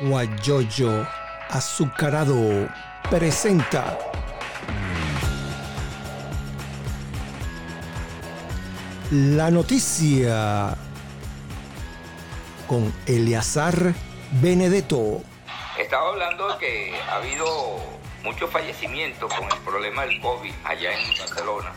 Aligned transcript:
Guayoyo 0.00 1.06
Azucarado 1.50 2.68
presenta 3.08 3.96
la 9.10 9.50
noticia 9.50 10.76
con 12.66 12.92
Eleazar 13.06 13.94
Benedetto. 14.32 15.22
Estaba 15.78 16.08
hablando 16.08 16.58
que 16.58 16.92
ha 17.08 17.16
habido 17.16 17.78
muchos 18.24 18.50
fallecimientos 18.50 19.32
con 19.32 19.44
el 19.44 19.58
problema 19.58 20.02
del 20.04 20.20
COVID 20.20 20.52
allá 20.64 20.92
en 20.92 21.18
Barcelona. 21.18 21.72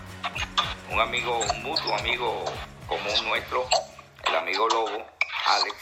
Un 0.91 0.99
amigo, 0.99 1.39
un 1.39 1.63
mutuo 1.63 1.95
amigo 1.95 2.43
común 2.87 3.27
nuestro, 3.27 3.67
el 4.27 4.35
amigo 4.35 4.67
Lobo, 4.67 5.05
Alex, 5.45 5.75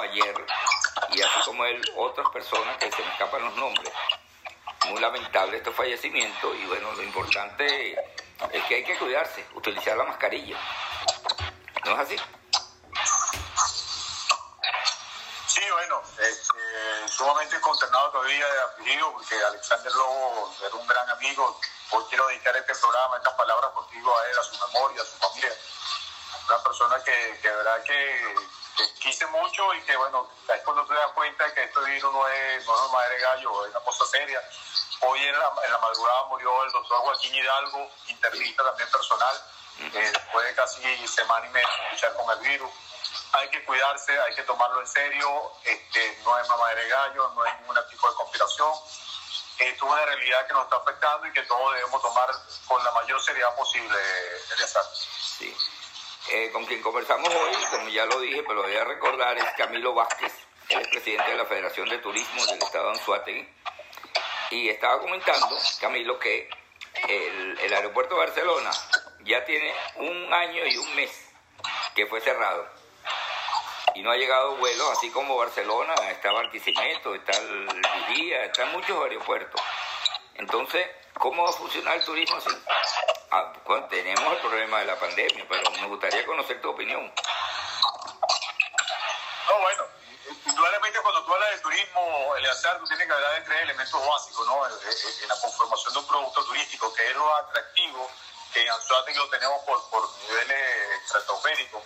ayer 0.00 0.46
y 1.12 1.22
así 1.22 1.40
como 1.44 1.64
él, 1.64 1.82
otras 1.96 2.28
personas 2.30 2.76
que 2.78 2.90
se 2.90 3.02
me 3.02 3.10
escapan 3.12 3.44
los 3.44 3.56
nombres. 3.56 3.92
Muy 4.88 5.00
lamentable 5.00 5.58
este 5.58 5.70
fallecimiento 5.72 6.54
y 6.54 6.64
bueno, 6.66 6.92
lo 6.92 7.02
importante 7.02 7.92
es 8.52 8.64
que 8.64 8.76
hay 8.76 8.84
que 8.84 8.96
cuidarse, 8.98 9.44
utilizar 9.54 9.96
la 9.96 10.04
mascarilla. 10.04 10.56
¿No 11.84 11.92
es 11.92 11.98
así? 11.98 12.16
Sí, 15.46 15.62
bueno, 15.72 16.02
este, 16.18 17.08
sumamente 17.08 17.60
consternado 17.60 18.10
todavía 18.10 18.46
de 18.46 18.60
afligido 18.60 19.12
porque 19.12 19.34
Alexander 19.44 19.92
Lobo 19.92 20.54
era 20.64 20.74
un 20.74 20.86
gran 20.86 21.10
amigo. 21.10 21.60
Hoy 21.90 22.04
quiero 22.08 22.26
dedicar 22.28 22.56
este 22.56 22.74
programa, 22.74 23.16
estas 23.16 23.34
palabras 23.34 23.70
contigo 23.72 24.12
a 24.16 24.30
él, 24.30 24.38
a 24.38 24.42
su 24.42 24.66
memoria, 24.66 25.02
a 25.02 25.04
su 25.04 25.16
familia. 25.18 25.52
Una 26.48 26.62
persona 26.62 27.02
que, 27.04 27.38
que 27.42 27.48
verdad 27.48 27.82
que 27.82 28.34
que 28.76 28.92
quise 28.94 29.26
mucho 29.26 29.74
y 29.74 29.80
que 29.82 29.96
bueno, 29.96 30.28
es 30.54 30.60
cuando 30.62 30.86
te 30.86 30.94
das 30.94 31.10
cuenta 31.12 31.52
que 31.54 31.64
este 31.64 31.80
virus 31.80 32.12
no 32.12 32.28
es, 32.28 32.66
no 32.66 32.84
es 32.84 32.92
madre 32.92 33.18
gallo, 33.18 33.64
es 33.64 33.70
una 33.70 33.80
cosa 33.80 34.06
seria. 34.06 34.42
Hoy 35.00 35.22
en 35.24 35.38
la, 35.38 35.52
en 35.64 35.72
la 35.72 35.78
madrugada 35.78 36.24
murió 36.24 36.64
el 36.64 36.72
doctor 36.72 36.98
Joaquín 36.98 37.34
Hidalgo, 37.34 37.90
internista 38.08 38.62
también 38.64 38.90
personal, 38.90 39.36
eh, 39.78 39.90
después 40.12 40.46
de 40.46 40.54
casi 40.54 41.08
semana 41.08 41.46
y 41.46 41.50
media 41.50 41.68
de 41.68 41.90
luchar 41.90 42.14
con 42.14 42.30
el 42.30 42.38
virus. 42.48 42.70
Hay 43.32 43.48
que 43.50 43.64
cuidarse, 43.64 44.18
hay 44.20 44.34
que 44.34 44.42
tomarlo 44.42 44.80
en 44.80 44.86
serio, 44.86 45.52
este, 45.64 46.18
no 46.24 46.38
es 46.38 46.46
una 46.46 46.56
madre 46.56 46.88
gallo, 46.88 47.30
no 47.34 47.44
es 47.44 47.60
ningún 47.60 47.76
tipo 47.90 48.08
de 48.08 48.16
conspiración. 48.16 48.72
Esto 49.58 49.86
es 49.86 49.90
una 49.90 50.04
realidad 50.04 50.46
que 50.46 50.52
nos 50.52 50.64
está 50.64 50.76
afectando 50.76 51.26
y 51.26 51.32
que 51.32 51.42
todos 51.42 51.74
debemos 51.74 52.02
tomar 52.02 52.28
con 52.66 52.82
la 52.84 52.90
mayor 52.92 53.22
seriedad 53.22 53.54
posible, 53.56 53.96
Eleazar. 54.54 54.84
Sí. 55.38 55.56
Eh, 56.32 56.50
con 56.52 56.64
quien 56.66 56.82
conversamos 56.82 57.28
hoy, 57.28 57.54
como 57.70 57.88
ya 57.88 58.04
lo 58.06 58.18
dije, 58.20 58.42
pero 58.42 58.54
lo 58.54 58.62
voy 58.64 58.76
a 58.76 58.84
recordar, 58.84 59.38
es 59.38 59.44
Camilo 59.56 59.94
Vázquez, 59.94 60.32
él 60.70 60.80
es 60.80 60.88
presidente 60.88 61.30
de 61.30 61.36
la 61.36 61.44
Federación 61.44 61.88
de 61.88 61.98
Turismo 61.98 62.44
del 62.46 62.58
Estado 62.58 62.86
de 62.86 62.98
Anzuategui. 62.98 63.48
Y 64.50 64.68
estaba 64.68 65.00
comentando, 65.00 65.56
Camilo, 65.80 66.18
que 66.18 66.48
el, 67.08 67.72
aeropuerto 67.72 68.14
de 68.14 68.20
Barcelona 68.20 68.70
ya 69.24 69.44
tiene 69.44 69.72
un 69.96 70.32
año 70.32 70.66
y 70.66 70.76
un 70.76 70.94
mes 70.96 71.10
que 71.94 72.06
fue 72.06 72.20
cerrado. 72.20 72.66
Y 73.94 74.02
no 74.02 74.10
ha 74.10 74.16
llegado 74.16 74.56
vuelos, 74.56 74.90
así 74.90 75.10
como 75.10 75.36
Barcelona, 75.36 75.94
está 76.10 76.32
Barquisimeto, 76.32 77.14
está 77.14 77.38
el 77.38 77.68
Vigía, 78.08 78.44
están 78.44 78.72
muchos 78.72 79.00
aeropuertos. 79.02 79.60
Entonces, 80.34 80.88
¿cómo 81.14 81.44
va 81.44 81.50
a 81.50 81.52
funcionar 81.52 81.96
el 81.96 82.04
turismo 82.04 82.36
así? 82.36 82.50
Ah, 83.30 83.52
tenemos 83.90 84.32
el 84.32 84.38
problema 84.38 84.78
de 84.78 84.84
la 84.86 84.98
pandemia, 84.98 85.44
pero 85.48 85.70
me 85.72 85.86
gustaría 85.88 86.24
conocer 86.26 86.60
tu 86.60 86.70
opinión. 86.70 87.12
No, 89.48 89.58
bueno, 89.60 89.84
indudablemente 90.46 91.00
cuando 91.00 91.24
tú 91.24 91.34
hablas 91.34 91.50
de 91.50 91.58
turismo, 91.58 92.36
Eleazar, 92.36 92.78
tú 92.78 92.84
tienes 92.86 93.06
que 93.06 93.12
hablar 93.12 93.34
de 93.34 93.40
tres 93.42 93.62
elementos 93.62 94.06
básicos, 94.06 94.46
¿no? 94.46 94.66
En 94.66 95.28
la 95.28 95.40
conformación 95.40 95.92
de 95.92 95.98
un 95.98 96.06
producto 96.06 96.44
turístico, 96.44 96.94
que 96.94 97.06
es 97.08 97.16
lo 97.16 97.36
atractivo, 97.36 98.10
que 98.52 98.62
en 98.62 98.70
Anzuategui 98.70 99.18
lo 99.18 99.28
tenemos 99.28 99.62
por, 99.64 99.90
por 99.90 100.08
niveles 100.28 101.02
estratosféricos. 101.04 101.82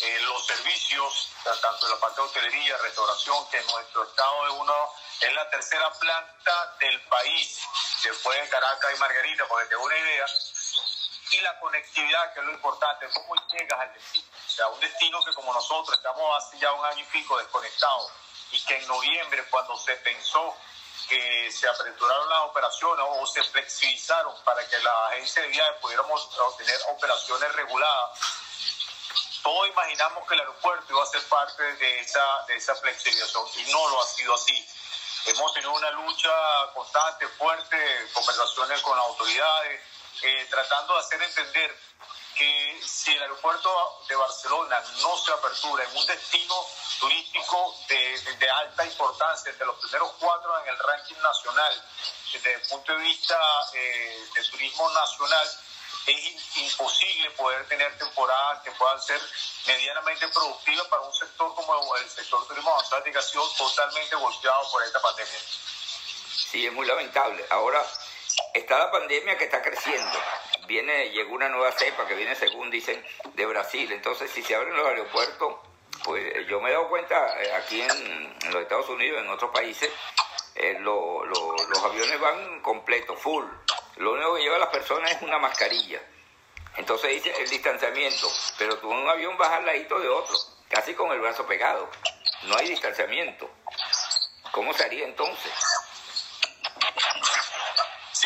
Eh, 0.00 0.18
los 0.22 0.46
servicios, 0.46 1.30
tanto 1.44 1.86
en 1.86 1.92
la 1.92 2.00
parte 2.00 2.20
de 2.20 2.26
hotelería, 2.26 2.76
restauración, 2.78 3.48
que 3.50 3.60
nuestro 3.62 4.04
estado 4.04 4.46
es 4.48 4.52
uno, 4.54 4.92
es 5.20 5.32
la 5.32 5.48
tercera 5.50 5.92
planta 5.92 6.76
del 6.80 7.00
país, 7.02 7.60
después 8.02 8.40
de 8.40 8.48
Caracas 8.48 8.92
y 8.94 8.98
Margarita, 8.98 9.46
porque 9.46 9.68
te 9.68 9.76
una 9.76 9.96
idea, 9.96 10.26
y 11.32 11.40
la 11.40 11.58
conectividad, 11.58 12.32
que 12.34 12.40
es 12.40 12.46
lo 12.46 12.52
importante, 12.52 13.08
cómo 13.14 13.34
llegas 13.48 13.80
al 13.80 13.92
destino. 13.92 14.26
O 14.46 14.50
sea, 14.50 14.68
un 14.68 14.80
destino 14.80 15.24
que 15.24 15.32
como 15.32 15.52
nosotros 15.52 15.96
estamos 15.96 16.36
hace 16.36 16.58
ya 16.58 16.72
un 16.72 16.84
año 16.84 17.00
y 17.00 17.04
pico 17.04 17.38
desconectados 17.38 18.12
y 18.50 18.60
que 18.64 18.76
en 18.76 18.86
noviembre 18.86 19.44
cuando 19.50 19.76
se 19.78 19.96
pensó 19.96 20.54
que 21.08 21.50
se 21.50 21.68
aperturaron 21.68 22.28
las 22.28 22.40
operaciones 22.42 23.04
o 23.08 23.26
se 23.26 23.42
flexibilizaron 23.44 24.34
para 24.44 24.66
que 24.68 24.78
la 24.78 25.08
agencia 25.08 25.42
de 25.42 25.48
viajes 25.48 25.80
pudiéramos 25.80 26.28
tener 26.56 26.78
operaciones 26.90 27.52
reguladas, 27.52 28.20
todos 29.42 29.68
imaginamos 29.68 30.26
que 30.28 30.34
el 30.34 30.40
aeropuerto 30.40 30.92
iba 30.92 31.02
a 31.02 31.06
ser 31.06 31.22
parte 31.28 31.62
de 31.62 32.00
esa, 32.00 32.44
de 32.46 32.56
esa 32.56 32.74
flexibilización 32.76 33.46
y 33.56 33.72
no 33.72 33.88
lo 33.88 34.02
ha 34.02 34.06
sido 34.06 34.34
así. 34.34 34.68
Hemos 35.26 35.52
tenido 35.54 35.72
una 35.72 35.90
lucha 35.90 36.30
constante, 36.74 37.26
fuerte, 37.28 38.10
conversaciones 38.12 38.80
con 38.82 38.96
las 38.96 39.06
autoridades, 39.06 39.80
eh, 40.22 40.46
tratando 40.50 40.94
de 40.94 41.00
hacer 41.00 41.22
entender 41.22 41.76
que 42.36 42.80
si 42.84 43.12
el 43.12 43.22
aeropuerto 43.22 44.04
de 44.08 44.16
Barcelona 44.16 44.82
no 45.02 45.16
se 45.18 45.32
apertura 45.32 45.84
en 45.84 45.96
un 45.96 46.06
destino 46.06 46.54
turístico 46.98 47.76
de, 47.88 48.20
de, 48.20 48.36
de 48.36 48.50
alta 48.50 48.86
importancia, 48.86 49.50
entre 49.50 49.66
los 49.66 49.76
primeros 49.78 50.12
cuatro 50.18 50.58
en 50.60 50.68
el 50.68 50.78
ranking 50.78 51.20
nacional, 51.20 51.84
desde 52.32 52.54
el 52.54 52.62
punto 52.62 52.92
de 52.92 52.98
vista 52.98 53.38
eh, 53.74 54.28
de 54.34 54.44
turismo 54.44 54.90
nacional, 54.90 55.48
es 56.06 56.56
imposible 56.56 57.30
poder 57.32 57.66
tener 57.68 57.96
temporadas 57.98 58.62
que 58.62 58.72
puedan 58.72 59.00
ser 59.00 59.20
medianamente 59.66 60.26
productivas 60.28 60.86
para 60.88 61.02
un 61.02 61.14
sector 61.14 61.54
como 61.54 61.96
el 61.96 62.10
sector 62.10 62.46
turismo 62.48 62.70
avanzado 62.70 63.04
que 63.04 63.18
ha 63.18 63.22
sido 63.22 63.48
totalmente 63.50 64.16
golpeado 64.16 64.70
por 64.70 64.82
esta 64.82 65.00
pandemia. 65.00 65.40
Sí, 66.50 66.66
es 66.66 66.72
muy 66.72 66.86
lamentable. 66.86 67.46
Ahora, 67.50 67.86
está 68.54 68.78
la 68.78 68.90
pandemia 68.90 69.36
que 69.36 69.44
está 69.44 69.62
creciendo. 69.62 70.18
Viene, 70.66 71.10
llegó 71.10 71.34
una 71.34 71.48
nueva 71.48 71.72
cepa 71.72 72.06
que 72.06 72.14
viene, 72.14 72.34
según 72.34 72.70
dicen, 72.70 73.04
de 73.34 73.46
Brasil. 73.46 73.90
Entonces, 73.92 74.30
si 74.30 74.42
se 74.42 74.54
abren 74.54 74.76
los 74.76 74.86
aeropuertos, 74.86 75.56
pues 76.04 76.46
yo 76.48 76.60
me 76.60 76.70
he 76.70 76.72
dado 76.72 76.88
cuenta 76.88 77.42
eh, 77.42 77.52
aquí 77.54 77.80
en, 77.80 78.36
los 78.52 78.62
Estados 78.62 78.88
Unidos, 78.88 79.22
en 79.22 79.30
otros 79.30 79.50
países, 79.50 79.90
eh, 80.54 80.76
lo, 80.80 81.24
lo, 81.24 81.56
los 81.56 81.84
aviones 81.84 82.20
van 82.20 82.60
completos, 82.60 83.18
full. 83.20 83.44
Lo 83.96 84.12
único 84.12 84.34
que 84.34 84.42
lleva 84.42 84.58
las 84.58 84.68
personas 84.68 85.12
es 85.12 85.22
una 85.22 85.38
mascarilla. 85.38 86.00
Entonces 86.76 87.10
dice 87.10 87.34
el 87.40 87.48
distanciamiento, 87.48 88.28
pero 88.58 88.78
tú 88.78 88.90
en 88.90 88.98
un 88.98 89.08
avión 89.08 89.36
vas 89.36 89.50
al 89.50 89.66
ladito 89.66 89.98
de 89.98 90.08
otro, 90.08 90.34
casi 90.68 90.94
con 90.94 91.12
el 91.12 91.20
brazo 91.20 91.46
pegado. 91.46 91.88
No 92.44 92.56
hay 92.56 92.68
distanciamiento. 92.68 93.50
¿Cómo 94.52 94.72
se 94.72 94.84
haría 94.84 95.04
entonces? 95.04 95.52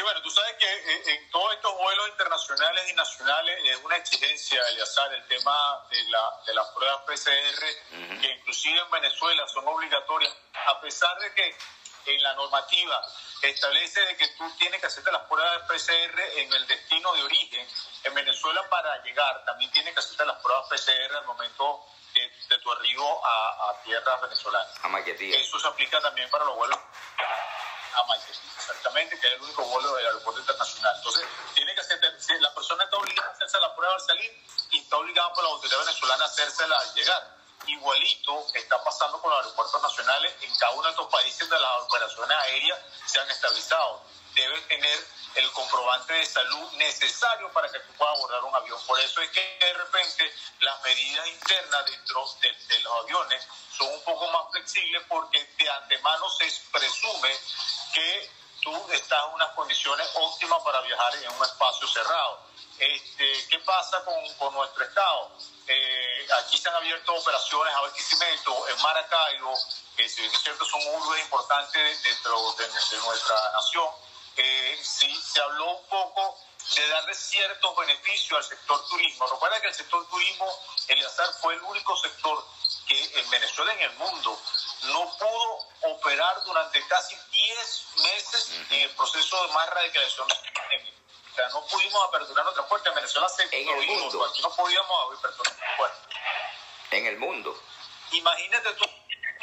Bueno, 0.07 0.23
tú 0.23 0.31
sabes 0.31 0.55
que 0.55 0.73
en, 0.73 1.09
en 1.09 1.31
todos 1.33 1.53
estos 1.55 1.77
vuelos 1.79 2.09
internacionales 2.11 2.89
y 2.89 2.95
nacionales 2.95 3.61
es 3.65 3.77
una 3.85 3.97
exigencia, 3.97 4.63
Eleazar, 4.69 5.13
el 5.13 5.27
tema 5.27 5.85
de, 5.91 6.01
la, 6.05 6.33
de 6.47 6.55
las 6.55 6.69
pruebas 6.69 7.03
PCR, 7.07 7.65
uh 7.91 7.97
-huh. 7.97 8.21
que 8.21 8.29
inclusive 8.29 8.79
en 8.79 8.91
Venezuela 8.93 9.49
son 9.49 9.67
obligatorias, 9.67 10.33
a 10.69 10.81
pesar 10.81 11.19
de 11.19 11.35
que 11.35 11.57
en 12.05 12.23
la 12.23 12.35
normativa 12.35 13.03
establece 13.43 14.01
de 14.03 14.17
que 14.17 14.29
tú 14.39 14.49
tienes 14.61 14.81
que 14.81 14.87
hacerte 14.87 15.11
las 15.11 15.23
pruebas 15.23 15.53
de 15.55 15.75
PCR 15.75 16.21
en 16.39 16.53
el 16.53 16.67
destino 16.69 17.13
de 17.15 17.25
origen. 17.25 17.69
En 18.05 18.15
Venezuela 18.15 18.63
para 18.71 19.03
llegar 19.03 19.45
también 19.45 19.73
tienes 19.73 19.93
que 19.93 19.99
hacerte 19.99 20.25
las 20.25 20.41
pruebas 20.41 20.69
PCR 20.69 21.17
al 21.17 21.25
momento 21.25 21.85
de, 22.15 22.31
de 22.49 22.59
tu 22.59 22.71
arribo 22.71 23.27
a, 23.27 23.71
a 23.71 23.83
tierras 23.83 24.21
venezolanas. 24.21 24.73
A 24.85 24.89
Maquetía. 24.89 25.37
Eso 25.37 25.59
se 25.59 25.67
aplica 25.67 26.01
también 26.01 26.31
para 26.31 26.45
los 26.45 26.55
vuelos 26.55 26.79
a 27.97 28.05
Maquetía, 28.05 28.51
exactamente, 28.57 29.19
que 29.19 29.27
es 29.27 29.33
el 29.35 29.43
único 29.43 29.65
vuelo 29.65 29.95
del 29.95 30.07
aeropuerto 30.07 30.41
internacional. 30.41 30.95
Entonces, 30.97 31.27
tiene 31.55 31.75
que 31.75 31.81
hacer, 31.81 32.41
la 32.41 32.55
persona 32.55 32.85
está 32.85 32.97
obligada 32.97 33.29
a 33.29 33.33
hacerse 33.33 33.61
la 33.61 33.75
prueba 33.75 33.95
al 33.95 34.01
salir 34.01 34.45
y 34.71 34.79
está 34.81 34.97
obligada 34.97 35.33
por 35.33 35.45
la 35.45 35.51
autoridad 35.51 35.79
venezolana 35.79 36.25
a 36.25 36.27
hacérsela 36.27 36.79
al 36.79 36.95
llegar 36.95 37.37
igualito 37.67 38.47
está 38.55 38.83
pasando 38.83 39.21
con 39.21 39.31
los 39.31 39.41
aeropuertos 39.41 39.83
nacionales 39.83 40.35
en 40.43 40.55
cada 40.57 40.73
uno 40.73 40.83
de 40.85 40.91
estos 40.91 41.09
países 41.09 41.49
de 41.49 41.59
las 41.59 41.83
operaciones 41.83 42.37
aéreas 42.39 42.79
se 43.07 43.21
han 43.21 43.31
estabilizado. 43.31 44.03
Debe 44.35 44.61
tener 44.63 45.07
el 45.37 45.51
comprobante 45.53 46.13
de 46.13 46.27
salud 46.27 46.73
necesario 46.73 47.51
para 47.53 47.71
que 47.71 47.81
tú 47.81 47.93
puedas 47.95 48.17
abordar 48.17 48.45
un 48.45 48.55
avión. 48.55 48.81
Por 48.87 49.01
eso 49.01 49.21
es 49.21 49.31
que 49.31 49.59
de 49.61 49.75
repente 49.75 50.33
las 50.61 50.83
medidas 50.83 51.27
internas 51.29 51.87
dentro 51.87 52.25
de, 52.41 52.53
de 52.53 52.81
los 52.81 52.93
aviones 53.05 53.47
son 53.77 53.89
un 53.89 54.03
poco 54.05 54.31
más 54.31 54.51
flexibles 54.53 55.03
porque 55.09 55.45
de 55.59 55.71
antemano 55.71 56.29
se 56.31 56.51
presume 56.71 57.39
que 57.93 58.31
tú 58.63 58.93
estás 58.93 59.25
en 59.27 59.35
unas 59.35 59.51
condiciones 59.51 60.09
óptimas 60.15 60.63
para 60.63 60.81
viajar 60.81 61.15
en 61.17 61.31
un 61.33 61.45
espacio 61.45 61.87
cerrado. 61.89 62.41
Este, 62.79 63.47
¿Qué 63.49 63.59
pasa 63.61 64.05
con, 64.05 64.15
con 64.35 64.55
nuestro 64.55 64.85
Estado? 64.85 65.31
Eh, 65.67 66.29
aquí 66.43 66.59
se 66.59 66.69
han 66.69 66.75
abierto 66.77 67.15
operaciones 67.15 67.75
a 67.75 67.81
Barquisimeto, 67.81 68.69
en 68.69 68.83
Maracaibo, 68.83 69.55
que 69.97 70.09
si 70.09 70.21
bien 70.21 70.33
es 70.33 70.41
cierto 70.43 70.65
son 70.65 70.81
urbes 70.95 71.23
importantes 71.23 72.03
dentro 72.03 72.53
de, 72.53 72.69
de 72.69 72.99
nuestra 72.99 73.53
nación. 73.53 73.89
Eh, 74.37 74.81
sí, 74.83 75.15
se 75.23 75.41
habló 75.41 75.71
un 75.71 75.87
poco 75.87 76.39
de 76.75 76.89
darle 76.89 77.15
ciertos 77.15 77.77
beneficios 77.77 78.39
al 78.39 78.45
sector 78.45 78.89
turismo. 78.89 79.27
Recuerda 79.27 79.61
que 79.61 79.69
el 79.69 79.75
sector 79.75 80.07
turismo, 80.09 80.47
el 80.89 81.07
azar 81.07 81.33
fue 81.41 81.55
el 81.55 81.63
único 81.63 81.97
sector 81.97 82.45
que 82.87 83.19
en 83.19 83.31
Venezuela 83.31 83.73
y 83.75 83.77
en 83.77 83.91
el 83.91 83.97
mundo 83.97 84.39
no 84.87 85.17
pudo 85.19 85.93
operar 85.93 86.45
durante 86.45 86.87
casi 86.87 87.17
10 87.31 87.87
meses 88.03 88.53
en 88.71 88.83
el 88.83 88.91
proceso 88.91 89.47
de 89.47 89.53
más 89.53 89.71
radicalización 89.71 90.29
O 90.31 91.35
sea, 91.35 91.49
no 91.49 91.67
pudimos 91.67 92.09
aperturar 92.09 92.45
nuestra 92.45 92.67
puerta. 92.67 92.89
En 92.89 92.95
Venezuela 92.95 93.29
se 93.29 93.43
en 93.45 93.69
el 93.69 93.87
mundo. 93.87 94.25
aquí 94.25 94.41
no 94.41 94.51
podíamos 94.55 95.17
aperturar 95.19 95.37
nuestra 95.37 95.77
puerta. 95.77 95.99
En 96.91 97.07
el 97.07 97.19
mundo. 97.19 97.63
Imagínate 98.13 98.73
tú 98.75 98.85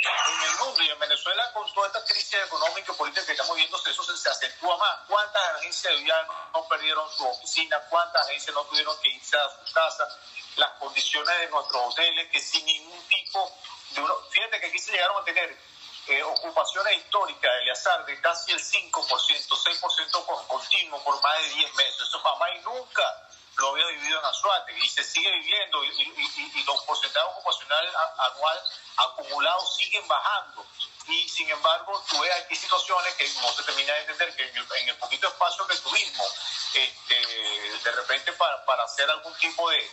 en 0.03 0.49
el 0.49 0.57
mundo 0.57 0.83
y 0.83 0.89
en 0.89 0.99
Venezuela 0.99 1.51
con 1.53 1.71
toda 1.73 1.87
esta 1.87 2.03
crisis 2.05 2.33
económica 2.33 2.91
y 2.91 2.95
política 2.95 3.25
que 3.25 3.31
estamos 3.31 3.55
viendo, 3.55 3.77
eso 3.77 4.03
se, 4.03 4.17
se 4.17 4.29
acentúa 4.29 4.77
más. 4.77 4.99
¿Cuántas 5.07 5.41
agencias 5.55 5.93
ya 6.05 6.27
no 6.53 6.67
perdieron 6.67 7.09
su 7.15 7.25
oficina? 7.27 7.79
¿Cuántas 7.89 8.25
agencias 8.27 8.53
no 8.53 8.63
tuvieron 8.65 8.99
que 9.01 9.09
irse 9.09 9.37
a 9.37 9.65
su 9.65 9.73
casa? 9.73 10.07
Las 10.57 10.71
condiciones 10.79 11.39
de 11.39 11.49
nuestros 11.49 11.81
hoteles 11.93 12.29
que 12.31 12.39
sin 12.39 12.65
ningún 12.65 13.01
tipo 13.07 13.57
fíjate 14.29 14.59
que 14.59 14.67
aquí 14.67 14.79
se 14.79 14.91
llegaron 14.91 15.21
a 15.21 15.25
tener 15.25 15.57
eh, 16.07 16.23
ocupaciones 16.23 16.97
históricas 16.97 17.51
de 17.63 17.71
azar 17.71 18.05
de 18.05 18.19
casi 18.19 18.51
el 18.51 18.59
5%, 18.59 18.91
6% 18.91 20.25
por 20.25 20.47
continuo 20.47 21.03
por 21.03 21.21
más 21.21 21.41
de 21.43 21.49
10 21.49 21.75
meses. 21.75 22.01
Eso 22.01 22.19
jamás 22.19 22.49
y 22.55 22.59
nunca 22.59 23.29
lo 23.55 23.69
había 23.69 23.85
vivido 23.87 24.19
en 24.19 24.25
Azuate 24.25 24.77
y 24.77 24.89
se 24.89 25.03
sigue 25.03 25.31
viviendo 25.31 25.83
y, 25.85 26.63
los 26.65 26.83
porcentajes 26.83 27.29
ocupacionales 27.31 27.93
anual 28.17 28.63
acumulados 28.97 29.75
siguen 29.75 30.07
bajando. 30.07 30.65
Y 31.07 31.27
sin 31.27 31.49
embargo, 31.49 32.03
tú 32.09 32.19
ves 32.19 32.31
aquí 32.43 32.55
situaciones 32.55 33.13
que 33.15 33.29
no 33.41 33.51
se 33.51 33.63
termina 33.63 33.93
de 33.93 33.99
entender 34.01 34.35
que 34.35 34.43
en 34.43 34.57
el, 34.57 34.67
en 34.77 34.89
el 34.89 34.97
poquito 34.97 35.27
espacio 35.27 35.67
que 35.67 35.75
tuvimos, 35.77 36.33
este, 36.73 37.15
de 37.83 37.91
repente 37.91 38.31
para, 38.33 38.65
para 38.65 38.83
hacer 38.83 39.09
algún 39.09 39.33
tipo 39.35 39.69
de, 39.69 39.91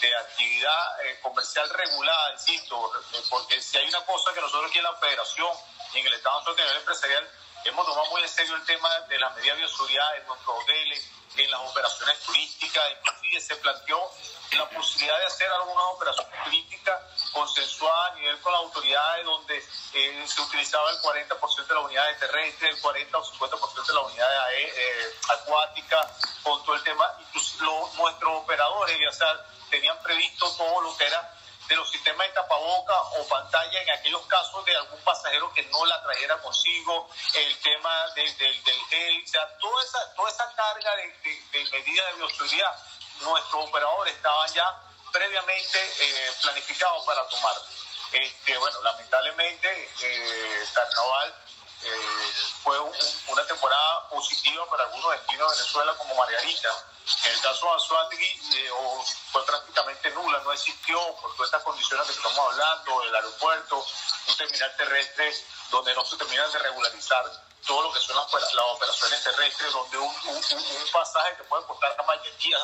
de 0.00 0.16
actividad 0.16 1.04
eh, 1.04 1.18
comercial 1.22 1.68
regulada, 1.70 2.32
insisto, 2.32 2.92
porque 3.30 3.60
si 3.60 3.78
hay 3.78 3.88
una 3.88 4.04
cosa 4.04 4.32
que 4.32 4.40
nosotros 4.40 4.70
aquí 4.70 4.78
en 4.78 4.84
la 4.84 4.96
Federación 4.96 5.52
y 5.94 5.98
en 5.98 6.06
el 6.06 6.14
Estado 6.14 6.54
nivel 6.54 6.76
empresarial 6.76 7.28
hemos 7.64 7.86
tomado 7.86 8.10
muy 8.10 8.22
en 8.22 8.28
serio 8.28 8.54
el 8.54 8.64
tema 8.64 8.88
de 9.00 9.18
las 9.18 9.34
medidas 9.36 9.56
de 9.56 9.62
bioseguridad 9.62 10.16
en 10.16 10.26
nuestros 10.26 10.62
hoteles, 10.62 11.10
en 11.36 11.50
las 11.50 11.60
operaciones 11.60 12.18
turísticas, 12.20 12.84
inclusive 12.98 13.40
se 13.40 13.56
planteó 13.56 14.10
la 14.52 14.68
posibilidad 14.70 15.18
de 15.18 15.26
hacer 15.26 15.50
algunas 15.50 15.84
operaciones 15.94 16.44
turísticas 16.44 17.00
consensuadas 17.32 18.12
a 18.12 18.14
nivel 18.14 18.40
con 18.40 18.52
las 18.52 18.62
autoridades 18.62 19.24
donde 19.24 19.58
eh, 19.58 20.24
se 20.26 20.40
utilizaba 20.40 20.90
el 20.90 20.98
40% 20.98 21.66
de 21.66 21.74
las 21.74 21.84
unidades 21.84 22.18
terrestres, 22.18 22.74
el 22.74 22.80
40 22.80 23.18
o 23.18 23.24
50% 23.24 23.86
de 23.86 23.94
las 23.94 24.04
unidades 24.04 24.72
eh, 24.76 25.14
acuáticas, 25.28 26.06
con 26.42 26.64
todo 26.64 26.74
el 26.76 26.82
tema, 26.82 27.12
incluso 27.20 27.92
nuestros 27.96 28.42
operadores 28.42 28.98
ya 28.98 29.12
sea, 29.12 29.46
tenían 29.70 30.00
previsto 30.02 30.50
todo 30.56 30.80
lo 30.80 30.96
que 30.96 31.06
era 31.06 31.34
de 31.68 31.76
los 31.76 31.90
sistemas 31.90 32.26
de 32.26 32.32
tapaboca 32.32 33.02
o 33.18 33.28
pantalla 33.28 33.82
en 33.82 33.90
aquellos 33.90 34.24
casos 34.26 34.64
de 34.64 34.74
algún 34.74 35.00
pasajero 35.02 35.52
que 35.52 35.62
no 35.64 35.84
la 35.84 36.02
trajera 36.02 36.40
consigo, 36.40 37.10
el 37.34 37.58
tema 37.58 38.08
de, 38.14 38.22
de, 38.22 38.62
del 38.62 38.86
gel, 38.88 39.22
o 39.22 39.28
sea, 39.28 39.58
toda 39.58 39.84
esa, 39.84 40.14
toda 40.14 40.30
esa 40.30 40.54
carga 40.54 40.96
de, 40.96 41.42
de 41.52 41.70
medidas 41.70 42.06
de 42.06 42.12
bioseguridad, 42.14 42.74
nuestros 43.20 43.68
operadores 43.68 44.14
estaban 44.14 44.52
ya 44.54 44.82
previamente 45.12 45.78
eh, 46.00 46.32
planificados 46.42 47.04
para 47.04 47.26
tomar. 47.28 47.54
Este, 48.12 48.56
bueno, 48.56 48.80
lamentablemente, 48.82 49.90
eh, 50.00 50.68
Carnaval 50.72 51.34
eh, 51.82 52.32
fue 52.62 52.80
un, 52.80 52.92
una 53.28 53.46
temporada 53.46 54.08
positiva 54.08 54.66
para 54.70 54.84
algunos 54.84 55.12
destinos 55.12 55.50
de 55.52 55.58
Venezuela 55.58 55.94
como 55.96 56.14
Margarita. 56.14 56.70
En 57.24 57.32
el 57.32 57.40
caso 57.40 57.66
de 57.66 57.72
Anzuategui 57.72 58.40
eh, 58.54 58.70
fue 59.32 59.44
prácticamente 59.46 60.10
nula, 60.10 60.40
no 60.40 60.52
existió 60.52 60.98
por 61.16 61.32
todas 61.34 61.48
estas 61.48 61.62
condiciones 61.62 62.06
de 62.06 62.12
que 62.12 62.18
estamos 62.18 62.52
hablando, 62.52 63.02
el 63.02 63.14
aeropuerto, 63.14 63.86
un 64.28 64.36
terminal 64.36 64.76
terrestre 64.76 65.34
donde 65.70 65.94
no 65.94 66.04
se 66.04 66.16
terminan 66.16 66.50
de 66.52 66.58
regularizar 66.58 67.48
todo 67.66 67.82
lo 67.82 67.92
que 67.92 68.00
son 68.00 68.16
las, 68.16 68.32
las 68.32 68.64
operaciones 68.64 69.24
terrestres, 69.24 69.72
donde 69.72 69.98
un, 69.98 70.14
un, 70.24 70.36
un, 70.36 70.88
pasaje 70.92 71.36
que 71.36 71.44
puede 71.44 71.64
costar 71.66 71.94
la 71.96 72.04
mayoría 72.04 72.58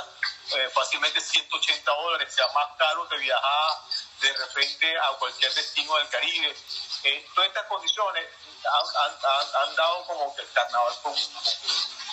eh, 0.57 0.71
fácilmente 0.75 1.21
180 1.21 1.91
dólares, 1.91 2.35
sea 2.35 2.47
más 2.49 2.69
caro 2.79 3.09
que 3.09 3.17
viajar 3.17 3.79
de 4.21 4.33
repente 4.33 4.99
a 4.99 5.09
cualquier 5.19 5.53
destino 5.55 5.97
del 5.97 6.09
Caribe. 6.09 6.57
Eh, 7.05 7.27
todas 7.35 7.49
estas 7.49 7.67
condiciones 7.67 8.29
han, 8.65 8.97
han, 9.05 9.69
han, 9.69 9.77
dado 9.77 10.07
como 10.07 10.35
que 10.35 10.43
el 10.43 10.53
carnaval 10.53 10.95
fue 11.03 11.13
un, 11.13 11.19
un, 11.19 12.04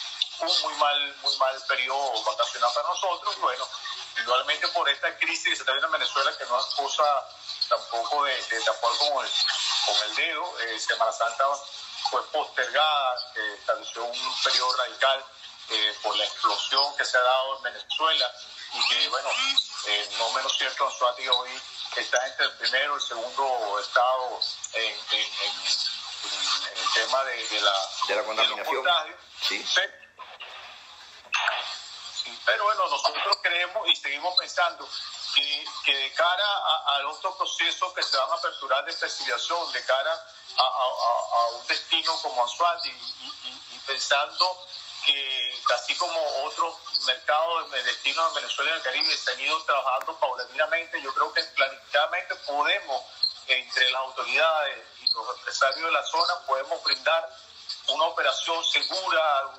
muy 0.46 0.74
mal 0.76 1.16
muy 1.22 1.38
mal 1.38 1.64
periodo 1.68 2.24
vacacional 2.24 2.72
para 2.74 2.88
nosotros. 2.88 3.38
Bueno, 3.40 3.68
individualmente 4.10 4.68
por 4.70 4.90
esta 4.90 5.18
crisis 5.18 5.44
que 5.44 5.56
se 5.56 5.62
está 5.62 5.72
viendo 5.72 5.88
en 5.88 5.94
Venezuela, 5.94 6.38
que 6.38 6.46
no 6.46 6.60
es 6.60 6.66
cosa 6.76 7.04
tampoco 7.70 8.24
de, 8.26 8.36
de 8.44 8.62
tapar 8.62 8.92
con 8.98 9.26
el, 9.26 9.32
con 9.86 10.10
el 10.10 10.16
dedo, 10.16 10.60
eh, 10.62 10.80
Semana 10.80 11.12
Santa 11.12 11.46
fue 12.10 12.26
postergada, 12.32 13.32
eh, 13.36 13.56
estableció 13.60 14.04
un 14.04 14.42
periodo 14.44 14.76
radical 14.76 15.26
eh, 15.70 15.98
por 16.04 16.16
la 16.18 16.26
explosión 16.26 16.98
que 16.98 17.06
se 17.06 17.18
ha 17.18 17.22
dado 17.22 17.58
en 17.58 17.64
Venezuela 17.64 18.34
y 18.74 18.88
que, 18.90 19.08
bueno, 19.10 19.30
eh, 19.86 20.10
no 20.18 20.30
menos 20.32 20.58
cierto, 20.58 20.86
Anzuati 20.86 21.28
hoy 21.28 21.62
está 21.96 22.28
entre 22.28 22.46
el 22.46 22.52
primero 22.54 22.94
y 22.94 23.02
el 23.02 23.08
segundo 23.08 23.80
estado 23.80 24.40
en, 24.74 24.84
en, 24.84 25.20
en, 25.20 25.52
en 26.72 26.78
el 26.78 26.94
tema 26.94 27.24
de, 27.24 27.48
de, 27.48 27.62
la, 27.62 27.90
de 28.08 28.16
la 28.16 28.24
contaminación. 28.24 28.84
De 28.84 29.16
sí. 29.42 29.66
Pero, 32.52 32.66
bueno, 32.66 32.86
nosotros 32.90 33.38
creemos 33.42 33.88
y 33.88 33.96
seguimos 33.96 34.36
pensando 34.36 34.86
que, 35.34 35.66
que 35.86 35.96
de 35.96 36.12
cara 36.12 36.46
a, 36.46 36.98
a 36.98 37.08
otros 37.08 37.34
procesos 37.38 37.94
que 37.94 38.04
se 38.04 38.18
van 38.18 38.30
a 38.30 38.34
aperturar 38.34 38.84
de 38.84 38.92
fertilización, 38.92 39.72
de 39.72 39.82
cara 39.86 40.12
a, 40.58 40.62
a, 40.62 41.44
a 41.44 41.48
un 41.56 41.66
destino 41.68 42.14
como 42.22 42.44
Anzuati 42.44 42.90
y, 42.90 42.92
y, 42.92 43.76
y, 43.76 43.80
pensando 43.88 44.68
que 45.06 45.64
así 45.74 45.96
como 45.96 46.20
otros 46.44 46.76
mercados 47.06 47.72
de 47.72 47.84
destinos 47.84 48.28
en 48.28 48.36
Venezuela 48.36 48.72
y 48.72 48.74
en 48.74 48.78
el 48.80 48.84
Caribe 48.84 49.18
se 49.18 49.32
han 49.32 49.40
ido 49.40 49.64
trabajando 49.64 50.20
paulatinamente, 50.20 51.02
yo 51.02 51.14
creo 51.14 51.32
que 51.32 51.44
planificadamente 51.44 52.36
podemos, 52.36 53.02
entre 53.48 53.90
las 53.92 54.02
autoridades 54.02 54.86
y 55.00 55.12
los 55.14 55.38
empresarios 55.38 55.86
de 55.86 55.92
la 55.92 56.04
zona, 56.04 56.34
podemos 56.46 56.84
brindar 56.84 57.30
una 57.94 58.06
operación 58.06 58.64
segura 58.64 59.50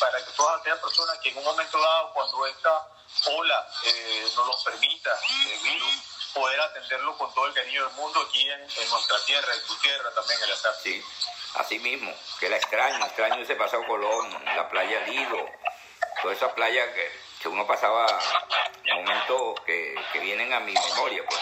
para 0.00 0.24
que 0.24 0.30
todas 0.32 0.60
aquellas 0.60 0.78
personas 0.78 1.18
que 1.18 1.30
en 1.30 1.38
un 1.38 1.44
momento 1.44 1.80
dado, 1.80 2.12
cuando 2.12 2.46
esta 2.46 2.88
ola 3.26 3.68
eh, 3.84 4.26
nos 4.36 4.46
los 4.46 4.64
permita, 4.64 5.10
el 5.50 5.60
virus, 5.60 6.18
poder 6.34 6.60
atenderlo 6.60 7.16
con 7.16 7.32
todo 7.34 7.46
el 7.46 7.54
cariño 7.54 7.84
del 7.86 7.94
mundo 7.94 8.20
aquí 8.20 8.48
en, 8.48 8.90
nuestra 8.90 9.18
tierra, 9.24 9.54
en 9.54 9.66
tu 9.66 9.74
tierra 9.76 10.10
también, 10.14 10.40
el 10.42 10.52
azar. 10.52 10.74
Sí, 10.82 11.02
así 11.54 11.78
mismo, 11.78 12.14
que 12.38 12.48
la 12.48 12.56
extraño, 12.56 13.04
extraño 13.04 13.42
ese 13.42 13.56
pasado 13.56 13.86
Colón, 13.86 14.44
la 14.44 14.68
playa 14.68 15.00
Lido, 15.00 15.38
toda 16.22 16.34
esa 16.34 16.54
playa 16.54 16.92
que, 16.92 17.20
que 17.40 17.48
uno 17.48 17.66
pasaba 17.66 18.06
momentos 18.94 19.60
que, 19.64 19.94
que, 20.12 20.20
vienen 20.20 20.52
a 20.52 20.60
mi 20.60 20.72
memoria. 20.72 21.24
Pues. 21.26 21.40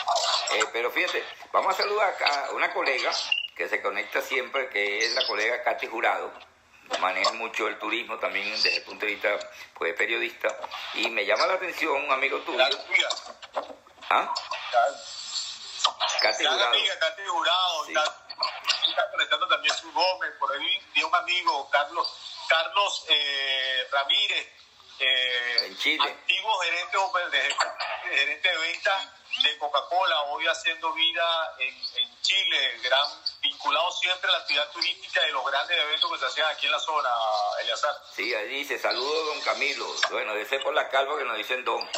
Eh, 0.52 0.64
pero 0.72 0.90
fíjate, 0.90 1.24
vamos 1.52 1.74
a 1.74 1.78
saludar 1.78 2.16
a 2.22 2.50
una 2.52 2.72
colega 2.72 3.12
que 3.56 3.68
se 3.68 3.80
conecta 3.80 4.20
siempre, 4.20 4.68
que 4.68 4.98
es 4.98 5.12
la 5.12 5.26
colega 5.26 5.62
Katy 5.62 5.86
Jurado, 5.86 6.30
maneja 7.00 7.32
mucho 7.32 7.66
el 7.66 7.78
turismo 7.78 8.18
también 8.18 8.50
desde 8.50 8.76
el 8.76 8.82
punto 8.82 9.06
de 9.06 9.12
vista 9.12 9.38
pues, 9.74 9.94
periodista, 9.94 10.48
y 10.94 11.08
me 11.10 11.24
llama 11.24 11.46
la 11.46 11.54
atención 11.54 12.04
un 12.04 12.12
amigo 12.12 12.38
tuyo. 12.40 12.64
¿Ah? 14.10 14.32
Katy 16.20 16.44
Jurado. 16.44 16.68
Amiga, 16.68 16.98
Katy 16.98 17.22
Jurado, 17.26 17.84
sí. 17.86 17.94
está, 18.88 19.10
conectando 19.10 19.48
también 19.48 19.74
su 19.74 19.90
Gómez, 19.92 20.32
por 20.38 20.52
ahí 20.52 20.78
tiene 20.92 21.08
un 21.08 21.14
amigo, 21.14 21.70
Carlos, 21.70 22.44
Carlos 22.48 23.06
eh, 23.08 23.88
Ramírez, 23.90 24.48
eh, 24.98 25.58
en 25.66 25.78
Chile. 25.78 26.04
antiguo 26.04 26.58
gerente 26.60 26.98
de, 27.30 27.56
gerente 28.16 28.48
de 28.48 28.58
ventas 28.58 29.08
de 29.42 29.58
Coca-Cola, 29.58 30.22
hoy 30.22 30.46
haciendo 30.46 30.92
vida 30.92 31.54
en, 31.58 31.74
en, 31.74 32.22
Chile, 32.22 32.80
gran 32.82 33.25
vinculado 33.48 33.90
siempre 33.92 34.28
a 34.28 34.32
la 34.32 34.38
actividad 34.38 34.70
turística 34.70 35.20
de 35.22 35.32
los 35.32 35.44
grandes 35.46 35.78
eventos 35.78 36.12
que 36.12 36.18
se 36.18 36.26
hacían 36.26 36.48
aquí 36.50 36.66
en 36.66 36.72
la 36.72 36.80
zona, 36.80 37.08
Eliazar. 37.62 37.94
Sí, 38.14 38.34
ahí 38.34 38.48
dice, 38.48 38.78
saludos 38.78 39.26
don 39.26 39.40
Camilo, 39.42 39.86
bueno, 40.10 40.34
de 40.34 40.42
ese 40.42 40.58
por 40.60 40.74
la 40.74 40.88
calva 40.88 41.18
que 41.18 41.24
nos 41.24 41.36
dicen 41.36 41.64
don. 41.64 41.88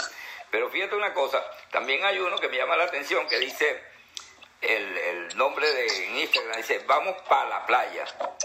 Pero 0.50 0.70
fíjate 0.70 0.94
una 0.94 1.12
cosa, 1.12 1.44
también 1.70 2.04
hay 2.04 2.18
uno 2.18 2.38
que 2.38 2.48
me 2.48 2.56
llama 2.56 2.76
la 2.76 2.84
atención 2.84 3.26
que 3.28 3.38
dice 3.38 3.82
el, 4.60 4.96
el 4.96 5.36
nombre 5.36 5.70
de 5.72 6.06
en 6.06 6.16
Instagram, 6.18 6.56
dice, 6.56 6.78
vamos 6.86 7.16
para 7.28 7.48
la 7.48 7.66
playa, 7.66 8.04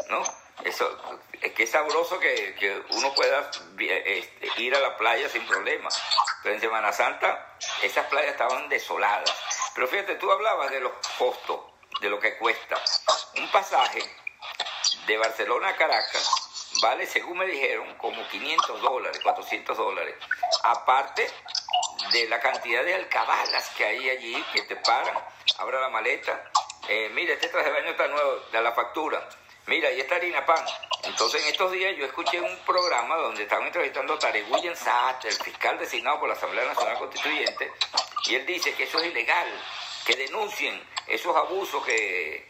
¿no? 0.09 0.23
eso 0.63 0.97
es 1.41 1.51
que 1.53 1.63
es 1.63 1.69
sabroso 1.69 2.19
que, 2.19 2.55
que 2.55 2.81
uno 2.91 3.13
pueda 3.13 3.49
este, 3.77 4.61
ir 4.61 4.75
a 4.75 4.79
la 4.79 4.95
playa 4.97 5.27
sin 5.29 5.45
problema. 5.45 5.89
Pero 6.41 6.55
en 6.55 6.61
Semana 6.61 6.93
Santa 6.93 7.57
esas 7.81 8.05
playas 8.07 8.31
estaban 8.31 8.69
desoladas. 8.69 9.33
Pero 9.75 9.87
fíjate, 9.87 10.15
tú 10.15 10.31
hablabas 10.31 10.71
de 10.71 10.79
los 10.79 10.93
costos, 11.17 11.59
de 12.03 12.09
lo 12.09 12.19
que 12.19 12.37
cuesta. 12.37 12.75
Un 13.37 13.49
pasaje 13.49 14.03
de 15.07 15.17
Barcelona 15.17 15.69
a 15.69 15.75
Caracas 15.75 16.29
vale, 16.81 17.05
según 17.05 17.37
me 17.37 17.45
dijeron, 17.45 17.95
como 17.95 18.27
500 18.27 18.81
dólares, 18.81 19.19
400 19.23 19.77
dólares. 19.77 20.15
Aparte 20.63 21.29
de 22.11 22.27
la 22.27 22.41
cantidad 22.41 22.83
de 22.83 22.95
alcabalas 22.95 23.69
que 23.77 23.85
hay 23.85 24.09
allí, 24.09 24.43
que 24.53 24.63
te 24.63 24.75
paran, 24.75 25.17
abra 25.59 25.79
la 25.79 25.89
maleta. 25.89 26.51
Eh, 26.89 27.09
mira, 27.13 27.33
este 27.33 27.47
traje 27.47 27.69
de 27.69 27.79
baño 27.79 27.91
está 27.91 28.07
nuevo, 28.07 28.39
de 28.51 28.61
la 28.61 28.73
factura. 28.73 29.29
Mira, 29.67 29.89
y 29.91 30.01
esta 30.01 30.15
harina 30.15 30.45
pan. 30.45 30.63
Entonces, 31.03 31.41
en 31.41 31.51
estos 31.51 31.71
días 31.71 31.95
yo 31.95 32.05
escuché 32.05 32.41
un 32.41 32.57
programa 32.65 33.15
donde 33.15 33.43
estaban 33.43 33.67
entrevistando 33.67 34.15
a 34.15 34.19
Tareguyen 34.19 34.75
Saat, 34.75 35.23
el 35.23 35.33
fiscal 35.33 35.79
designado 35.79 36.19
por 36.19 36.27
la 36.27 36.35
Asamblea 36.35 36.65
Nacional 36.65 36.97
Constituyente, 36.97 37.71
y 38.25 38.35
él 38.35 38.45
dice 38.45 38.73
que 38.73 38.83
eso 38.83 38.99
es 38.99 39.05
ilegal, 39.05 39.47
que 40.05 40.15
denuncien 40.15 40.81
esos 41.07 41.35
abusos 41.35 41.83
que, 41.85 42.49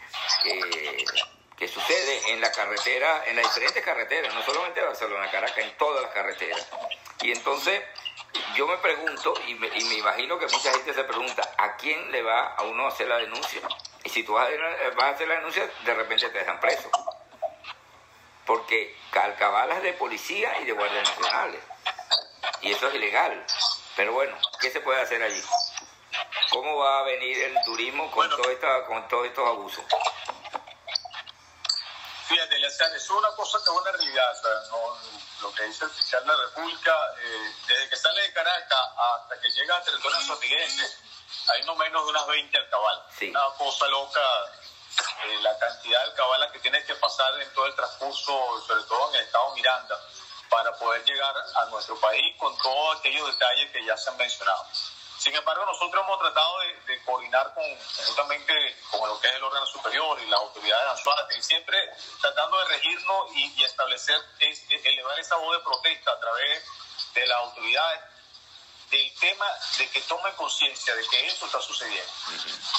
que, 1.58 1.68
sucede 1.68 2.34
en 2.34 2.42
la 2.42 2.52
carretera, 2.52 3.24
en 3.26 3.38
las 3.38 3.46
diferentes 3.46 3.84
carreteras, 3.84 4.34
no 4.34 4.44
solamente 4.44 4.82
Barcelona, 4.82 5.32
Caracas, 5.32 5.60
en 5.60 5.78
todas 5.78 6.04
las 6.04 6.12
carreteras. 6.12 6.68
Y 7.22 7.32
entonces 7.32 7.82
yo 8.56 8.68
me 8.68 8.78
pregunto, 8.78 9.34
y 9.48 9.56
me, 9.56 9.68
y 9.68 9.84
me, 9.86 9.96
imagino 9.96 10.38
que 10.38 10.48
mucha 10.48 10.72
gente 10.74 10.94
se 10.94 11.04
pregunta, 11.06 11.42
¿a 11.58 11.78
quién 11.78 12.12
le 12.12 12.22
va 12.22 12.54
a 12.56 12.64
uno 12.64 12.88
hacer 12.88 13.08
la 13.08 13.18
denuncia? 13.18 13.62
Y 14.04 14.10
si 14.10 14.24
tú 14.24 14.34
vas 14.34 14.50
a, 14.50 14.90
vas 14.96 15.04
a 15.06 15.10
hacer 15.10 15.28
la 15.28 15.36
denuncia, 15.36 15.70
de 15.86 15.94
repente 15.94 16.30
te 16.30 16.40
dejan 16.40 16.60
preso. 16.60 16.90
Porque 18.46 18.98
calcabalas 19.12 19.82
de 19.82 19.94
policía 19.94 20.60
y 20.62 20.66
de 20.66 20.74
guardias 20.74 21.08
nacionales. 21.10 21.62
Y 22.62 22.72
eso 22.72 22.90
es 22.90 22.96
ilegal. 22.96 23.46
Pero 23.96 24.12
bueno, 24.14 24.36
¿qué 24.60 24.70
se 24.70 24.82
puede 24.82 25.02
hacer 25.02 25.24
allí? 25.24 25.42
¿Cómo 26.52 26.78
va 26.78 27.00
a 27.00 27.04
venir 27.04 27.38
el 27.44 27.64
turismo 27.64 28.10
con, 28.12 28.30
todo 28.30 28.50
esta, 28.50 28.86
con 28.86 29.08
todos 29.08 29.26
estos 29.26 29.48
abusos? 29.48 29.84
Fíjate, 32.28 32.56
es 32.96 33.10
una 33.10 33.30
cosa 33.36 33.58
que 33.60 33.64
es 33.64 33.70
una 33.70 33.92
realidad. 33.92 34.32
O 34.32 34.42
sea, 34.42 34.52
no, 34.72 34.98
lo 35.42 35.54
que 35.54 35.64
dice 35.66 35.86
el 35.86 35.92
fiscal 35.92 36.22
de 36.22 36.28
la 36.28 36.44
República, 36.46 36.96
eh, 37.20 37.56
desde 37.68 37.90
que 37.90 37.96
sale 37.96 38.22
de 38.22 38.34
Caracas 38.34 38.90
hasta 38.98 39.40
que 39.40 39.50
llega 39.52 39.78
a 39.78 39.84
territorio 39.84 40.22
sotiguense, 40.22 40.98
hay 41.50 41.64
no 41.66 41.76
menos 41.76 42.04
de 42.06 42.10
unas 42.10 42.28
20 42.28 42.58
alcabalas. 42.58 43.06
Sí. 43.18 43.30
Una 43.30 43.46
cosa 43.58 43.88
loca, 43.88 44.22
eh, 45.26 45.40
la 45.42 45.58
cantidad 45.60 46.00
de 46.00 46.12
alcabalas 46.12 46.52
que 46.52 46.60
tiene 46.60 46.84
que 46.86 46.96
pasar 46.96 47.42
en 47.42 47.54
todo 47.54 47.66
el 47.68 47.76
transcurso, 47.76 48.62
sobre 48.66 48.84
todo 48.84 49.10
en 49.10 49.16
el 49.16 49.26
estado 49.26 49.54
Miranda, 49.54 50.00
para 50.50 50.72
poder 50.78 51.04
llegar 51.04 51.36
a 51.56 51.66
nuestro 51.66 52.00
país 52.00 52.36
con 52.38 52.58
todos 52.58 53.00
aquellos 53.00 53.28
detalles 53.28 53.72
que 53.72 53.86
ya 53.86 53.98
se 53.98 54.10
han 54.10 54.18
mencionado. 54.18 54.66
Sin 55.24 55.34
embargo, 55.34 55.66
nosotros 55.66 56.04
hemos 56.04 56.20
tratado 56.20 56.60
de, 56.60 56.94
de 56.94 57.02
coordinar 57.06 57.54
con, 57.54 57.64
justamente 57.96 58.54
con 58.92 59.08
lo 59.08 59.18
que 59.22 59.30
es 59.30 59.36
el 59.36 59.44
órgano 59.46 59.66
superior 59.68 60.22
y 60.22 60.26
las 60.26 60.38
autoridades 60.42 60.86
nacionales, 60.86 61.46
siempre 61.46 61.78
tratando 62.20 62.60
de 62.60 62.66
regirnos 62.66 63.32
y, 63.34 63.54
y 63.54 63.64
establecer, 63.64 64.20
es, 64.40 64.66
elevar 64.70 65.18
esa 65.18 65.38
voz 65.38 65.58
de 65.58 65.64
protesta 65.64 66.12
a 66.12 66.20
través 66.20 66.66
de 67.14 67.26
las 67.26 67.38
autoridades 67.38 68.02
del 68.92 69.14
tema 69.18 69.46
de 69.78 69.90
que 69.92 70.02
tomen 70.02 70.36
conciencia 70.36 70.94
de 70.94 71.08
que 71.08 71.26
eso 71.26 71.46
está 71.46 71.62
sucediendo, 71.62 72.12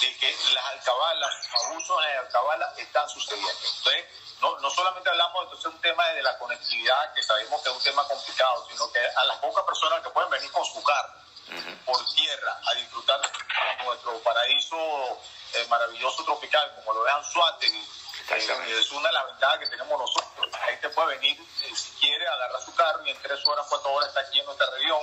de 0.02 0.16
que 0.18 0.36
las 0.52 0.66
alcabalas, 0.66 1.48
los 1.50 1.64
abusos 1.64 2.04
en 2.04 2.14
las 2.14 2.26
alcabalas 2.26 2.78
están 2.78 3.08
sucediendo. 3.08 3.60
Entonces, 3.78 4.04
no, 4.42 4.58
no 4.58 4.68
solamente 4.68 5.08
hablamos 5.08 5.62
de 5.62 5.68
un 5.70 5.80
tema 5.80 6.06
de 6.08 6.22
la 6.22 6.36
conectividad, 6.36 7.14
que 7.14 7.22
sabemos 7.22 7.62
que 7.62 7.70
es 7.70 7.74
un 7.74 7.82
tema 7.82 8.06
complicado, 8.06 8.68
sino 8.70 8.92
que 8.92 9.00
a 9.00 9.24
las 9.24 9.38
pocas 9.38 9.64
personas 9.64 10.02
que 10.02 10.10
pueden 10.10 10.28
venir 10.28 10.52
con 10.52 10.64
su 10.66 10.82
carro, 10.82 11.23
por 11.84 12.14
tierra 12.14 12.60
a 12.64 12.74
disfrutar 12.74 13.20
de 13.20 13.84
nuestro 13.84 14.18
paraíso 14.22 15.20
eh, 15.54 15.66
maravilloso 15.68 16.24
tropical, 16.24 16.72
como 16.76 16.94
lo 16.94 17.02
vean 17.04 17.16
Anzuategui. 17.18 17.88
Eh, 18.30 18.78
es 18.80 18.90
una 18.90 19.08
de 19.08 19.14
las 19.14 19.26
ventajas 19.26 19.58
que 19.60 19.66
tenemos 19.66 19.98
nosotros. 19.98 20.50
La 20.50 20.58
gente 20.58 20.88
puede 20.90 21.16
venir, 21.16 21.38
eh, 21.40 21.76
si 21.76 21.90
quiere, 22.00 22.26
agarrar 22.26 22.60
su 22.62 22.74
carro 22.74 23.06
y 23.06 23.10
en 23.10 23.22
tres 23.22 23.46
horas, 23.46 23.66
cuatro 23.68 23.92
horas 23.92 24.08
está 24.08 24.20
aquí 24.20 24.40
en 24.40 24.46
nuestra 24.46 24.66
región. 24.70 25.00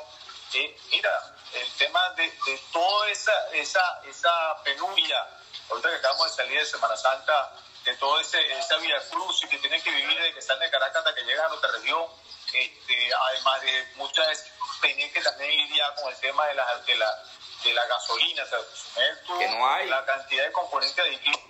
mira, 0.91 1.35
el 1.53 1.71
tema 1.73 2.09
de, 2.11 2.23
de 2.23 2.57
toda 2.73 3.09
esa, 3.09 3.49
esa, 3.53 4.01
esa 4.05 4.63
penuria, 4.63 5.27
ahorita 5.69 5.89
que 5.89 5.95
acabamos 5.95 6.31
de 6.31 6.43
salir 6.43 6.59
de 6.59 6.65
Semana 6.65 6.97
Santa, 6.97 7.53
de 7.85 7.95
toda 7.97 8.21
esa 8.21 8.77
vía 8.77 9.01
cruz 9.09 9.43
y 9.43 9.47
que 9.47 9.57
tienen 9.57 9.81
que 9.81 9.91
vivir 9.91 10.17
desde 10.17 10.33
que 10.35 10.41
salen 10.41 10.63
de 10.63 10.71
Caracas 10.71 10.97
hasta 10.97 11.15
que 11.15 11.23
llegan 11.23 11.45
a 11.45 11.49
nuestra 11.49 11.71
región, 11.71 12.05
este, 12.53 13.09
además 13.29 13.61
de 13.61 13.91
muchas 13.95 14.51
tener 14.81 15.13
que 15.13 15.21
también 15.21 15.51
lidiar 15.51 15.95
con 15.95 16.11
el 16.11 16.19
tema 16.19 16.45
de 16.47 16.55
la, 16.55 16.77
de 16.77 16.95
la, 16.95 17.23
de 17.63 17.73
la 17.73 17.85
gasolina, 17.85 18.43
o 18.43 18.47
sea, 18.47 18.59
tú, 19.25 19.37
que 19.37 19.47
no 19.49 19.67
hay. 19.71 19.87
la 19.87 20.05
cantidad 20.05 20.45
de 20.45 20.51
componentes 20.51 20.99
aditivos 20.99 21.41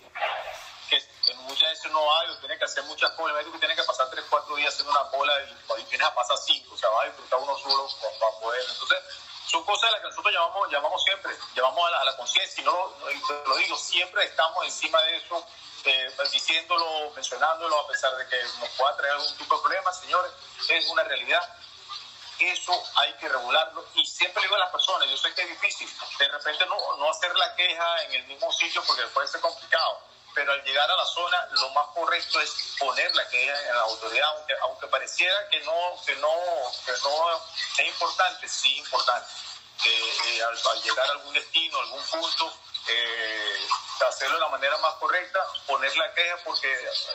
que, 0.90 1.00
que 1.26 1.34
muchas 1.36 1.70
veces 1.70 1.92
no 1.92 2.20
hay, 2.20 2.30
o 2.30 2.38
tiene 2.38 2.58
que 2.58 2.66
hacer 2.66 2.84
muchas 2.84 3.12
colas, 3.12 3.46
que 3.46 3.60
tiene 3.60 3.76
que 3.76 3.84
pasar 3.84 4.10
3, 4.10 4.26
4 4.30 4.56
días 4.58 4.74
haciendo 4.74 4.92
una 4.92 5.10
cola 5.10 5.34
y, 5.44 5.82
y 5.82 5.84
tienes 5.86 6.08
a 6.08 6.14
pasar 6.14 6.38
5, 6.38 6.74
o 6.74 6.78
sea, 6.78 6.90
vas 6.90 7.04
a 7.04 7.08
disfrutar 7.08 7.40
uno 7.40 7.58
solo 7.58 7.88
para 8.20 8.32
poder. 8.40 8.62
Entonces, 8.70 8.98
son 9.48 9.64
cosas 9.64 9.90
a 9.90 9.92
las 9.94 10.02
que 10.02 10.08
nosotros 10.08 10.34
llamamos, 10.34 10.72
llamamos 10.72 11.04
siempre, 11.04 11.36
llamamos 11.56 11.88
a 11.88 11.92
la, 11.92 12.02
a 12.02 12.06
la 12.06 12.18
conciencia, 12.18 12.62
y 12.62 12.66
no 12.66 12.74
lo, 12.74 13.46
lo, 13.48 13.56
digo, 13.56 13.78
siempre 13.78 14.26
estamos 14.26 14.66
encima 14.66 15.02
de 15.04 15.18
eso, 15.18 15.46
eh, 15.86 16.12
diciéndolo, 16.32 17.12
mencionándolo, 17.16 17.80
a 17.80 17.88
pesar 17.88 18.16
de 18.18 18.28
que 18.28 18.44
nos 18.60 18.70
pueda 18.78 18.96
traer 18.98 19.14
algún 19.14 19.38
tipo 19.38 19.56
de 19.56 19.62
problema, 19.62 19.94
señores, 19.94 20.32
es 20.70 20.88
una 20.90 21.04
realidad 21.04 21.42
eso 22.50 22.74
hay 22.96 23.14
que 23.14 23.30
regularlo 23.30 23.86
y 23.96 24.06
siempre 24.06 24.42
digo 24.44 24.56
a 24.56 24.60
las 24.60 24.72
personas, 24.72 25.10
yo 25.10 25.18
sé 25.18 25.34
que 25.34 25.42
es 25.44 25.50
difícil, 25.50 25.90
de 26.20 26.28
repente 26.28 26.66
no, 26.66 26.98
no 26.98 27.10
hacer 27.10 27.36
la 27.36 27.56
queja 27.56 28.04
en 28.04 28.14
el 28.14 28.24
mismo 28.26 28.52
sitio 28.52 28.84
porque 28.86 29.04
puede 29.08 29.28
ser 29.28 29.42
complicado, 29.42 30.02
pero 30.34 30.52
al 30.54 30.64
llegar 30.64 30.90
a 30.90 30.96
la 30.96 31.06
zona 31.06 31.48
lo 31.52 31.70
más 31.72 31.88
correcto 31.94 32.40
es 32.40 32.76
poner 32.80 33.14
la 33.16 33.28
queja 33.30 33.70
en 33.70 33.76
la 33.76 33.82
autoridad, 33.82 34.30
aunque, 34.30 34.54
aunque 34.62 34.88
pareciera 34.88 35.50
que 35.50 35.60
no, 35.62 36.02
que 36.06 36.16
no, 36.16 36.34
que 36.86 36.92
no 37.04 37.38
es 37.78 37.88
importante, 37.88 38.48
sí 38.48 38.72
es 38.74 38.80
importante. 38.80 39.28
Eh, 39.84 40.14
eh, 40.28 40.44
al, 40.44 40.82
llegar 40.84 41.08
a 41.08 41.12
algún 41.14 41.34
destino, 41.34 41.80
algún 41.80 42.04
punto, 42.04 42.54
eh, 42.88 43.68
hacerlo 44.08 44.36
de 44.36 44.42
la 44.42 44.50
manera 44.50 44.78
más 44.78 44.94
correcta, 44.96 45.40
poner 45.66 45.96
la 45.98 46.14
queja 46.14 46.38
porque 46.44 46.68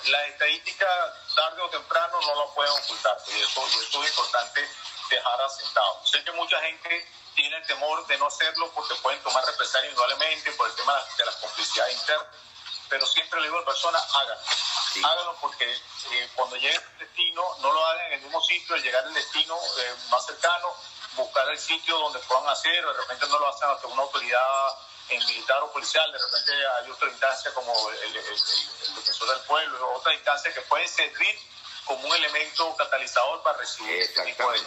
la 0.07 0.27
estadística 0.27 0.87
tarde 1.35 1.63
o 1.63 1.71
temprano 1.71 2.21
no 2.21 2.35
lo 2.35 2.55
pueden 2.55 2.73
ocultar 2.73 3.17
y 3.29 3.41
eso, 3.41 3.67
y 3.69 3.85
eso 3.85 4.03
es 4.03 4.11
importante 4.11 4.69
dejar 5.09 5.41
asentado. 5.41 6.01
Sé 6.05 6.23
que 6.25 6.33
mucha 6.33 6.61
gente 6.61 7.09
tiene 7.35 7.57
el 7.57 7.67
temor 7.67 8.07
de 8.07 8.19
no 8.19 8.27
hacerlo 8.27 8.71
porque 8.75 8.95
pueden 8.97 9.23
tomar 9.23 9.45
represalia 9.45 9.91
indudablemente 9.91 10.53
por 10.53 10.69
el 10.69 10.75
tema 10.75 11.05
de 11.17 11.25
las 11.25 11.37
complicidades 11.37 11.97
internas, 11.97 12.27
pero 12.89 13.07
siempre 13.07 13.41
le 13.41 13.47
digo 13.47 13.59
a 13.59 13.61
la 13.61 13.67
persona, 13.67 13.99
háganlo. 13.99 14.45
Sí. 14.93 15.03
Háganlo 15.05 15.37
porque 15.41 15.71
eh, 15.71 16.31
cuando 16.35 16.57
llegue 16.57 16.77
al 16.77 16.99
destino, 16.99 17.43
no 17.61 17.73
lo 17.73 17.87
hagan 17.87 18.07
en 18.07 18.13
el 18.15 18.21
mismo 18.23 18.41
sitio, 18.43 18.75
al 18.75 18.83
llegar 18.83 19.05
al 19.05 19.15
destino 19.15 19.57
eh, 19.79 19.95
más 20.11 20.25
cercano, 20.25 20.75
buscar 21.15 21.49
el 21.51 21.59
sitio 21.59 21.99
donde 21.99 22.19
puedan 22.21 22.49
hacer, 22.49 22.85
de 22.85 22.93
repente 22.93 23.27
no 23.27 23.39
lo 23.39 23.49
hacen 23.49 23.69
ante 23.69 23.87
una 23.87 24.03
autoridad 24.03 24.79
en 25.09 25.25
militar 25.27 25.63
o 25.63 25.73
policial, 25.73 26.11
de 26.11 26.19
repente 26.19 26.53
hay 26.53 26.91
otra 26.91 27.09
instancia 27.09 27.55
como 27.55 27.91
el, 27.91 27.97
el, 27.99 28.17
el, 28.17 28.27
el 28.27 28.95
defensor 28.97 29.29
del 29.29 29.41
pueblo, 29.47 29.93
otra 29.93 30.15
instancia 30.15 30.53
que 30.53 30.61
puede 30.63 30.89
servir 30.89 31.39
como 31.87 32.07
un 32.07 32.15
elemento 32.17 32.77
catalizador 32.77 33.43
para 33.43 33.59
recibir 33.59 34.01
este 34.01 34.23
tipo 34.23 34.53
de 34.53 34.59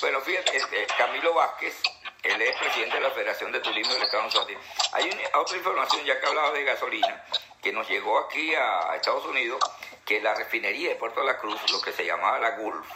Bueno, 0.00 0.20
fíjate, 0.22 0.56
este, 0.56 0.86
Camilo 0.98 1.34
Vázquez, 1.34 1.74
él 2.22 2.42
es 2.42 2.56
presidente 2.56 2.96
de 2.96 3.02
la 3.02 3.10
Federación 3.10 3.52
de 3.52 3.60
Turismo 3.60 3.92
del 3.92 4.02
Estado 4.02 4.24
de 4.24 4.30
Suárez. 4.30 4.58
Hay 4.92 5.10
una, 5.10 5.38
otra 5.38 5.56
información, 5.56 6.04
ya 6.04 6.18
que 6.18 6.26
hablaba 6.26 6.52
de 6.52 6.64
gasolina, 6.64 7.24
que 7.62 7.72
nos 7.72 7.86
llegó 7.88 8.18
aquí 8.18 8.54
a, 8.54 8.90
a, 8.90 8.96
Estados 8.96 9.26
Unidos, 9.26 9.60
que 10.04 10.20
la 10.20 10.34
refinería 10.34 10.88
de 10.88 10.96
Puerto 10.96 11.20
de 11.20 11.26
la 11.26 11.38
Cruz, 11.38 11.60
lo 11.70 11.80
que 11.80 11.92
se 11.92 12.04
llamaba 12.06 12.38
la 12.38 12.50
Gulf, 12.56 12.86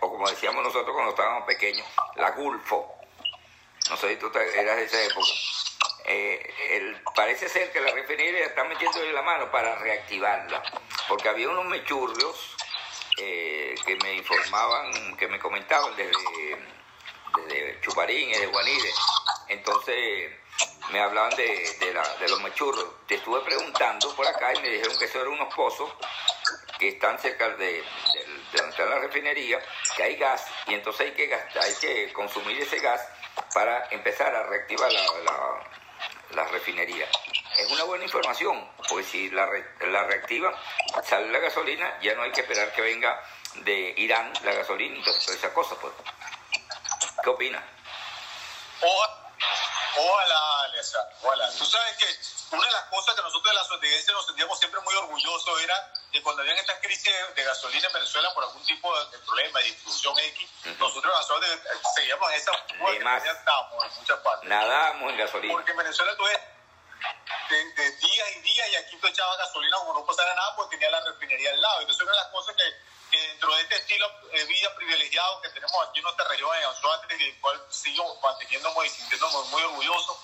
o 0.00 0.10
como 0.10 0.28
decíamos 0.28 0.64
nosotros 0.64 0.92
cuando 0.92 1.10
estábamos 1.10 1.46
pequeños, 1.46 1.86
la 2.16 2.30
Gulfo. 2.32 2.94
No 3.90 3.96
sé 3.96 4.08
si 4.08 4.16
tú 4.16 4.30
eras 4.34 4.76
de 4.76 4.84
esa 4.84 5.02
época. 5.02 5.28
Eh, 6.06 6.54
el, 6.72 7.02
parece 7.14 7.48
ser 7.48 7.70
que 7.72 7.80
la 7.80 7.90
refinería 7.92 8.46
está 8.46 8.64
metiéndole 8.64 9.12
la 9.12 9.22
mano 9.22 9.50
para 9.50 9.76
reactivarla, 9.76 10.62
porque 11.08 11.28
había 11.28 11.48
unos 11.48 11.64
mechurrios 11.66 12.56
eh, 13.18 13.74
que 13.84 13.96
me 13.96 14.14
informaban, 14.14 15.16
que 15.16 15.28
me 15.28 15.38
comentaban 15.38 15.94
desde, 15.96 16.12
Chuparín, 17.80 18.30
desde 18.30 18.46
Guanire. 18.46 18.90
Entonces 19.48 20.32
me 20.90 21.00
hablaban 21.00 21.34
de, 21.36 21.44
de, 21.80 22.00
de, 22.20 22.28
los 22.28 22.40
mechurros. 22.42 23.06
Te 23.06 23.16
estuve 23.16 23.40
preguntando 23.40 24.14
por 24.14 24.26
acá 24.26 24.54
y 24.54 24.60
me 24.60 24.68
dijeron 24.68 24.96
que 24.98 25.04
eso 25.04 25.20
eran 25.20 25.32
unos 25.32 25.54
pozos 25.54 25.90
que 26.78 26.88
están 26.88 27.18
cerca 27.18 27.48
de, 27.50 27.66
de, 27.66 27.82
de 27.82 28.58
donde 28.58 28.70
está 28.70 28.84
la 28.86 28.98
refinería, 28.98 29.60
que 29.96 30.02
hay 30.02 30.16
gas 30.16 30.44
y 30.66 30.74
entonces 30.74 31.08
hay 31.08 31.12
que, 31.12 31.26
gastar, 31.26 31.62
hay 31.62 31.74
que 31.74 32.12
consumir 32.12 32.60
ese 32.60 32.78
gas 32.78 33.00
para 33.52 33.88
empezar 33.90 34.34
a 34.34 34.44
reactivar 34.44 34.90
la 34.92 35.02
la 36.34 36.44
refinería. 36.48 37.06
Es 37.56 37.70
una 37.70 37.84
buena 37.84 38.04
información, 38.04 38.68
pues 38.88 39.06
si 39.06 39.30
la, 39.30 39.48
la 39.88 40.04
reactiva, 40.04 40.52
sale 41.04 41.30
la 41.30 41.38
gasolina, 41.38 41.98
ya 42.00 42.14
no 42.14 42.22
hay 42.22 42.32
que 42.32 42.40
esperar 42.40 42.72
que 42.72 42.82
venga 42.82 43.22
de 43.56 43.94
Irán 43.96 44.32
la 44.44 44.52
gasolina 44.52 44.98
y 44.98 45.02
todas 45.02 45.28
esas 45.28 45.52
cosas. 45.52 45.78
Pues. 45.80 45.92
¿Qué 47.22 47.30
opina? 47.30 47.62
Ojalá, 49.96 50.62
Alessandro, 50.64 51.16
ojalá. 51.22 51.50
Tú 51.56 51.64
sabes 51.64 51.96
que 51.96 52.54
una 52.56 52.66
de 52.66 52.72
las 52.72 52.84
cosas 52.84 53.14
que 53.14 53.22
nosotros 53.22 53.44
de 53.44 53.54
la 53.54 53.64
sociedad 53.64 54.14
nos 54.14 54.26
sentíamos 54.26 54.58
siempre 54.58 54.80
muy 54.80 54.94
orgullosos 54.94 55.62
era 55.62 55.92
que 56.12 56.22
cuando 56.22 56.42
había 56.42 56.54
estas 56.54 56.78
crisis 56.80 57.12
de 57.34 57.44
gasolina 57.44 57.86
en 57.86 57.92
Venezuela 57.92 58.32
por 58.34 58.44
algún 58.44 58.64
tipo 58.64 58.92
de, 59.06 59.18
problema 59.18 59.58
de 59.60 59.64
distribución 59.66 60.18
X, 60.18 60.50
nosotros 60.78 61.12
nosotros 61.12 61.50
seguíamos 61.94 62.32
esa 62.32 62.52
fuga 62.52 63.22
que 63.22 63.28
estábamos 63.28 63.84
en 63.84 63.94
muchas 64.00 64.18
partes. 64.20 64.48
Nadábamos 64.48 65.10
en 65.10 65.18
gasolina. 65.18 65.54
Porque 65.54 65.70
en 65.70 65.76
Venezuela 65.78 66.16
tú 66.16 66.24
de, 66.24 67.64
de 67.74 67.90
días 67.96 68.28
y 68.36 68.40
días 68.40 68.68
y 68.68 68.76
aquí 68.76 68.96
tú 68.96 69.06
echabas 69.06 69.38
gasolina 69.38 69.76
como 69.78 69.94
no 69.94 70.06
pasara 70.06 70.34
nada 70.34 70.56
porque 70.56 70.76
tenía 70.76 70.90
la 70.90 71.04
refinería 71.04 71.50
al 71.50 71.60
lado. 71.60 71.80
Entonces 71.80 72.02
una 72.02 72.12
de 72.12 72.18
las 72.18 72.28
cosas 72.28 72.56
que 72.56 72.93
dentro 73.20 73.54
de 73.54 73.62
este 73.62 73.76
estilo 73.76 74.10
de 74.32 74.44
vida 74.44 74.74
privilegiado 74.74 75.40
que 75.42 75.48
tenemos 75.50 75.74
aquí 75.88 75.98
en 75.98 76.04
nuestra 76.04 76.28
región, 76.28 76.56
en 76.56 76.64
Anzuate, 76.64 77.16
del 77.16 77.40
cual 77.40 77.62
sigo 77.70 78.20
manteniéndome 78.22 78.86
y 78.86 78.90
sintiéndome 78.90 79.48
muy 79.48 79.62
orgulloso, 79.62 80.20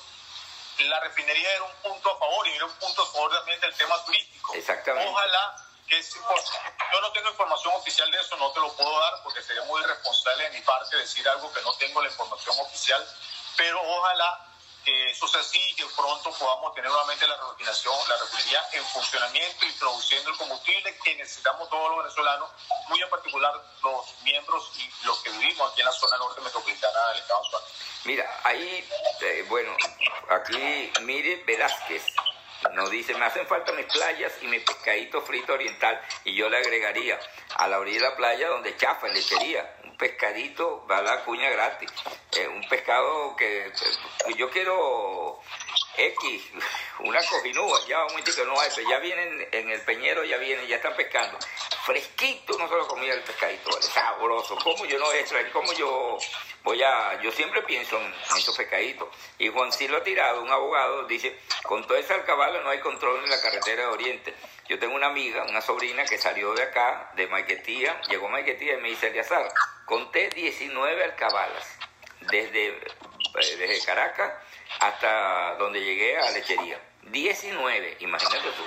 la 0.78 1.00
refinería 1.00 1.52
era 1.52 1.64
un 1.64 1.74
punto 1.82 2.10
a 2.10 2.18
favor 2.18 2.48
y 2.48 2.52
era 2.52 2.64
un 2.64 2.74
punto 2.74 3.02
a 3.02 3.06
favor 3.06 3.32
también 3.32 3.60
del 3.60 3.74
tema 3.74 4.02
turístico. 4.04 4.54
Exactamente. 4.54 5.10
Ojalá 5.10 5.56
que 5.86 6.02
yo 6.02 7.00
no 7.00 7.12
tengo 7.12 7.30
información 7.30 7.74
oficial 7.74 8.10
de 8.10 8.20
eso, 8.20 8.36
no 8.36 8.52
te 8.52 8.60
lo 8.60 8.72
puedo 8.74 9.00
dar 9.00 9.22
porque 9.22 9.42
sería 9.42 9.62
muy 9.64 9.82
irresponsable 9.82 10.44
de 10.44 10.50
mi 10.50 10.60
parte 10.62 10.96
decir 10.96 11.28
algo 11.28 11.52
que 11.52 11.60
no 11.62 11.74
tengo 11.74 12.00
la 12.00 12.08
información 12.08 12.56
oficial, 12.60 13.04
pero 13.56 13.80
ojalá 13.82 14.49
que 14.84 15.10
eso 15.10 15.28
sea 15.28 15.40
así 15.40 15.60
y 15.70 15.74
que 15.76 15.86
pronto 15.96 16.32
podamos 16.38 16.74
tener 16.74 16.90
nuevamente 16.90 17.26
la 17.26 17.36
refinación, 17.36 17.94
la 18.08 18.16
refinería 18.16 18.62
en 18.72 18.84
funcionamiento 18.86 19.66
y 19.66 19.72
produciendo 19.72 20.30
el 20.30 20.36
combustible 20.36 20.96
que 21.04 21.14
necesitamos 21.16 21.68
todos 21.68 21.90
los 21.90 22.04
venezolanos, 22.04 22.50
muy 22.88 23.02
en 23.02 23.10
particular 23.10 23.52
los 23.82 24.22
miembros 24.22 24.70
y 24.76 25.06
los 25.06 25.22
que 25.22 25.30
vivimos 25.30 25.70
aquí 25.70 25.80
en 25.80 25.86
la 25.86 25.92
zona 25.92 26.18
norte 26.18 26.40
metropolitana 26.40 27.08
del 27.08 27.18
Estado 27.20 27.44
Suárez. 27.44 27.68
Mira, 28.04 28.40
ahí, 28.44 28.88
eh, 29.20 29.44
bueno, 29.48 29.76
aquí 30.30 30.90
Mire 31.00 31.36
Velázquez 31.44 32.04
nos 32.72 32.90
dice, 32.90 33.14
me 33.14 33.24
hacen 33.24 33.46
falta 33.46 33.72
mis 33.72 33.86
playas 33.86 34.32
y 34.42 34.46
mi 34.46 34.60
pescadito 34.60 35.22
frito 35.22 35.54
oriental. 35.54 36.00
Y 36.24 36.34
yo 36.34 36.48
le 36.48 36.58
agregaría 36.58 37.18
a 37.56 37.68
la 37.68 37.78
orilla 37.78 38.00
de 38.00 38.10
la 38.10 38.16
playa 38.16 38.48
donde 38.48 38.76
chafa, 38.76 39.08
lechería, 39.08 39.76
pescadito, 40.00 40.84
va 40.90 40.98
a 40.98 41.02
la 41.02 41.24
cuña 41.24 41.50
gratis. 41.50 41.92
Eh, 42.36 42.48
un 42.48 42.66
pescado 42.68 43.36
que, 43.36 43.70
yo 44.36 44.50
quiero 44.50 45.38
X, 45.96 46.42
una 47.00 47.20
cojinúa, 47.24 47.80
ya 47.86 48.04
un 48.04 48.22
que 48.22 48.44
no 48.44 48.58
hay, 48.60 48.70
ya 48.88 48.98
vienen 48.98 49.48
en 49.52 49.70
el 49.70 49.80
peñero, 49.82 50.24
ya 50.24 50.36
vienen, 50.38 50.66
ya 50.66 50.76
están 50.76 50.94
pescando. 50.94 51.38
Fresquito, 51.84 52.56
no 52.58 52.68
se 52.68 52.74
lo 52.74 52.86
comía 52.86 53.14
el 53.14 53.22
pescadito, 53.22 53.70
sabroso. 53.82 54.56
¿Cómo 54.62 54.84
yo 54.86 54.98
no 54.98 55.12
extraer? 55.12 55.50
¿Cómo 55.50 55.72
yo 55.72 56.18
voy 56.62 56.82
a, 56.82 57.20
yo 57.22 57.30
siempre 57.32 57.62
pienso 57.62 58.00
en, 58.00 58.12
esos 58.36 58.56
pescaditos. 58.56 59.08
Y 59.38 59.48
Juan 59.48 59.72
Silva 59.72 60.02
tirado, 60.02 60.42
un 60.42 60.50
abogado, 60.50 61.04
dice, 61.06 61.38
con 61.64 61.86
toda 61.86 61.98
esa 61.98 62.14
alcabala 62.14 62.60
no 62.60 62.70
hay 62.70 62.80
control 62.80 63.22
en 63.24 63.30
la 63.30 63.40
carretera 63.40 63.82
de 63.82 63.88
Oriente. 63.88 64.34
Yo 64.68 64.78
tengo 64.78 64.94
una 64.94 65.08
amiga, 65.08 65.44
una 65.48 65.60
sobrina 65.60 66.04
que 66.04 66.18
salió 66.18 66.54
de 66.54 66.62
acá, 66.62 67.10
de 67.16 67.26
Maiquetía, 67.26 68.00
llegó 68.02 68.28
a 68.28 68.30
Maiquetía 68.30 68.74
y 68.74 68.80
me 68.80 68.90
dice, 68.90 69.08
Eliazar, 69.08 69.52
conté 69.84 70.28
19 70.30 71.04
alcabalas, 71.04 71.76
desde, 72.20 72.68
eh, 72.68 72.86
desde 73.34 73.84
Caracas 73.84 74.32
hasta 74.78 75.56
donde 75.56 75.80
llegué 75.80 76.16
a 76.18 76.30
Lechería. 76.30 76.80
19, 77.02 77.96
imagínate 78.00 78.48
tú. 78.50 78.64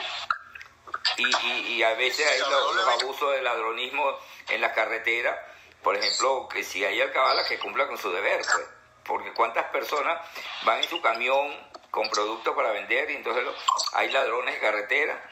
Y, 1.17 1.74
y, 1.74 1.83
a 1.83 1.93
veces 1.95 2.25
hay 2.27 2.39
los, 2.39 2.75
los 2.75 2.88
abusos 2.88 3.31
de 3.33 3.41
ladronismo 3.41 4.17
en 4.50 4.62
la 4.62 4.74
carretera 4.74 5.53
por 5.83 5.98
ejemplo, 5.98 6.48
que 6.48 6.63
si 6.63 6.83
hay 6.86 7.01
alcabalas 7.01 7.45
que 7.48 7.60
cumpla 7.60 7.86
con 7.88 7.98
su 7.98 8.10
deber, 8.10 8.41
pues, 8.41 8.67
porque 9.03 9.33
cuántas 9.33 9.65
personas 9.65 10.17
van 10.63 10.77
en 10.77 10.89
su 10.89 11.01
camión 11.01 11.69
con 11.91 12.10
productos 12.10 12.55
para 12.55 12.72
vender 12.72 13.12
y 13.12 13.15
entonces 13.17 13.43
hay 13.91 14.10
ladrones 14.10 14.56
de 14.56 14.62
carretera 14.62 15.30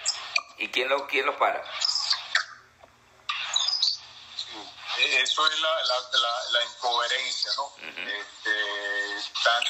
y 0.58 0.68
quién, 0.70 0.90
lo, 0.90 1.08
quién 1.08 1.26
los 1.26 1.36
para. 1.38 1.64
Eso 4.98 5.48
es 5.48 5.60
la, 5.62 5.82
la, 6.52 6.64
incoherencia, 6.66 7.52
¿no? 7.58 7.74
este, 7.80 8.52
tan 9.44 9.64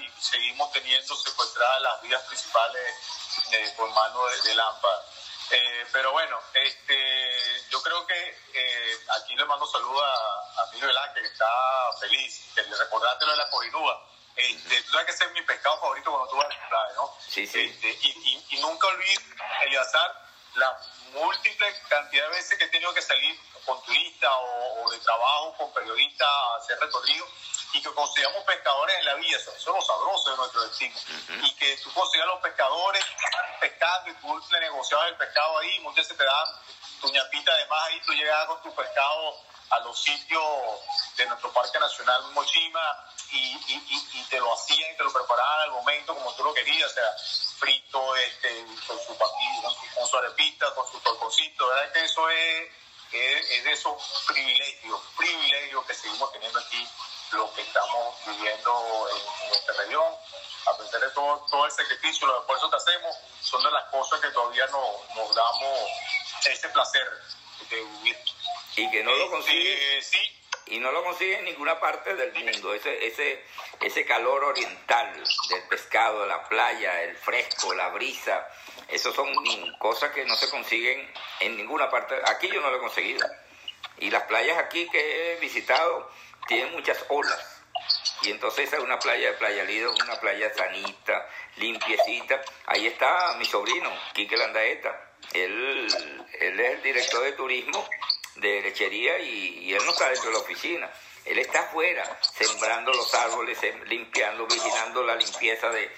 y 0.00 0.10
seguimos 0.20 0.72
teniendo 0.72 1.16
secuestradas 1.16 1.82
las 1.82 2.02
vías 2.02 2.22
principales 2.22 2.94
eh, 3.52 3.74
por 3.76 3.90
mano 3.90 4.26
de, 4.26 4.42
de 4.42 4.54
Lampa. 4.54 5.04
Eh, 5.50 5.86
pero 5.92 6.12
bueno, 6.12 6.40
este, 6.54 7.70
yo 7.70 7.82
creo 7.82 8.06
que 8.06 8.40
eh, 8.54 8.98
aquí 9.20 9.34
le 9.36 9.44
mando 9.44 9.66
saludos 9.66 10.02
a, 10.02 10.62
a 10.62 10.66
Miguel 10.72 10.88
Velázquez, 10.88 11.22
que 11.22 11.28
está 11.28 11.46
feliz, 12.00 12.44
que 12.54 12.62
le 12.62 12.76
recordaste 12.76 13.26
lo 13.26 13.32
de 13.32 13.38
la 13.38 13.50
corinúa. 13.50 14.08
Este, 14.34 14.82
tú 14.82 14.92
sabes 14.92 15.06
que 15.06 15.12
ese 15.12 15.24
es 15.24 15.32
mi 15.32 15.42
pescado 15.42 15.78
favorito 15.78 16.10
cuando 16.10 16.30
tú 16.30 16.36
vas 16.36 16.46
a 16.46 16.48
la 16.48 16.68
playa, 16.68 16.94
¿no? 16.96 17.14
Sí, 17.28 17.46
sí. 17.46 17.60
Este, 17.60 17.88
y, 18.00 18.46
y, 18.50 18.60
nunca 18.60 18.86
olvides, 18.86 19.20
la 20.54 20.78
múltiple 21.12 21.80
cantidad 21.88 22.24
de 22.24 22.36
veces 22.36 22.58
que 22.58 22.64
he 22.64 22.68
tenido 22.68 22.92
que 22.94 23.02
salir 23.02 23.38
con 23.64 23.80
turistas 23.84 24.30
o, 24.82 24.90
de 24.90 24.98
trabajo 24.98 25.54
con 25.56 25.72
periodistas 25.72 26.28
a 26.28 26.56
hacer 26.56 26.78
recorrido 26.80 27.26
y 27.74 27.82
que 27.82 27.94
consigamos 27.94 28.44
pescadores 28.44 28.98
en 28.98 29.04
la 29.06 29.14
vía, 29.14 29.36
eso, 29.36 29.54
es 29.56 29.66
lo 29.66 29.80
sabroso 29.80 30.30
de 30.30 30.36
nuestro 30.36 30.62
destino. 30.62 30.94
Y 31.42 31.54
que 31.54 31.76
tú 31.78 31.90
consigas 31.94 32.26
los 32.26 32.40
pescadores 32.40 33.04
pescando 33.60 34.10
y 34.10 34.14
tú 34.14 34.42
le 34.50 34.60
negociabas 34.60 35.08
el 35.08 35.16
pescado 35.16 35.58
ahí, 35.58 35.80
muchas 35.80 36.04
veces 36.04 36.18
te 36.18 36.24
dan 36.24 36.48
tu 37.02 37.08
ñapita 37.10 37.52
además 37.52 37.82
ahí, 37.88 38.00
tú 38.06 38.12
llegabas 38.12 38.46
con 38.46 38.62
tu 38.62 38.74
pescado 38.74 39.36
a 39.70 39.78
los 39.80 40.00
sitios 40.00 40.44
de 41.16 41.26
nuestro 41.26 41.52
Parque 41.52 41.78
Nacional 41.80 42.30
Mochima 42.32 43.06
y, 43.32 43.56
y, 43.66 44.24
te 44.30 44.38
lo 44.38 44.54
hacían 44.54 44.92
y 44.92 44.96
te 44.96 45.04
lo 45.04 45.12
preparaban 45.12 45.60
al 45.62 45.70
momento 45.72 46.14
como 46.14 46.32
tú 46.34 46.44
lo 46.44 46.54
querías, 46.54 46.90
o 46.90 46.94
sea, 46.94 47.16
frito, 47.58 48.16
este, 48.16 48.64
con 48.86 48.98
su 48.98 49.16
con 49.18 49.28
su, 49.74 49.94
con 49.94 50.06
su 50.06 50.16
arepita, 50.16 50.74
con 50.74 50.90
su 50.90 51.00
torconcito, 51.00 51.66
¿verdad? 51.66 51.92
Que 51.92 52.04
eso 52.04 52.28
es, 52.30 52.70
es, 53.12 53.64
de 53.64 53.72
esos 53.72 54.24
privilegios, 54.26 55.00
privilegios 55.16 55.84
que 55.86 55.94
seguimos 55.94 56.32
teniendo 56.32 56.58
aquí 56.58 56.88
los 57.32 57.50
que 57.52 57.62
estamos 57.62 58.14
viviendo 58.26 59.08
en, 59.10 59.48
nuestra 59.48 59.74
región, 59.78 60.04
a 60.66 60.78
pesar 60.78 61.00
de 61.00 61.10
todo, 61.10 61.46
todo 61.50 61.66
el 61.66 61.72
sacrificio, 61.72 62.26
los 62.26 62.40
esfuerzos 62.40 62.70
que 62.70 62.76
hacemos, 62.76 63.16
son 63.40 63.62
de 63.62 63.70
las 63.70 63.84
cosas 63.90 64.20
que 64.20 64.30
todavía 64.30 64.66
no, 64.68 64.82
nos 65.16 65.34
damos 65.34 65.78
ese 66.46 66.68
placer 66.68 67.08
de 67.70 67.76
vivir. 67.76 68.16
Y 68.76 68.90
que 68.90 69.02
no 69.02 69.12
lo 69.14 69.30
consigue. 69.30 69.98
Eh, 69.98 70.02
sí. 70.02 70.18
Y 70.66 70.78
no 70.78 70.92
lo 70.92 71.02
consigue 71.04 71.38
en 71.38 71.44
ninguna 71.44 71.78
parte 71.80 72.14
del 72.14 72.32
mundo. 72.32 72.72
Ese, 72.72 73.06
ese, 73.06 73.44
ese 73.80 74.06
calor 74.06 74.44
oriental 74.44 75.12
del 75.48 75.62
pescado, 75.68 76.24
la 76.24 76.48
playa, 76.48 77.02
el 77.02 77.16
fresco, 77.16 77.74
la 77.74 77.88
brisa, 77.88 78.48
eso 78.88 79.12
son 79.12 79.34
cosas 79.78 80.12
que 80.12 80.24
no 80.24 80.34
se 80.36 80.48
consiguen 80.48 81.12
en 81.40 81.56
ninguna 81.56 81.90
parte. 81.90 82.14
Aquí 82.26 82.48
yo 82.48 82.60
no 82.60 82.70
lo 82.70 82.76
he 82.76 82.80
conseguido. 82.80 83.26
Y 83.98 84.10
las 84.10 84.22
playas 84.24 84.58
aquí 84.58 84.88
que 84.88 85.32
he 85.32 85.36
visitado 85.40 86.10
tienen 86.46 86.72
muchas 86.72 87.04
olas. 87.08 87.62
Y 88.22 88.30
entonces 88.30 88.68
esa 88.68 88.76
es 88.76 88.82
una 88.82 88.98
playa 88.98 89.32
de 89.32 89.36
Playa 89.36 89.64
Lido, 89.64 89.92
una 89.92 90.20
playa 90.20 90.52
sanita, 90.54 91.28
limpiecita. 91.56 92.40
Ahí 92.66 92.86
está 92.86 93.34
mi 93.38 93.44
sobrino, 93.44 93.90
Quique 94.12 94.36
Landaeta. 94.36 95.10
Él, 95.32 95.88
él 96.40 96.60
es 96.60 96.70
el 96.74 96.82
director 96.82 97.24
de 97.24 97.32
turismo 97.32 97.88
de 98.36 98.62
lechería 98.62 99.18
y, 99.18 99.72
él 99.72 99.82
no 99.84 99.92
está 99.92 100.08
dentro 100.08 100.26
de 100.26 100.32
la 100.32 100.38
oficina. 100.38 100.90
Él 101.24 101.38
está 101.38 101.60
afuera, 101.60 102.18
sembrando 102.20 102.92
los 102.92 103.14
árboles, 103.14 103.58
limpiando, 103.86 104.46
vigilando 104.46 105.04
la 105.04 105.14
limpieza 105.14 105.68
de, 105.70 105.90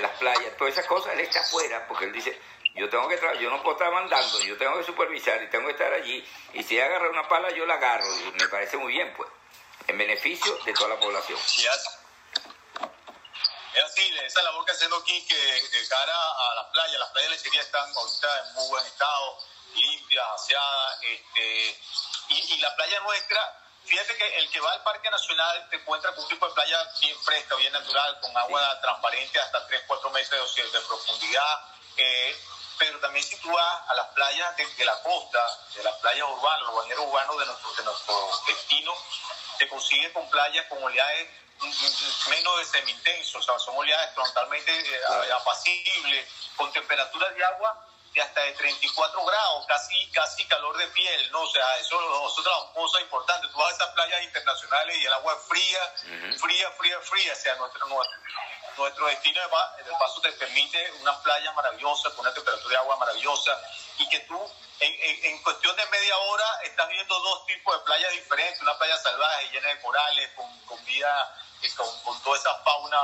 las 0.00 0.10
playas, 0.18 0.56
todas 0.56 0.72
esas 0.72 0.86
cosas. 0.86 1.12
Él 1.14 1.20
está 1.20 1.40
afuera 1.40 1.86
porque 1.86 2.06
él 2.06 2.12
dice, 2.12 2.36
yo 2.74 2.88
tengo 2.88 3.08
que 3.08 3.18
yo 3.40 3.50
no 3.50 3.62
puedo 3.62 3.76
estar 3.76 3.92
mandando, 3.92 4.40
yo 4.40 4.56
tengo 4.56 4.76
que 4.78 4.84
supervisar 4.84 5.42
y 5.42 5.48
tengo 5.48 5.66
que 5.66 5.72
estar 5.72 5.92
allí. 5.92 6.24
Y 6.54 6.62
si 6.62 6.80
agarra 6.80 7.10
una 7.10 7.28
pala, 7.28 7.50
yo 7.50 7.66
la 7.66 7.74
agarro. 7.74 8.06
Y 8.28 8.32
me 8.40 8.48
parece 8.48 8.76
muy 8.76 8.92
bien, 8.92 9.12
pues, 9.16 9.28
en 9.86 9.98
beneficio 9.98 10.58
de 10.64 10.72
toda 10.72 10.90
la 10.90 11.00
población. 11.00 11.38
Es 13.74 13.82
así, 13.82 14.18
esa 14.24 14.42
labor 14.42 14.64
que 14.64 14.72
haciendo 14.72 14.96
aquí 14.96 15.26
que 15.26 15.36
de 15.36 15.88
cara 15.88 16.14
a 16.14 16.54
las 16.54 16.66
playas, 16.66 17.00
las 17.00 17.10
playas 17.10 17.30
de 17.30 17.36
lechería 17.36 17.62
están 17.62 17.90
ahorita 17.96 18.38
en 18.46 18.54
muy 18.54 18.68
buen 18.68 18.86
estado, 18.86 19.38
limpias, 19.74 20.26
aseadas, 20.34 20.98
este, 21.02 21.80
y, 22.28 22.58
la 22.58 22.74
playa 22.76 23.00
nuestra, 23.00 23.62
fíjate 23.84 24.16
que 24.16 24.38
el 24.38 24.50
que 24.50 24.60
va 24.60 24.72
al 24.72 24.82
Parque 24.84 25.10
Nacional 25.10 25.68
te 25.70 25.76
encuentra 25.76 26.14
con 26.14 26.22
un 26.22 26.30
tipo 26.30 26.46
de 26.46 26.54
playa 26.54 26.88
bien 27.00 27.18
fresca, 27.22 27.56
bien 27.56 27.72
natural, 27.72 28.20
con 28.20 28.36
agua 28.36 28.80
transparente 28.80 29.40
hasta 29.40 29.66
3, 29.66 29.82
4 29.86 30.10
metros 30.10 30.54
de, 30.54 30.80
profundidad, 30.80 31.60
eh, 31.96 32.38
pero 32.78 33.00
también 33.00 33.24
si 33.24 33.36
tú 33.40 33.50
vas 33.50 33.90
a 33.90 33.94
las 33.94 34.06
playas 34.08 34.56
de, 34.56 34.84
la 34.84 35.02
costa, 35.02 35.44
de 35.74 35.82
las 35.82 35.96
playas 35.96 36.28
urbanas, 36.28 36.62
los 36.62 36.76
bañeros 36.76 37.06
urbanos 37.06 37.38
de 37.38 37.46
nuestro, 37.46 37.72
de 37.72 37.82
nuestro 37.84 38.42
destino, 38.46 38.94
te 39.58 39.68
consigues 39.68 40.12
con 40.12 40.28
playas 40.30 40.66
con 40.66 40.82
oleajes 40.82 41.28
menos 42.28 42.58
de 42.58 42.64
semi-intenso, 42.64 43.38
o 43.38 43.42
sea, 43.42 43.58
son 43.58 43.76
oleadas 43.76 44.14
totalmente 44.14 44.72
eh, 44.72 45.32
apacibles, 45.40 46.26
con 46.56 46.72
temperaturas 46.72 47.34
de 47.34 47.44
agua 47.44 47.86
de 48.14 48.22
hasta 48.22 48.40
de 48.42 48.52
34 48.52 49.24
grados, 49.24 49.66
casi, 49.66 50.10
casi 50.12 50.44
calor 50.46 50.76
de 50.76 50.86
piel, 50.88 51.32
¿no? 51.32 51.42
O 51.42 51.48
sea, 51.48 51.78
eso, 51.78 51.96
es 52.28 52.38
otra 52.38 52.52
cosa 52.72 53.00
importante. 53.00 53.48
Tú 53.48 53.58
vas 53.58 53.72
a 53.72 53.74
esas 53.74 53.88
playas 53.88 54.22
internacionales 54.22 54.96
y 54.98 55.06
el 55.06 55.12
agua 55.12 55.34
es 55.34 55.48
fría, 55.48 55.94
fría, 56.38 56.70
fría, 56.70 57.00
fría. 57.00 57.32
O 57.32 57.36
sea, 57.36 57.54
nuestro, 57.56 57.86
nuestro 58.76 59.06
destino 59.06 59.40
de 59.42 59.92
paso 59.98 60.20
te 60.20 60.32
permite 60.32 60.92
una 61.00 61.20
playa 61.22 61.52
maravillosa, 61.52 62.10
con 62.10 62.20
una 62.20 62.34
temperatura 62.34 62.70
de 62.70 62.78
agua 62.78 62.96
maravillosa, 62.96 63.60
y 63.98 64.08
que 64.08 64.20
tú 64.20 64.50
en, 64.80 65.24
en, 65.24 65.42
cuestión 65.42 65.74
de 65.76 65.86
media 65.86 66.16
hora 66.16 66.44
estás 66.64 66.88
viendo 66.88 67.18
dos 67.18 67.46
tipos 67.46 67.76
de 67.76 67.84
playas 67.84 68.12
diferentes, 68.12 68.60
una 68.62 68.78
playa 68.78 68.96
salvaje 68.98 69.50
llena 69.50 69.68
de 69.68 69.80
corales, 69.80 70.30
con, 70.36 70.60
con 70.66 70.84
vida, 70.84 71.36
eh, 71.62 71.70
con, 71.76 72.02
con 72.02 72.20
toda 72.22 72.36
esa 72.36 72.54
fauna 72.62 72.98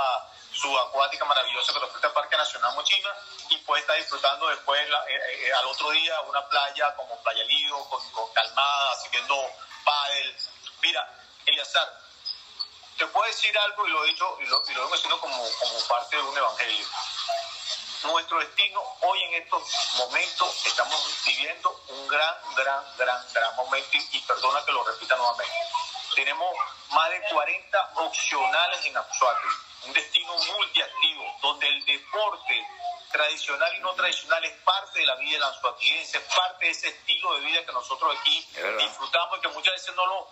subacuática 0.52 1.24
maravillosa 1.24 1.72
que 1.72 1.78
ofrece 1.78 2.06
el 2.06 2.12
Parque 2.12 2.36
Nacional 2.36 2.74
Mochima 2.74 3.10
y 3.48 3.56
puedes 3.58 3.82
estar 3.82 3.96
disfrutando 3.96 4.48
después 4.48 4.80
eh, 4.80 5.46
eh, 5.46 5.52
al 5.52 5.66
otro 5.66 5.90
día 5.90 6.20
una 6.22 6.46
playa 6.48 6.94
como 6.96 7.20
Playa 7.22 7.44
Lido, 7.44 7.88
con, 7.88 8.10
con 8.12 8.32
calmada, 8.32 8.96
siguiendo 9.02 9.36
pádel. 9.84 10.36
Mira, 10.82 11.08
Eliazar, 11.46 12.00
te 12.98 13.06
puedo 13.06 13.26
decir 13.26 13.56
algo 13.58 13.86
y 13.86 13.90
lo 13.90 14.04
he 14.04 14.08
dicho 14.08 14.36
y 14.40 14.46
lo, 14.46 14.62
y 14.68 14.74
lo 14.74 14.86
he 14.86 14.90
mencionado 14.90 15.20
como, 15.20 15.50
como 15.58 15.80
parte 15.88 16.16
de 16.16 16.22
un 16.22 16.36
evangelio. 16.36 16.86
Nuestro 18.02 18.38
destino 18.38 18.80
hoy 19.02 19.22
en 19.24 19.42
estos 19.42 19.62
momentos 19.96 20.66
estamos 20.66 21.22
viviendo 21.24 21.82
un 21.88 22.08
gran, 22.08 22.34
gran, 22.56 22.96
gran, 22.96 23.32
gran 23.32 23.56
momento 23.56 23.98
y 24.10 24.20
perdona 24.20 24.64
que 24.64 24.72
lo 24.72 24.84
repita 24.84 25.16
nuevamente. 25.16 25.54
Tenemos 26.14 26.48
más 26.90 27.10
de 27.10 27.20
40 27.30 27.92
opcionales 27.96 28.84
en 28.86 28.96
Absuate 28.96 29.46
un 29.86 29.92
destino 29.92 30.34
multiactivo, 30.56 31.24
donde 31.40 31.66
el 31.66 31.84
deporte 31.84 32.66
tradicional 33.10 33.74
y 33.76 33.80
no 33.80 33.94
tradicional 33.94 34.44
es 34.44 34.52
parte 34.62 35.00
de 35.00 35.06
la 35.06 35.16
vida 35.16 35.32
de 35.32 35.38
la 35.38 35.48
anzuatiense, 35.48 36.18
es 36.18 36.24
parte 36.34 36.66
de 36.66 36.70
ese 36.70 36.88
estilo 36.88 37.34
de 37.34 37.40
vida 37.40 37.64
que 37.64 37.72
nosotros 37.72 38.16
aquí 38.20 38.46
disfrutamos 38.78 39.38
y 39.38 39.40
que 39.40 39.48
muchas 39.48 39.74
veces 39.74 39.94
no 39.96 40.06
lo, 40.06 40.28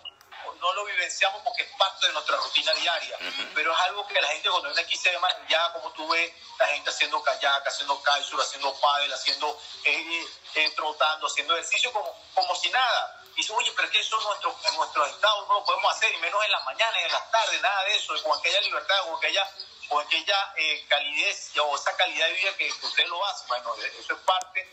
no 0.61 0.73
lo 0.73 0.85
vivenciamos 0.85 1.41
porque 1.43 1.63
es 1.63 1.69
parte 1.77 2.07
de 2.07 2.13
nuestra 2.13 2.37
rutina 2.37 2.73
diaria, 2.73 3.17
pero 3.53 3.73
es 3.73 3.79
algo 3.79 4.07
que 4.07 4.21
la 4.21 4.27
gente 4.29 4.49
cuando 4.49 4.69
viene 4.69 4.81
aquí 4.81 4.95
se 4.95 5.09
ve 5.09 5.17
ya 5.49 5.73
como 5.73 5.91
tú 5.91 6.07
ves 6.07 6.31
la 6.59 6.67
gente 6.67 6.89
haciendo 6.89 7.21
kayak, 7.23 7.67
haciendo 7.67 8.01
kitesurf, 8.03 8.41
haciendo 8.41 8.73
paddle, 8.79 9.13
haciendo 9.13 9.59
eh, 9.83 10.27
eh, 10.55 10.71
trotando, 10.75 11.27
haciendo 11.27 11.53
ejercicio 11.55 11.91
como, 11.91 12.13
como 12.33 12.55
si 12.55 12.69
nada. 12.69 13.18
Dice, 13.39 13.53
oye, 13.53 13.71
pero 13.73 13.87
es 13.87 13.93
que 13.93 13.99
eso 14.01 14.19
en 14.19 14.23
nuestro, 14.25 14.59
en 14.65 14.75
nuestro 14.75 15.05
estado 15.05 15.45
no 15.47 15.53
lo 15.53 15.63
podemos 15.63 15.95
hacer, 15.95 16.13
y 16.13 16.17
menos 16.17 16.43
en 16.43 16.51
las 16.51 16.65
mañanas, 16.65 17.03
en 17.03 17.11
las 17.13 17.31
tardes, 17.31 17.61
nada 17.61 17.83
de 17.85 17.95
eso, 17.95 18.13
con 18.21 18.37
aquella 18.37 18.59
libertad, 18.59 18.99
con 19.05 19.15
aquella, 19.15 19.49
con 19.87 20.05
aquella 20.05 20.53
eh, 20.57 20.85
calidez 20.89 21.51
o 21.57 21.73
esa 21.73 21.95
calidad 21.95 22.27
de 22.27 22.33
vida 22.33 22.57
que 22.57 22.69
usted 22.69 23.07
lo 23.07 23.25
hace. 23.25 23.47
Bueno, 23.47 23.73
eso 23.97 24.13
es 24.13 24.19
parte 24.25 24.69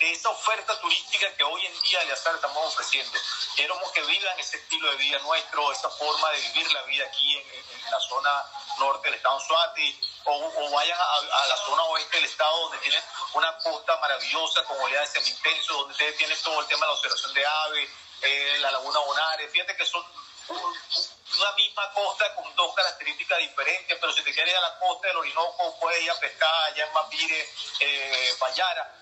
de 0.00 0.12
esa 0.12 0.28
oferta 0.28 0.78
turística 0.82 1.34
que 1.34 1.44
hoy 1.44 1.64
en 1.64 1.80
día 1.80 2.02
Eleazar 2.02 2.34
estamos 2.34 2.62
ofreciendo. 2.66 3.18
Queremos 3.56 3.90
que 3.92 4.02
vivan 4.02 4.38
ese 4.38 4.58
estilo 4.58 4.90
de 4.90 4.96
vida 4.98 5.18
nuestro, 5.20 5.72
esa 5.72 5.88
forma 5.88 6.30
de 6.32 6.40
vivir 6.40 6.70
la 6.74 6.82
vida 6.82 7.06
aquí 7.06 7.38
en, 7.38 7.90
la 7.90 8.00
zona 8.00 8.44
norte 8.78 9.08
del 9.08 9.14
estado 9.14 9.40
Suati, 9.40 9.98
o, 10.24 10.32
o 10.32 10.70
vayan 10.72 10.98
a, 11.00 11.46
la 11.46 11.56
zona 11.56 11.82
oeste 11.84 12.18
del 12.18 12.26
estado 12.26 12.60
donde 12.60 12.78
tienen 12.78 13.02
una 13.32 13.56
costa 13.58 13.96
maravillosa 13.96 14.62
con 14.64 14.78
oleadas 14.78 15.10
semi-intenso, 15.10 15.72
donde 15.72 15.92
ustedes 15.92 16.16
tienen 16.18 16.38
todo 16.42 16.60
el 16.60 16.66
tema 16.66 16.80
de 16.80 16.86
la 16.86 16.92
observación 16.92 17.32
de 17.32 17.46
aves, 17.46 17.90
eh, 18.22 18.58
la 18.60 18.70
laguna 18.70 18.98
Bonares, 19.00 19.50
fíjate 19.50 19.76
que 19.76 19.86
son 19.86 20.04
una 20.48 21.52
misma 21.52 21.92
costa 21.92 22.34
con 22.34 22.54
dos 22.56 22.74
características 22.74 23.38
diferentes, 23.38 23.98
pero 24.00 24.12
si 24.12 24.22
te 24.22 24.32
quieres 24.32 24.52
ir 24.52 24.58
a 24.58 24.62
la 24.62 24.78
costa 24.78 25.08
del 25.08 25.16
Orinoco, 25.18 25.78
puedes 25.78 26.02
ir 26.02 26.10
a 26.10 26.18
pescar 26.18 26.52
allá 26.64 26.86
en 26.86 26.92
Mapire, 26.92 27.48
eh, 27.80 28.34
Bayara 28.40 28.94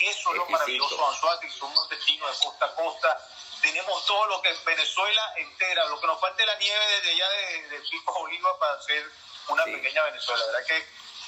eso 0.00 0.30
es 0.30 0.36
lo 0.36 0.46
maravilloso 0.46 0.96
de 0.96 1.04
Anzuati, 1.04 1.50
somos 1.50 1.78
un 1.78 1.88
destino 1.88 2.26
de 2.26 2.34
costa 2.38 2.64
a 2.64 2.74
costa. 2.74 3.28
Tenemos 3.60 4.06
todo 4.06 4.26
lo 4.26 4.40
que 4.40 4.52
Venezuela 4.64 5.34
entera, 5.36 5.84
lo 5.86 6.00
que 6.00 6.06
nos 6.06 6.18
falta 6.20 6.42
es 6.42 6.46
la 6.46 6.54
nieve 6.56 6.86
desde 6.86 7.10
allá 7.10 7.28
de, 7.28 7.68
de 7.68 7.80
Pico 7.80 8.18
Oliva 8.20 8.58
para 8.58 8.74
hacer 8.74 9.04
una 9.48 9.64
pequeña 9.64 10.02
Venezuela. 10.04 10.40
La 10.46 10.52
verdad 10.52 10.66
que 10.66 10.86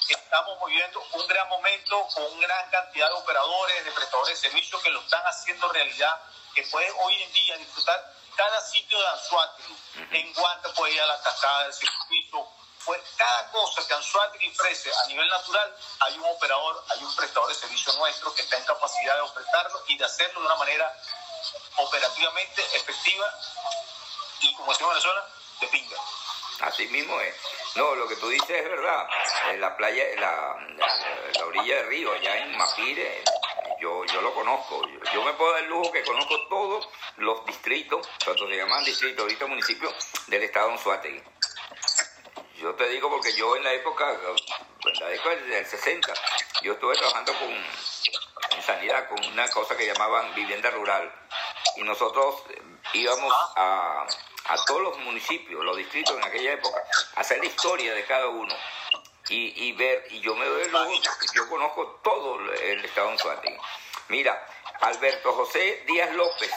estamos 0.08 0.58
viviendo 0.66 1.04
un 1.12 1.26
gran 1.26 1.48
momento 1.48 2.08
con 2.14 2.24
una 2.32 2.46
gran 2.46 2.70
cantidad 2.70 3.08
de 3.08 3.14
operadores, 3.14 3.84
de 3.84 3.92
prestadores 3.92 4.40
de 4.40 4.48
servicios 4.48 4.82
que 4.82 4.90
lo 4.90 5.00
están 5.00 5.22
haciendo 5.26 5.68
realidad, 5.68 6.22
que 6.54 6.62
pueden 6.64 6.92
hoy 7.00 7.22
en 7.22 7.32
día 7.32 7.56
disfrutar 7.56 8.14
cada 8.36 8.60
sitio 8.60 8.98
de 8.98 9.08
Anzuati. 9.08 9.62
En 10.10 10.32
Guanta 10.32 10.72
puede 10.74 10.94
ir 10.94 11.00
a 11.00 11.06
la 11.06 11.22
cascada 11.22 11.64
del 11.64 11.74
circuito, 11.74 12.48
pues 12.84 13.00
cada 13.16 13.50
cosa 13.50 13.86
que 13.86 13.94
Anzuategui 13.94 14.50
ofrece 14.50 14.90
a 14.92 15.06
nivel 15.06 15.28
natural, 15.28 15.76
hay 16.00 16.18
un 16.18 16.24
operador, 16.24 16.84
hay 16.88 17.04
un 17.04 17.14
prestador 17.14 17.48
de 17.48 17.54
servicio 17.54 17.92
nuestro 17.94 18.34
que 18.34 18.42
está 18.42 18.56
en 18.56 18.64
capacidad 18.64 19.14
de 19.16 19.20
ofertarlo 19.22 19.82
y 19.86 19.96
de 19.96 20.04
hacerlo 20.04 20.40
de 20.40 20.46
una 20.46 20.56
manera 20.56 20.92
operativamente 21.76 22.62
efectiva 22.76 23.26
y, 24.40 24.54
como 24.54 24.72
decimos 24.72 24.94
en 24.94 25.02
Venezuela, 25.02 25.28
de 25.60 25.66
pinga. 25.68 25.96
Así 26.60 26.86
mismo 26.88 27.20
es. 27.20 27.34
No, 27.74 27.94
lo 27.94 28.06
que 28.06 28.16
tú 28.16 28.28
dices 28.28 28.50
es 28.50 28.68
verdad. 28.68 29.06
En 29.50 29.60
la 29.60 29.76
playa, 29.76 30.04
la, 30.16 30.56
la, 30.76 31.46
orilla 31.46 31.76
del 31.76 31.88
río, 31.88 32.12
allá 32.12 32.36
en 32.38 32.56
Mapire, 32.56 33.24
yo, 33.82 34.04
yo 34.04 34.22
lo 34.22 34.32
conozco. 34.32 34.80
Yo, 35.12 35.24
me 35.24 35.32
puedo 35.34 35.52
dar 35.52 35.64
el 35.64 35.68
lujo 35.68 35.90
que 35.90 36.04
conozco 36.04 36.46
todos 36.48 36.88
los 37.16 37.44
distritos, 37.44 38.08
cuando 38.24 38.48
se 38.48 38.56
llaman 38.56 38.84
distritos, 38.84 39.20
ahorita 39.22 39.46
municipios 39.46 39.92
del 40.28 40.44
estado 40.44 40.68
de 40.68 40.72
Anzuategui. 40.74 41.22
Yo 42.60 42.74
te 42.76 42.88
digo 42.90 43.10
porque 43.10 43.34
yo 43.34 43.56
en 43.56 43.64
la 43.64 43.72
época, 43.72 44.08
en 44.12 45.00
la 45.00 45.08
década 45.08 45.34
del 45.34 45.66
60, 45.66 46.14
yo 46.62 46.74
estuve 46.74 46.94
trabajando 46.94 47.32
con, 47.34 47.50
en 47.50 48.62
sanidad 48.62 49.08
con 49.08 49.24
una 49.32 49.48
cosa 49.48 49.76
que 49.76 49.86
llamaban 49.86 50.32
vivienda 50.34 50.70
rural. 50.70 51.12
Y 51.76 51.82
nosotros 51.82 52.44
íbamos 52.92 53.34
a, 53.56 54.06
a 54.46 54.64
todos 54.64 54.82
los 54.82 54.98
municipios, 55.00 55.64
los 55.64 55.76
distritos 55.76 56.16
en 56.16 56.24
aquella 56.24 56.52
época, 56.52 56.80
a 57.16 57.20
hacer 57.20 57.38
la 57.38 57.46
historia 57.46 57.94
de 57.94 58.04
cada 58.04 58.28
uno. 58.28 58.54
Y, 59.32 59.68
y 59.68 59.72
ver, 59.72 60.04
y 60.10 60.20
yo 60.20 60.34
me 60.34 60.44
doy 60.44 60.60
el 60.60 60.70
lujo, 60.70 60.92
yo 61.34 61.48
conozco 61.48 62.00
todo 62.04 62.38
el 62.52 62.84
estado 62.84 63.12
de 63.12 63.18
Suárez. 63.18 63.58
Mira, 64.08 64.46
Alberto 64.82 65.32
José 65.32 65.84
Díaz 65.86 66.12
López, 66.12 66.50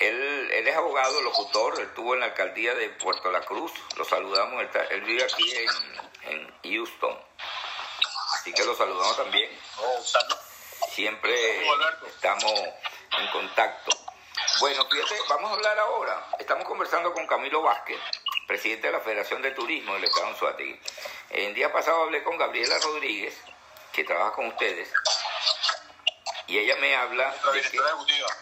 él, 0.00 0.50
él, 0.50 0.66
es 0.66 0.76
abogado, 0.76 1.22
locutor, 1.22 1.78
él 1.78 1.86
estuvo 1.86 2.14
en 2.14 2.20
la 2.20 2.26
alcaldía 2.26 2.74
de 2.74 2.88
Puerto 2.88 3.30
La 3.30 3.42
Cruz, 3.42 3.70
lo 3.96 4.04
saludamos, 4.04 4.60
él, 4.90 5.02
vive 5.02 5.22
aquí 5.22 5.54
en, 6.24 6.52
Houston, 6.64 7.16
así 8.34 8.52
que 8.54 8.64
lo 8.64 8.74
saludamos 8.74 9.16
también. 9.16 9.48
Siempre 10.88 11.64
estamos 12.08 12.52
en 13.20 13.30
contacto. 13.30 13.96
Bueno, 14.58 14.84
fíjate, 14.90 15.16
vamos 15.28 15.52
a 15.52 15.54
hablar 15.54 15.78
ahora, 15.78 16.26
estamos 16.40 16.64
conversando 16.64 17.12
con 17.12 17.24
Camilo 17.28 17.62
Vázquez, 17.62 18.00
presidente 18.50 18.88
de 18.88 18.92
la 18.92 19.00
Federación 19.00 19.40
de 19.42 19.52
Turismo 19.52 19.94
del 19.94 20.02
Estado 20.02 20.32
de 20.32 20.38
Suátegui. 20.40 20.80
El 21.30 21.54
día 21.54 21.72
pasado 21.72 22.02
hablé 22.02 22.24
con 22.24 22.36
Gabriela 22.36 22.80
Rodríguez, 22.80 23.32
que 23.92 24.02
trabaja 24.02 24.32
con 24.32 24.48
ustedes, 24.48 24.92
y 26.48 26.58
ella 26.58 26.74
me 26.80 26.96
habla... 26.96 27.32
de 27.52 27.62
que, 27.62 27.78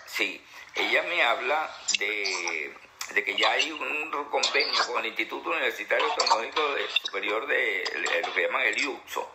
sí, 0.06 0.42
ella 0.76 1.02
me 1.02 1.22
habla 1.22 1.70
de, 1.98 2.74
que 3.22 3.36
ya 3.36 3.50
hay 3.50 3.70
un 3.70 4.10
convenio 4.30 4.86
con 4.86 5.00
el 5.00 5.08
Instituto 5.08 5.50
Universitario 5.50 6.08
Tecnológico 6.14 6.62
Superior 7.04 7.46
de 7.46 7.84
lo 8.24 8.32
que 8.32 8.42
llaman 8.46 8.62
el 8.62 8.80
IUXO 8.80 9.30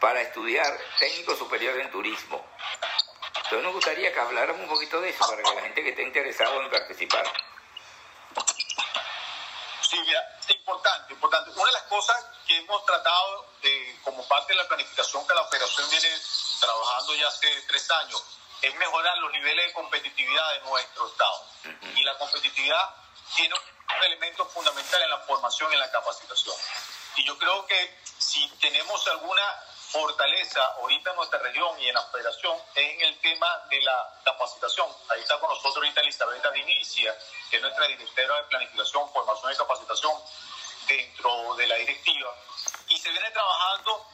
para 0.00 0.20
estudiar 0.20 0.78
técnico 0.98 1.34
superior 1.34 1.80
en 1.80 1.90
turismo. 1.90 2.44
Entonces 3.36 3.62
nos 3.62 3.72
gustaría 3.72 4.12
que 4.12 4.20
habláramos 4.20 4.60
un 4.60 4.68
poquito 4.68 5.00
de 5.00 5.08
eso 5.08 5.26
para 5.26 5.42
que 5.42 5.54
la 5.54 5.62
gente 5.62 5.82
que 5.82 5.88
esté 5.88 6.02
interesado 6.02 6.62
en 6.62 6.70
participar. 6.70 7.24
Sí, 9.88 9.98
mira, 10.00 10.38
es 10.40 10.50
importante, 10.54 11.14
importante. 11.14 11.50
Una 11.50 11.64
de 11.64 11.72
las 11.72 11.82
cosas 11.84 12.22
que 12.46 12.58
hemos 12.58 12.84
tratado 12.84 13.46
como 14.04 14.26
parte 14.28 14.52
de 14.52 14.56
la 14.56 14.68
planificación 14.68 15.26
que 15.26 15.34
la 15.34 15.42
operación 15.42 15.88
viene 15.88 16.08
trabajando 16.60 17.14
ya 17.14 17.28
hace 17.28 17.62
tres 17.62 17.90
años 17.90 18.22
es 18.60 18.74
mejorar 18.76 19.16
los 19.18 19.32
niveles 19.32 19.66
de 19.66 19.72
competitividad 19.72 20.52
de 20.54 20.60
nuestro 20.68 21.08
Estado. 21.08 21.44
Y 21.94 22.02
la 22.02 22.18
competitividad 22.18 22.94
tiene 23.34 23.54
un 23.54 24.04
elemento 24.04 24.44
fundamental 24.46 25.02
en 25.02 25.10
la 25.10 25.18
formación 25.20 25.70
y 25.70 25.74
en 25.74 25.80
la 25.80 25.90
capacitación. 25.90 26.56
Y 27.16 27.24
yo 27.24 27.38
creo 27.38 27.66
que 27.66 27.98
si 28.18 28.46
tenemos 28.60 29.06
alguna 29.08 29.42
fortaleza 29.90 30.62
ahorita 30.80 31.10
en 31.10 31.16
nuestra 31.16 31.38
región 31.38 31.80
y 31.80 31.88
en 31.88 31.94
la 31.94 32.02
federación 32.04 32.56
es 32.74 32.94
en 32.94 33.00
el 33.00 33.18
tema 33.20 33.46
de 33.70 33.80
la 33.82 34.20
capacitación. 34.24 34.86
Ahí 35.08 35.20
está 35.20 35.38
con 35.38 35.48
nosotros 35.48 35.76
ahorita 35.76 36.00
Elizabeth 36.00 36.52
Vinicia, 36.52 37.16
que 37.50 37.56
es 37.56 37.62
nuestra 37.62 37.86
directora 37.86 38.36
de 38.36 38.42
planificación, 38.44 39.10
formación 39.12 39.52
y 39.52 39.56
capacitación 39.56 40.12
dentro 40.86 41.54
de 41.56 41.66
la 41.66 41.76
directiva. 41.76 42.34
Y 42.88 42.98
se 42.98 43.10
viene 43.10 43.30
trabajando 43.30 44.06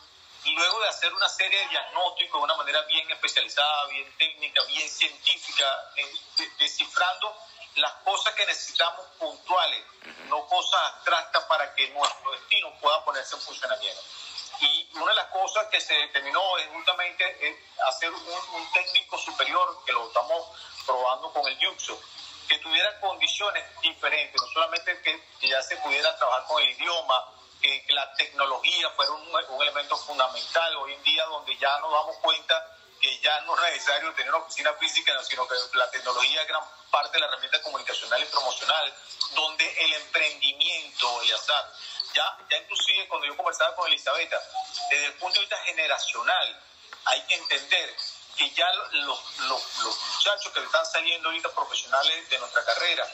luego 0.44 0.80
de 0.80 0.88
hacer 0.88 1.12
una 1.12 1.28
serie 1.28 1.58
de 1.58 1.68
diagnósticos 1.68 2.40
de 2.40 2.44
una 2.44 2.56
manera 2.56 2.82
bien 2.82 3.10
especializada, 3.10 3.86
bien 3.86 4.16
técnica, 4.18 4.62
bien 4.64 4.88
científica, 4.88 5.90
eh, 5.96 6.12
descifrando 6.58 7.34
las 7.76 7.92
cosas 8.04 8.34
que 8.34 8.46
necesitamos 8.46 9.06
puntuales, 9.18 9.84
no 10.26 10.46
cosas 10.46 10.80
abstractas 10.92 11.44
para 11.44 11.74
que 11.74 11.88
nuestro 11.88 12.30
destino 12.32 12.72
pueda 12.80 13.04
poner 13.04 13.22
ponerse 13.22 13.34
en 13.34 13.40
funcionamiento. 13.42 14.02
Y 14.60 14.88
una 14.94 15.10
de 15.10 15.16
las 15.16 15.26
cosas 15.26 15.66
que 15.66 15.80
se 15.80 15.94
determinó 15.94 16.58
es 16.58 16.68
justamente 16.68 17.58
hacer 17.88 18.10
un, 18.10 18.72
técnico 18.72 19.18
superior, 19.18 19.84
que 19.84 19.92
lo 19.92 20.06
estamos 20.08 20.46
probando 20.86 21.32
con 21.32 21.46
el 21.46 21.58
Yuxo, 21.58 21.98
que 22.48 22.58
tuviera 22.58 23.00
condiciones 23.00 23.64
diferentes, 23.80 24.40
no 24.40 24.48
solamente 24.48 25.00
que, 25.02 25.48
ya 25.48 25.62
se 25.62 25.76
pudiera 25.78 26.16
trabajar 26.16 26.44
con 26.46 26.62
el 26.62 26.70
idioma, 26.70 27.24
que, 27.60 27.84
la 27.88 28.12
tecnología 28.14 28.90
fuera 28.90 29.12
un, 29.12 29.28
un, 29.28 29.62
elemento 29.62 29.96
fundamental. 29.96 30.76
Hoy 30.76 30.94
en 30.94 31.02
día 31.02 31.24
donde 31.26 31.56
ya 31.56 31.78
nos 31.80 31.92
damos 31.92 32.16
cuenta 32.18 32.76
que 33.04 33.18
ya 33.18 33.38
no 33.42 33.54
es 33.54 33.74
necesario 33.74 34.14
tener 34.14 34.30
una 34.30 34.42
oficina 34.42 34.72
física, 34.80 35.12
sino 35.24 35.46
que 35.46 35.54
la 35.74 35.90
tecnología 35.90 36.40
es 36.40 36.48
gran 36.48 36.62
parte 36.90 37.12
de 37.12 37.20
la 37.20 37.26
herramienta 37.26 37.60
comunicacional 37.60 38.22
y 38.22 38.24
promocional, 38.24 38.94
donde 39.34 39.84
el 39.84 39.92
emprendimiento, 39.92 41.20
Eliazar, 41.20 41.70
ya, 42.14 42.38
ya 42.48 42.56
inclusive 42.56 43.06
cuando 43.08 43.26
yo 43.26 43.36
conversaba 43.36 43.74
con 43.76 43.88
Elizabeth, 43.88 44.32
desde 44.90 45.04
el 45.04 45.14
punto 45.18 45.34
de 45.34 45.40
vista 45.40 45.58
generacional, 45.64 46.62
hay 47.04 47.20
que 47.26 47.34
entender 47.34 47.94
que 48.38 48.50
ya 48.52 48.72
los, 48.72 49.38
los, 49.40 49.78
los 49.80 50.00
muchachos 50.00 50.50
que 50.54 50.60
están 50.60 50.86
saliendo 50.86 51.28
ahorita 51.28 51.50
profesionales 51.50 52.30
de 52.30 52.38
nuestra 52.38 52.64
carrera, 52.64 53.06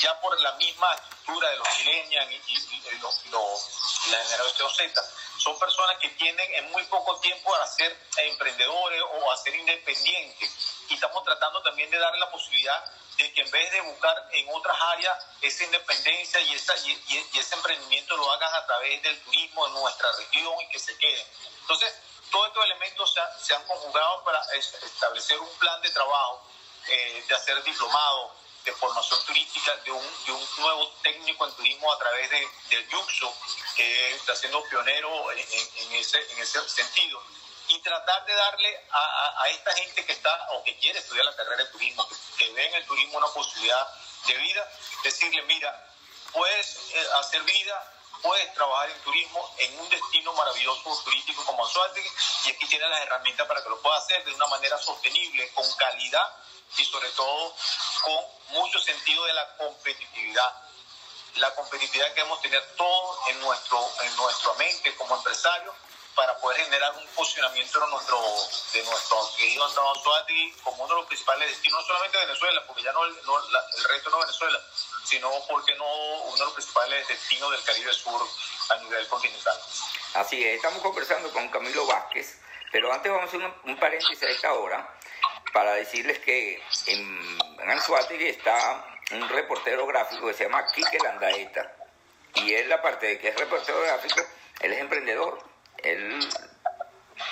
ya 0.00 0.20
por 0.20 0.38
la 0.40 0.52
misma 0.52 0.92
estructura 0.94 1.50
de 1.50 1.56
los 1.56 1.68
millennials 1.78 2.30
y, 2.48 4.10
la 4.10 4.18
generación 4.24 4.70
Z, 4.70 5.02
son 5.38 5.58
personas 5.58 5.98
que 5.98 6.08
tienen 6.10 6.54
en 6.54 6.70
muy 6.70 6.82
poco 6.84 7.18
tiempo 7.20 7.54
a 7.54 7.66
ser 7.66 7.96
emprendedores 8.18 9.02
o 9.02 9.32
a 9.32 9.36
ser 9.36 9.54
independientes. 9.54 10.50
Y 10.88 10.94
estamos 10.94 11.24
tratando 11.24 11.62
también 11.62 11.90
de 11.90 11.98
darle 11.98 12.20
la 12.20 12.30
posibilidad 12.30 12.84
de 13.16 13.32
que 13.32 13.42
en 13.42 13.50
vez 13.50 13.70
de 13.72 13.80
buscar 13.82 14.28
en 14.32 14.48
otras 14.52 14.76
áreas 14.80 15.26
esa 15.40 15.64
independencia 15.64 16.40
y, 16.40 16.54
esa, 16.54 16.76
y, 16.76 17.38
ese 17.38 17.54
emprendimiento 17.54 18.16
lo 18.16 18.30
hagan 18.32 18.54
a 18.54 18.66
través 18.66 19.02
del 19.02 19.18
turismo 19.22 19.66
en 19.66 19.74
nuestra 19.74 20.10
región 20.12 20.52
y 20.60 20.68
que 20.68 20.78
se 20.78 20.96
queden. 20.98 21.26
Entonces, 21.60 21.94
todos 22.30 22.48
estos 22.48 22.64
elementos 22.64 23.14
se, 23.42 23.54
han 23.54 23.64
conjugado 23.64 24.24
para 24.24 24.42
establecer 24.52 25.38
un 25.38 25.58
plan 25.58 25.80
de 25.82 25.90
trabajo, 25.90 26.42
eh, 26.88 27.24
de 27.26 27.34
hacer 27.34 27.62
diplomados, 27.62 28.32
de 28.64 28.72
formación 28.72 29.22
turística, 29.26 29.76
de 29.84 29.92
un, 29.92 30.24
de 30.24 30.32
un 30.32 30.48
nuevo 30.58 30.88
técnico 31.02 31.46
en 31.46 31.54
turismo 31.54 31.92
a 31.92 31.98
través 31.98 32.30
de, 32.30 32.48
del 32.70 32.88
Yuxo, 32.88 33.34
que 33.76 34.14
está 34.14 34.34
siendo 34.34 34.62
pionero 34.64 35.30
en, 35.32 35.38
en, 35.38 35.92
ese, 35.92 36.18
en 36.32 36.38
ese 36.38 36.68
sentido. 36.68 37.22
Y 37.68 37.78
tratar 37.80 38.24
de 38.26 38.34
darle 38.34 38.84
a, 38.90 39.42
a, 39.42 39.48
esta 39.48 39.72
gente 39.74 40.04
que 40.04 40.12
está 40.12 40.48
o 40.52 40.62
que 40.64 40.76
quiere 40.78 40.98
estudiar 40.98 41.24
la 41.24 41.36
carrera 41.36 41.64
de 41.64 41.70
turismo, 41.70 42.08
que, 42.38 42.50
ve 42.52 42.66
en 42.66 42.74
el 42.74 42.86
turismo 42.86 43.18
una 43.18 43.28
posibilidad 43.28 43.88
de 44.26 44.34
vida, 44.34 44.70
decirle, 45.02 45.42
mira, 45.42 45.90
puedes 46.32 46.76
eh, 46.94 47.06
hacer 47.20 47.42
vida, 47.42 47.92
puedes 48.24 48.54
trabajar 48.54 48.88
en 48.88 48.98
turismo 49.02 49.54
en 49.58 49.78
un 49.78 49.88
destino 49.90 50.32
maravilloso 50.32 51.02
turístico 51.04 51.44
como 51.44 51.62
Anzuategui 51.62 52.08
y 52.46 52.50
aquí 52.50 52.66
tienes 52.66 52.88
las 52.88 53.02
herramientas 53.02 53.46
para 53.46 53.62
que 53.62 53.68
lo 53.68 53.78
puedas 53.82 54.02
hacer 54.02 54.24
de 54.24 54.32
una 54.32 54.46
manera 54.46 54.78
sostenible, 54.78 55.52
con 55.52 55.70
calidad 55.74 56.26
y 56.78 56.84
sobre 56.86 57.10
todo 57.10 57.54
con 58.02 58.24
mucho 58.48 58.80
sentido 58.80 59.24
de 59.26 59.34
la 59.34 59.56
competitividad. 59.58 60.50
La 61.36 61.54
competitividad 61.54 62.08
que 62.08 62.14
debemos 62.14 62.40
tener 62.40 62.64
todos 62.76 63.28
en, 63.28 63.40
nuestro, 63.40 63.78
en 64.02 64.16
nuestra 64.16 64.54
mente 64.54 64.96
como 64.96 65.16
empresarios 65.16 65.74
para 66.14 66.38
poder 66.38 66.64
generar 66.64 66.96
un 66.96 67.06
posicionamiento 67.08 67.78
de 67.80 67.86
nuestro, 67.88 68.18
de 68.72 68.82
nuestro 68.84 69.36
querido 69.36 69.66
Estado 69.68 69.92
como 70.62 70.84
uno 70.84 70.94
de 70.94 71.00
los 71.00 71.08
principales 71.08 71.50
destinos, 71.50 71.80
no 71.80 71.86
solamente 71.86 72.18
de 72.18 72.26
Venezuela, 72.26 72.62
porque 72.66 72.82
ya 72.82 72.92
no, 72.92 73.04
el 73.04 73.84
resto 73.88 74.10
no 74.10 74.18
Venezuela, 74.20 74.60
sino 75.04 75.30
porque 75.48 75.74
no 75.76 75.84
uno 75.84 76.36
de 76.36 76.44
los 76.44 76.54
principales 76.54 77.06
destinos 77.08 77.50
del 77.50 77.62
Caribe 77.62 77.92
Sur 77.92 78.20
a 78.70 78.76
nivel 78.82 79.06
continental. 79.08 79.58
Así 80.14 80.42
es, 80.44 80.56
estamos 80.56 80.80
conversando 80.82 81.30
con 81.32 81.48
Camilo 81.48 81.86
Vázquez, 81.86 82.40
pero 82.72 82.92
antes 82.92 83.10
vamos 83.10 83.26
a 83.26 83.36
hacer 83.36 83.54
un, 83.64 83.76
paréntesis 83.78 84.22
a 84.22 84.28
esta 84.28 84.52
hora 84.52 84.88
para 85.52 85.74
decirles 85.74 86.18
que 86.20 86.62
en, 86.86 87.38
en 87.60 88.26
está 88.26 88.84
un 89.12 89.28
reportero 89.28 89.86
gráfico 89.86 90.26
que 90.26 90.34
se 90.34 90.44
llama 90.44 90.66
Quique 90.72 90.98
Landaeta, 90.98 91.76
y 92.34 92.54
él, 92.54 92.72
aparte 92.72 93.06
de 93.06 93.18
que 93.18 93.28
es 93.28 93.36
reportero 93.36 93.80
gráfico, 93.82 94.20
él 94.60 94.72
es 94.72 94.80
emprendedor 94.80 95.38
él, 95.78 96.18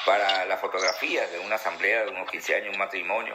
para 0.04 0.44
la 0.44 0.56
fotografía 0.58 1.26
de 1.28 1.38
una 1.40 1.56
asamblea 1.56 2.04
de 2.04 2.11
unos 2.11 2.30
15 2.30 2.54
años, 2.56 2.72
un 2.72 2.78
matrimonio, 2.78 3.35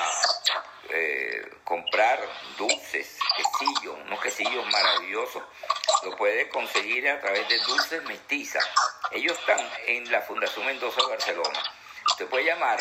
eh, 0.90 1.48
comprar 1.64 2.20
dulces, 2.58 3.18
quesillos, 3.36 3.96
unos 4.04 4.20
quesillos 4.20 4.66
maravillosos, 4.70 5.42
lo 6.04 6.16
puede 6.16 6.48
conseguir 6.48 7.08
a 7.08 7.20
través 7.20 7.48
de 7.48 7.58
Dulces 7.60 8.02
Mestiza. 8.04 8.60
Ellos 9.12 9.38
están 9.38 9.60
en 9.86 10.10
la 10.12 10.20
Fundación 10.22 10.66
Mendoza 10.66 11.00
de 11.00 11.08
Barcelona. 11.08 11.62
Usted 12.06 12.26
puede 12.26 12.44
llamar 12.44 12.78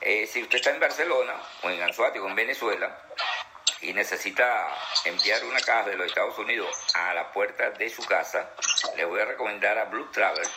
Eh, 0.00 0.26
si 0.26 0.42
usted 0.42 0.58
está 0.58 0.70
en 0.70 0.80
Barcelona 0.80 1.34
o 1.62 1.70
en 1.70 1.82
Anzuate 1.82 2.20
o 2.20 2.28
en 2.28 2.34
Venezuela 2.34 2.98
y 3.82 3.92
necesita 3.92 4.74
enviar 5.04 5.44
una 5.44 5.60
caja 5.60 5.90
de 5.90 5.96
los 5.96 6.06
Estados 6.06 6.38
Unidos 6.38 6.74
a 6.94 7.12
la 7.14 7.30
puerta 7.32 7.70
de 7.70 7.90
su 7.90 8.04
casa, 8.04 8.50
le 8.96 9.04
voy 9.04 9.20
a 9.20 9.26
recomendar 9.26 9.78
a 9.78 9.84
Blue 9.84 10.10
Travel 10.10 10.48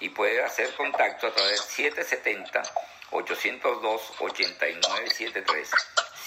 y 0.00 0.10
puede 0.10 0.44
hacer 0.44 0.74
contacto 0.74 1.28
a 1.28 1.34
través 1.34 1.60
del 1.60 1.92
770 1.92 2.62
802-8973. 3.10 5.70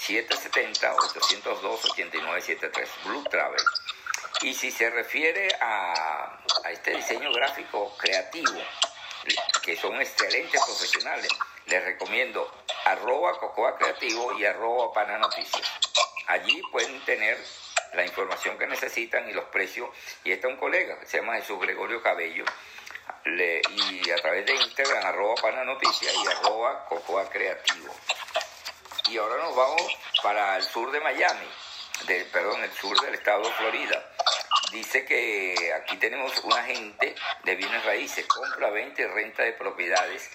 770-802-8973. 0.06 2.88
Blue 3.04 3.24
Travel. 3.24 3.62
Y 4.42 4.54
si 4.54 4.70
se 4.70 4.88
refiere 4.90 5.48
a, 5.60 6.38
a, 6.64 6.70
este 6.70 6.96
diseño 6.96 7.30
gráfico 7.32 7.94
creativo, 7.98 8.58
que 9.62 9.76
son 9.76 10.00
excelentes 10.00 10.58
profesionales, 10.64 11.28
les 11.66 11.84
recomiendo 11.84 12.50
arroba 12.86 13.38
Cocoa 13.38 13.76
Creativo 13.76 14.32
y 14.38 14.46
arroba 14.46 14.94
Pana 14.94 15.18
Noticias. 15.18 15.70
Allí 16.28 16.62
pueden 16.72 17.04
tener 17.04 17.36
la 17.92 18.04
información 18.04 18.56
que 18.56 18.66
necesitan 18.66 19.28
y 19.28 19.34
los 19.34 19.44
precios. 19.46 19.90
Y 20.24 20.30
está 20.32 20.48
un 20.48 20.56
colega, 20.56 20.98
se 21.04 21.18
llama 21.18 21.36
Jesús 21.36 21.60
Gregorio 21.60 22.02
Cabello, 22.02 22.46
le, 23.24 23.60
y 23.70 24.10
a 24.10 24.16
través 24.16 24.46
de 24.46 24.54
Instagram, 24.54 25.06
arroba 25.06 25.34
pana 25.36 25.64
noticia 25.64 26.10
y 26.12 26.26
arroba 26.26 26.84
cocoa 26.86 27.28
creativo. 27.28 27.94
Y 29.08 29.18
ahora 29.18 29.42
nos 29.42 29.56
vamos 29.56 29.82
para 30.22 30.56
el 30.56 30.62
sur 30.62 30.90
de 30.90 31.00
Miami, 31.00 31.48
de, 32.06 32.24
perdón, 32.26 32.62
el 32.62 32.72
sur 32.72 32.98
del 33.00 33.14
estado 33.14 33.42
de 33.42 33.52
Florida. 33.54 34.06
Dice 34.72 35.04
que 35.04 35.72
aquí 35.74 35.96
tenemos 35.96 36.38
una 36.44 36.56
agente 36.56 37.14
de 37.42 37.56
bienes 37.56 37.84
raíces, 37.84 38.24
compra, 38.26 38.70
venta 38.70 39.02
y 39.02 39.06
renta 39.06 39.42
de 39.42 39.52
propiedades. 39.54 40.30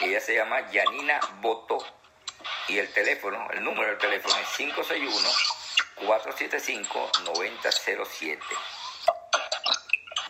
Ella 0.00 0.20
se 0.20 0.34
llama 0.34 0.70
Yanina 0.70 1.18
Boto 1.40 1.78
y 2.68 2.78
el 2.78 2.92
teléfono, 2.92 3.48
el 3.50 3.64
número 3.64 3.88
del 3.88 3.98
teléfono 3.98 4.36
es 4.36 4.48
561 4.56 5.28
475 6.06 7.10
9007. 7.24 8.42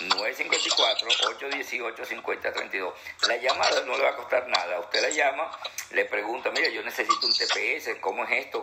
954-818-5032. 0.00 2.94
La 3.26 3.36
llamada 3.38 3.82
no 3.84 3.96
le 3.96 4.04
va 4.04 4.10
a 4.10 4.16
costar 4.16 4.46
nada. 4.46 4.78
Usted 4.78 5.02
la 5.02 5.08
llama, 5.08 5.50
le 5.90 6.04
pregunta, 6.04 6.52
mira, 6.52 6.68
yo 6.68 6.84
necesito 6.84 7.26
un 7.26 7.32
TPS, 7.32 7.96
¿cómo 8.00 8.22
es 8.24 8.46
esto? 8.46 8.62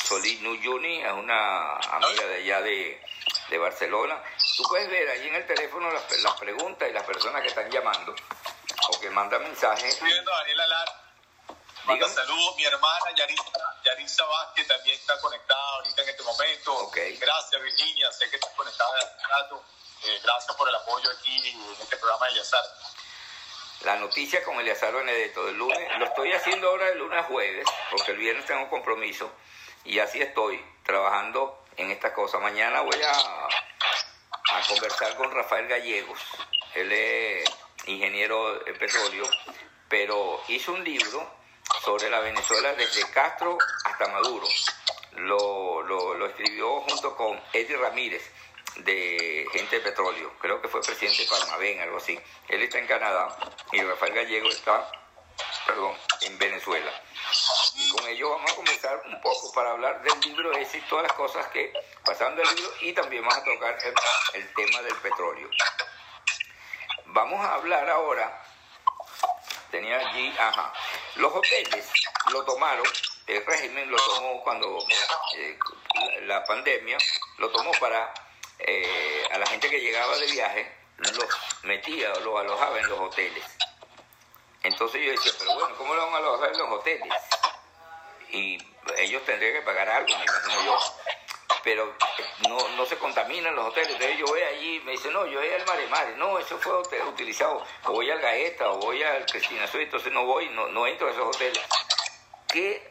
Solinu 0.05 0.55
Yuni 0.57 1.03
es 1.03 1.13
una 1.13 1.77
amiga 1.77 2.27
de 2.27 2.35
allá 2.37 2.61
de, 2.63 3.01
Barcelona. 3.59 4.21
Tú 4.57 4.65
puedes 4.65 4.91
ver 4.91 5.09
ahí 5.09 5.29
en 5.29 5.37
el 5.37 5.47
teléfono 5.47 5.89
las, 5.91 6.35
preguntas 6.35 6.89
y 6.91 6.93
las 6.93 7.05
personas 7.05 7.43
que 7.43 7.49
están 7.49 7.71
llamando 7.71 8.15
o 8.89 9.01
que 9.01 9.11
mandan 9.11 9.43
mensajes. 9.43 10.01
Manda 11.85 12.09
saludos, 12.09 12.57
mi 12.57 12.65
hermana 12.65 13.13
Yarisa, 13.15 13.45
Yarisa 13.85 14.25
Vázquez 14.25 14.67
también 14.67 14.99
está 14.99 15.17
conectada 15.21 15.71
ahorita 15.77 16.03
en 16.03 16.09
este 16.09 16.23
momento. 16.25 16.91
Gracias 16.91 17.63
Virginia, 17.63 18.11
sé 18.11 18.29
que 18.29 18.37
estás 18.37 18.51
conectada 18.57 18.91
hace 18.99 19.27
rato. 19.29 19.65
Eh, 20.03 20.21
gracias 20.23 20.57
por 20.57 20.69
el 20.69 20.75
apoyo 20.75 21.09
aquí 21.11 21.49
en 21.49 21.63
este 21.81 21.97
programa 21.97 22.27
de 22.27 22.33
Eliazar. 22.33 22.65
La 23.83 23.97
noticia 23.97 24.43
con 24.43 24.59
Eliazar 24.59 24.93
Benedetto 24.93 25.47
del 25.47 25.57
lunes, 25.57 25.99
lo 25.99 26.07
estoy 26.07 26.33
haciendo 26.33 26.71
ahora 26.71 26.87
de 26.87 26.97
lunes 26.97 27.21
a 27.21 27.23
jueves, 27.23 27.67
porque 27.93 28.11
el 28.13 28.19
viernes 28.19 28.47
tengo 28.47 28.69
compromiso 28.69 29.31
y 29.85 30.01
así 30.01 30.21
estoy 30.21 30.61
trabajando 30.85 31.65
en 31.77 31.93
esta 31.93 32.13
cosa. 32.13 32.39
Mañana 32.39 32.81
voy 32.81 33.01
a, 33.01 33.13
a 33.13 34.67
conversar 34.67 35.15
con 35.17 35.31
Rafael 35.31 35.69
Gallegos, 35.69 36.19
él 36.75 36.91
es 36.91 37.49
ingeniero 37.87 38.59
de 38.61 38.73
petróleo, 38.75 39.25
pero 39.89 40.43
hizo 40.49 40.73
un 40.73 40.85
libro 40.85 41.37
sobre 41.85 42.11
la 42.11 42.21
Venezuela 42.21 42.75
desde 42.75 43.09
Castro 43.11 43.59
hasta 43.85 44.09
Maduro. 44.09 44.47
Lo, 45.13 45.83
lo, 45.83 46.27
escribió 46.27 46.81
junto 46.83 47.17
con 47.17 47.41
Eddie 47.53 47.77
Ramírez 47.77 48.23
de 48.77 49.47
Gente 49.53 49.77
de 49.77 49.83
Petróleo, 49.83 50.33
creo 50.39 50.61
que 50.61 50.69
fue 50.69 50.83
presidente 50.83 51.23
de 51.23 51.29
Palmavén, 51.29 51.81
algo 51.81 51.97
así. 51.97 52.19
Él 52.49 52.63
está 52.63 52.79
en 52.79 52.87
Canadá 52.87 53.35
y 53.73 53.81
Rafael 53.81 54.13
Gallego 54.13 54.49
está, 54.49 54.91
perdón, 55.67 55.97
en 56.21 56.37
Venezuela. 56.39 56.93
Y 57.77 57.89
con 57.91 58.07
ellos 58.09 58.31
vamos 58.31 58.53
a 58.53 58.57
comenzar 58.57 59.03
un 59.07 59.21
poco 59.23 59.53
para 59.55 59.71
hablar 59.71 60.03
del 60.03 60.21
libro 60.21 60.53
ese 60.53 60.79
y 60.79 60.83
todas 60.83 61.05
las 61.05 61.13
cosas 61.15 61.47
que 61.49 61.73
pasaron 62.05 62.37
del 62.37 62.47
libro 62.55 62.73
y 62.83 62.93
también 62.93 63.23
vamos 63.23 63.39
a 63.39 63.45
tocar 63.45 63.79
el 64.35 64.55
tema 64.55 64.83
del 64.83 64.97
petróleo. 64.97 65.49
Vamos 67.17 67.41
a 67.41 67.55
hablar 67.55 67.89
ahora, 67.89 68.43
tenía 69.71 69.97
allí, 69.97 70.35
ajá, 70.39 70.71
los 71.15 71.35
hoteles 71.35 71.91
lo 72.31 72.45
tomaron, 72.45 72.87
el 73.27 73.47
régimen 73.47 73.91
lo 73.91 73.97
tomó 73.97 74.43
cuando 74.43 74.87
eh, 75.35 75.59
la 76.25 76.45
pandemia, 76.45 76.99
lo 77.39 77.51
tomó 77.51 77.73
para 77.81 78.13
eh, 78.59 79.27
a 79.33 79.39
la 79.39 79.47
gente 79.47 79.71
que 79.71 79.81
llegaba 79.81 80.15
de 80.19 80.27
viaje, 80.27 80.71
los 80.99 81.27
metía, 81.63 82.11
los 82.17 82.39
alojaba 82.39 82.79
en 82.81 82.89
los 82.91 83.01
hoteles. 83.01 83.45
Entonces 84.63 85.01
yo 85.03 85.13
decía, 85.13 85.33
pero 85.39 85.55
bueno, 85.55 85.75
¿cómo 85.79 85.95
lo 85.95 86.05
van 86.05 86.17
a 86.17 86.19
alojar 86.19 86.53
en 86.53 86.59
los 86.59 86.71
hoteles? 86.71 87.15
Y 88.29 88.59
ellos 88.99 89.25
tendrían 89.25 89.55
que 89.55 89.63
pagar 89.63 89.89
algo, 89.89 90.19
me 90.19 90.23
imagino 90.23 90.65
yo. 90.67 90.79
Pero 91.67 91.93
no, 92.49 92.57
no 92.77 92.87
se 92.87 92.97
contaminan 92.97 93.57
los 93.57 93.67
hoteles. 93.67 93.91
Entonces 93.91 94.19
yo 94.19 94.27
voy 94.27 94.41
allí 94.41 94.79
me 94.85 94.93
dice, 94.93 95.11
no, 95.11 95.27
yo 95.27 95.41
voy 95.41 95.49
al 95.49 95.67
Mare 95.67 95.89
Mare. 95.89 96.17
No, 96.17 96.39
eso 96.39 96.57
fue 96.59 96.81
utilizado. 97.09 97.61
O 97.87 97.93
voy 97.93 98.09
al 98.09 98.21
Gaeta 98.21 98.71
o 98.71 98.79
voy 98.79 99.03
al 99.03 99.27
Cristina. 99.27 99.69
Entonces 99.75 100.13
no 100.13 100.25
voy, 100.25 100.49
no, 100.51 100.69
no 100.69 100.87
entro 100.87 101.09
a 101.09 101.11
esos 101.11 101.27
hoteles. 101.27 101.61
¿Qué 102.47 102.89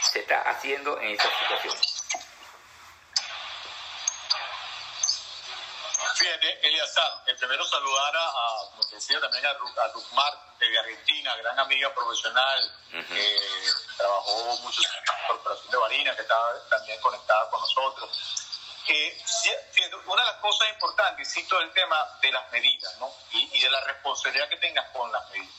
se 0.00 0.20
está 0.20 0.40
haciendo 0.40 0.98
en 1.00 1.10
esa 1.10 1.28
situación? 1.38 1.93
Fíjate, 6.14 6.68
Eliazar, 6.68 7.22
el 7.26 7.36
primero 7.36 7.64
saludar 7.66 8.16
a, 8.16 8.70
como 8.70 8.86
te 8.88 8.94
decía, 8.94 9.20
también 9.20 9.44
a, 9.46 9.50
a 9.50 9.88
Rukmar 9.88 10.32
de 10.60 10.78
Argentina, 10.78 11.36
gran 11.36 11.58
amiga 11.58 11.92
profesional, 11.92 12.72
que 12.90 13.38
trabajó 13.96 14.56
mucho 14.58 14.80
en 14.80 15.04
la 15.06 15.26
Corporación 15.26 15.70
de 15.72 15.76
Barina, 15.76 16.14
que 16.14 16.22
está 16.22 16.68
también 16.70 17.00
conectada 17.00 17.50
con 17.50 17.60
nosotros. 17.60 18.10
una 20.06 20.22
de 20.22 20.30
las 20.30 20.40
cosas 20.40 20.68
importantes, 20.68 21.32
cito 21.32 21.60
el 21.60 21.72
tema 21.72 22.18
de 22.22 22.30
las 22.30 22.50
medidas, 22.52 22.96
¿no? 23.00 23.12
Y, 23.32 23.60
de 23.60 23.70
la 23.70 23.80
responsabilidad 23.80 24.48
que 24.48 24.58
tengas 24.58 24.88
con 24.90 25.10
las 25.10 25.28
medidas. 25.30 25.54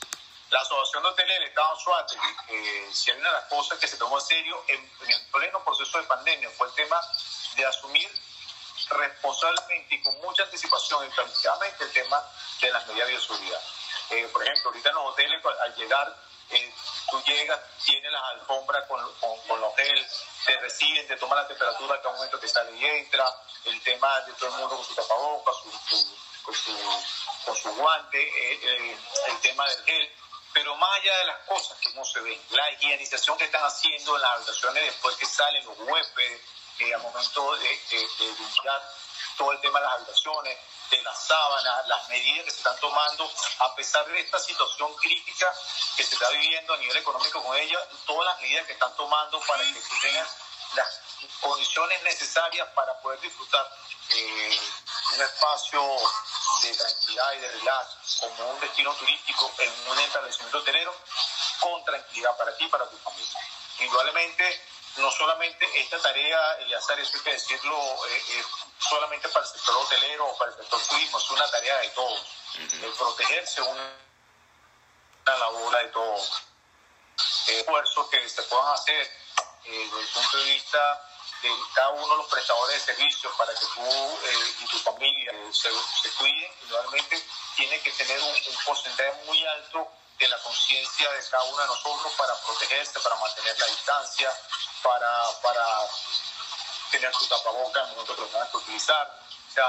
La 0.48 0.60
Asociación 0.60 1.02
de 1.02 1.08
Hoteles 1.10 1.38
del 1.38 1.48
Estado 1.48 1.76
Suárez, 1.80 2.12
eh, 2.48 2.88
si 2.92 3.10
hay 3.10 3.18
una 3.18 3.28
de 3.28 3.36
las 3.40 3.44
cosas 3.46 3.78
que 3.78 3.88
se 3.88 3.98
tomó 3.98 4.18
en 4.18 4.24
serio 4.24 4.64
en, 4.68 4.92
en 5.02 5.10
el 5.10 5.26
pleno 5.26 5.62
proceso 5.64 5.98
de 5.98 6.04
pandemia, 6.04 6.48
fue 6.50 6.68
el 6.68 6.74
tema 6.74 7.00
de 7.56 7.66
asumir 7.66 8.08
responsablemente 8.90 9.94
y 9.94 10.02
con 10.02 10.18
mucha 10.20 10.44
anticipación 10.44 11.06
y 11.06 11.10
planificadamente 11.10 11.84
el 11.84 11.92
tema 11.92 12.22
de 12.60 12.70
las 12.70 12.86
medidas 12.86 13.08
de 13.08 13.20
seguridad. 13.20 13.60
Eh, 14.10 14.28
por 14.32 14.42
ejemplo, 14.42 14.70
ahorita 14.70 14.88
en 14.88 14.94
los 14.94 15.04
hoteles, 15.12 15.42
al 15.60 15.74
llegar, 15.74 16.16
eh, 16.50 16.74
tú 17.10 17.22
llegas, 17.24 17.60
tienes 17.84 18.12
las 18.12 18.22
alfombras 18.34 18.84
con, 18.86 19.00
con, 19.20 19.60
los 19.60 19.72
hotel, 19.72 20.06
te 20.44 20.56
reciben, 20.60 21.06
te 21.08 21.16
toman 21.16 21.38
la 21.38 21.48
temperatura 21.48 22.00
cada 22.00 22.14
momento 22.14 22.38
que 22.38 22.48
sale 22.48 22.72
y 22.76 22.84
entra, 22.84 23.24
el 23.64 23.82
tema 23.82 24.20
de 24.20 24.32
todo 24.34 24.46
el 24.46 24.52
mundo 24.52 24.76
con 24.76 24.84
su 24.84 24.94
tapabocas, 24.94 25.56
con, 26.44 26.54
su, 26.54 26.76
con 27.44 27.56
su 27.56 27.74
guante, 27.74 28.22
eh, 28.22 28.96
el 29.28 29.40
tema 29.40 29.68
del 29.68 29.84
gel 29.84 30.12
pero 30.56 30.74
más 30.76 30.90
allá 31.00 31.18
de 31.18 31.24
las 31.26 31.38
cosas 31.40 31.76
que 31.80 31.92
no 31.92 32.02
se 32.02 32.18
ven, 32.20 32.40
la 32.52 32.70
higienización 32.70 33.36
que 33.36 33.44
están 33.44 33.62
haciendo 33.62 34.16
en 34.16 34.22
las 34.22 34.36
habitaciones 34.36 34.84
después 34.84 35.14
que 35.16 35.26
salen 35.26 35.62
los 35.66 35.78
huéspedes, 35.80 36.40
eh, 36.78 36.94
al 36.94 37.02
momento 37.02 37.56
de, 37.56 37.80
limpiar 38.38 38.92
todo 39.36 39.52
el 39.52 39.60
tema 39.60 39.80
de 39.80 39.86
las 39.86 39.94
habitaciones, 39.94 40.58
de 40.90 41.02
las 41.02 41.26
sábanas, 41.26 41.86
las 41.86 42.08
medidas 42.08 42.44
que 42.44 42.50
se 42.50 42.58
están 42.58 42.78
tomando, 42.78 43.30
a 43.60 43.74
pesar 43.74 44.06
de 44.06 44.20
esta 44.20 44.38
situación 44.38 44.94
crítica 44.96 45.52
que 45.96 46.04
se 46.04 46.14
está 46.14 46.30
viviendo 46.30 46.74
a 46.74 46.76
nivel 46.78 46.96
económico 46.96 47.42
con 47.42 47.56
ella, 47.56 47.78
todas 48.06 48.26
las 48.26 48.40
medidas 48.40 48.66
que 48.66 48.72
están 48.72 48.94
tomando 48.96 49.40
para 49.40 49.62
que 49.64 49.80
tengan 50.00 50.26
las 50.74 51.00
condiciones 51.40 52.02
necesarias 52.02 52.68
para 52.74 52.98
poder 53.00 53.20
disfrutar 53.20 53.68
eh, 54.10 54.60
un 55.14 55.22
espacio 55.22 55.82
de 56.62 56.74
tranquilidad 56.74 57.32
y 57.32 57.38
de 57.38 57.48
relax 57.48 58.16
como 58.20 58.50
un 58.50 58.60
destino 58.60 58.94
turístico 58.94 59.52
en 59.58 59.88
un 59.88 59.98
establecimiento 59.98 60.58
hotelero 60.58 60.94
con 61.60 61.84
tranquilidad 61.84 62.36
para 62.36 62.56
ti 62.56 62.64
y 62.64 62.68
para 62.68 62.88
tu 62.88 62.96
familia. 62.98 63.40
Indudablemente 63.78 64.75
no 64.98 65.10
solamente 65.10 65.66
esta 65.80 65.98
tarea, 66.00 66.54
Eliazar, 66.60 66.98
eso 67.00 67.12
hay 67.16 67.22
que 67.22 67.32
decirlo, 67.32 67.76
eh, 68.06 68.22
eh, 68.30 68.44
solamente 68.78 69.28
para 69.28 69.44
el 69.44 69.52
sector 69.52 69.76
hotelero 69.76 70.26
o 70.26 70.38
para 70.38 70.50
el 70.50 70.56
sector 70.56 70.80
turismo, 70.88 71.18
es 71.18 71.30
una 71.30 71.50
tarea 71.50 71.78
de 71.78 71.88
todos. 71.90 72.26
El 72.58 72.92
protegerse 72.92 73.60
una, 73.62 73.92
una 75.26 75.38
labor 75.38 75.76
de 75.78 75.88
todos. 75.88 76.42
esfuerzos 77.46 78.08
que 78.08 78.28
se 78.28 78.42
puedan 78.44 78.72
hacer 78.72 79.02
eh, 79.64 79.70
desde 79.84 80.00
el 80.00 80.08
punto 80.08 80.38
de 80.38 80.44
vista 80.44 81.08
de 81.42 81.50
cada 81.74 81.90
uno 81.90 82.08
de 82.08 82.16
los 82.16 82.26
prestadores 82.28 82.86
de 82.86 82.94
servicios 82.94 83.32
para 83.36 83.52
que 83.54 83.66
tú 83.66 84.18
y 84.60 84.66
tu 84.66 84.78
familia 84.78 85.32
se, 85.52 85.70
se 86.02 86.10
cuiden, 86.12 86.50
indudablemente 86.62 87.22
tiene 87.54 87.80
que 87.82 87.90
tener 87.92 88.18
un, 88.20 88.28
un 88.30 88.64
porcentaje 88.64 89.12
muy 89.26 89.44
alto 89.46 89.92
de 90.18 90.28
la 90.28 90.38
conciencia 90.42 91.12
de 91.12 91.20
cada 91.30 91.44
uno 91.44 91.58
de 91.58 91.66
nosotros 91.66 92.12
para 92.16 92.34
protegerse, 92.40 93.00
para 93.00 93.16
mantener 93.16 93.58
la 93.58 93.66
distancia, 93.66 94.32
para, 94.82 95.24
para 95.42 95.66
tener 96.90 97.14
su 97.14 97.28
tapaboca 97.28 97.80
en 97.80 97.86
el 97.86 97.92
momento 97.92 98.14
que 98.14 98.22
lo 98.22 98.28
tengan 98.28 98.50
que 98.50 98.56
utilizar. 98.56 99.20
O 99.48 99.52
sea. 99.52 99.66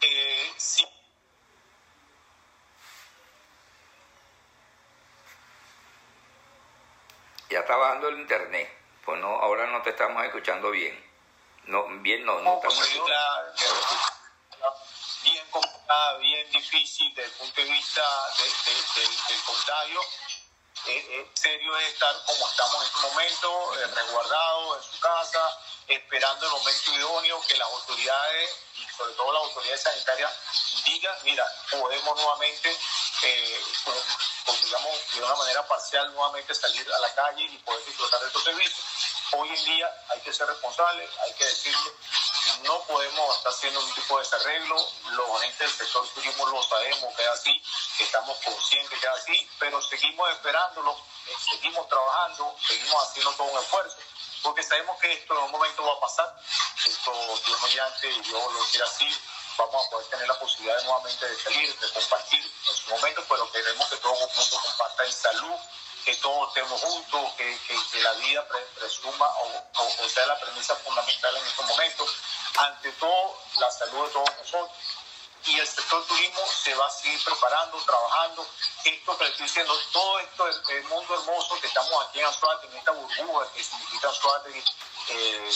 Eh, 0.00 0.54
ya 7.50 7.60
está 7.60 7.76
bajando 7.76 8.08
el 8.08 8.18
internet, 8.18 8.68
pues 9.04 9.20
no, 9.20 9.28
ahora 9.28 9.66
no 9.66 9.80
te 9.82 9.90
estamos 9.90 10.24
escuchando 10.24 10.70
bien. 10.70 11.12
No, 11.66 11.86
bien 12.00 12.24
no, 12.24 12.40
no, 12.40 12.56
estamos 12.56 12.76
pues, 12.76 12.90
escuchando 12.90 14.13
difícil 16.64 17.14
desde 17.14 17.30
el 17.30 17.36
punto 17.36 17.60
de 17.60 17.66
vista 17.68 18.02
del, 18.38 19.42
contagio. 19.44 20.00
Eh, 20.86 21.30
serio 21.34 21.76
es 21.78 21.92
estar 21.94 22.14
como 22.26 22.46
estamos 22.48 22.74
en 22.82 22.86
este 22.88 23.00
momento, 23.00 23.74
eh, 23.78 23.86
resguardados 23.86 24.76
en 24.84 24.92
su 24.92 25.00
casa, 25.00 25.58
esperando 25.88 26.46
el 26.46 26.52
momento 26.52 26.92
idóneo 26.92 27.40
que 27.46 27.56
las 27.56 27.68
autoridades 27.68 28.50
y 28.76 28.96
sobre 28.96 29.14
todo 29.14 29.32
las 29.32 29.42
autoridades 29.44 29.82
sanitarias 29.82 30.32
digan, 30.84 31.16
mira, 31.24 31.46
podemos 31.70 32.16
nuevamente, 32.16 32.78
eh, 33.22 33.64
digamos, 34.62 34.98
de 35.14 35.22
una 35.22 35.36
manera 35.36 35.66
parcial 35.66 36.12
nuevamente 36.12 36.54
salir 36.54 36.86
a 36.92 36.98
la 36.98 37.14
calle 37.14 37.44
y 37.44 37.58
poder 37.58 37.84
disfrutar 37.86 38.20
de 38.20 38.26
estos 38.26 38.44
servicios. 38.44 38.84
Hoy 39.32 39.48
en 39.48 39.64
día 39.64 39.90
hay 40.08 40.20
que 40.20 40.32
ser 40.32 40.46
responsables, 40.46 41.10
hay 41.20 41.32
que 41.34 41.44
decirlo, 41.44 41.92
no 42.62 42.80
podemos 42.82 43.36
estar 43.36 43.52
haciendo 43.52 43.80
un 43.80 43.94
tipo 43.94 44.16
de 44.16 44.24
desarreglo, 44.24 44.76
los 45.10 45.30
agentes 45.40 45.58
del 45.58 45.70
sector 45.70 46.08
turismo 46.08 46.46
lo 46.46 46.62
sabemos 46.62 47.14
que 47.16 47.22
es 47.22 47.28
así, 47.28 47.62
estamos 47.98 48.38
conscientes 48.44 48.98
que 48.98 49.06
es 49.06 49.12
así, 49.12 49.50
pero 49.58 49.80
seguimos 49.82 50.30
esperándolo, 50.30 50.92
eh, 51.26 51.34
seguimos 51.50 51.88
trabajando, 51.88 52.56
seguimos 52.66 53.02
haciendo 53.02 53.32
todo 53.32 53.46
un 53.48 53.58
esfuerzo, 53.58 53.96
porque 54.42 54.62
sabemos 54.62 54.98
que 55.00 55.12
esto 55.12 55.34
en 55.34 55.44
un 55.44 55.50
momento 55.50 55.84
va 55.84 55.92
a 55.94 56.00
pasar, 56.00 56.36
esto 56.86 57.12
Dios 57.46 57.62
mediante 57.62 58.08
y 58.08 58.20
Dios 58.20 58.52
lo 58.52 58.64
quiera 58.66 58.86
así, 58.86 59.08
vamos 59.56 59.86
a 59.86 59.90
poder 59.90 60.06
tener 60.08 60.28
la 60.28 60.38
posibilidad 60.38 60.76
de 60.76 60.84
nuevamente 60.84 61.28
de 61.28 61.42
salir, 61.42 61.78
de 61.78 61.92
compartir 61.92 62.52
en 62.68 62.76
su 62.76 62.90
momento, 62.90 63.24
pero 63.28 63.50
queremos 63.52 63.88
que 63.88 63.96
todo 63.96 64.12
el 64.14 64.20
mundo 64.20 64.60
comparta 64.62 65.04
en 65.04 65.12
salud, 65.12 65.56
que 66.04 66.14
todos 66.16 66.48
estemos 66.48 66.80
juntos, 66.80 67.32
que, 67.36 67.58
que, 67.66 68.02
la 68.02 68.12
vida 68.12 68.46
presuma 68.78 69.26
o, 69.26 70.08
sea 70.08 70.26
la 70.26 70.38
premisa 70.38 70.76
fundamental 70.76 71.36
en 71.36 71.46
estos 71.46 71.66
momentos. 71.66 72.16
Ante 72.56 72.92
todo, 72.92 73.38
la 73.58 73.70
salud 73.70 74.06
de 74.06 74.12
todos 74.12 74.30
nosotros. 74.36 74.70
Y 75.46 75.58
el 75.58 75.66
sector 75.66 76.06
turismo 76.06 76.40
se 76.46 76.74
va 76.74 76.86
a 76.86 76.90
seguir 76.90 77.22
preparando, 77.22 77.78
trabajando. 77.84 78.46
Esto 78.84 79.18
que 79.18 79.24
le 79.24 79.30
estoy 79.30 79.46
diciendo, 79.46 79.78
todo 79.92 80.18
esto, 80.20 80.46
el, 80.48 80.84
mundo 80.84 81.14
hermoso 81.14 81.60
que 81.60 81.66
estamos 81.66 82.06
aquí 82.06 82.20
en 82.20 82.26
Anzuate, 82.26 82.66
en 82.66 82.76
esta 82.76 82.90
burbuja 82.92 83.52
que 83.52 83.62
significa 83.62 84.08
Anzuate, 84.08 84.64
eh, 85.08 85.50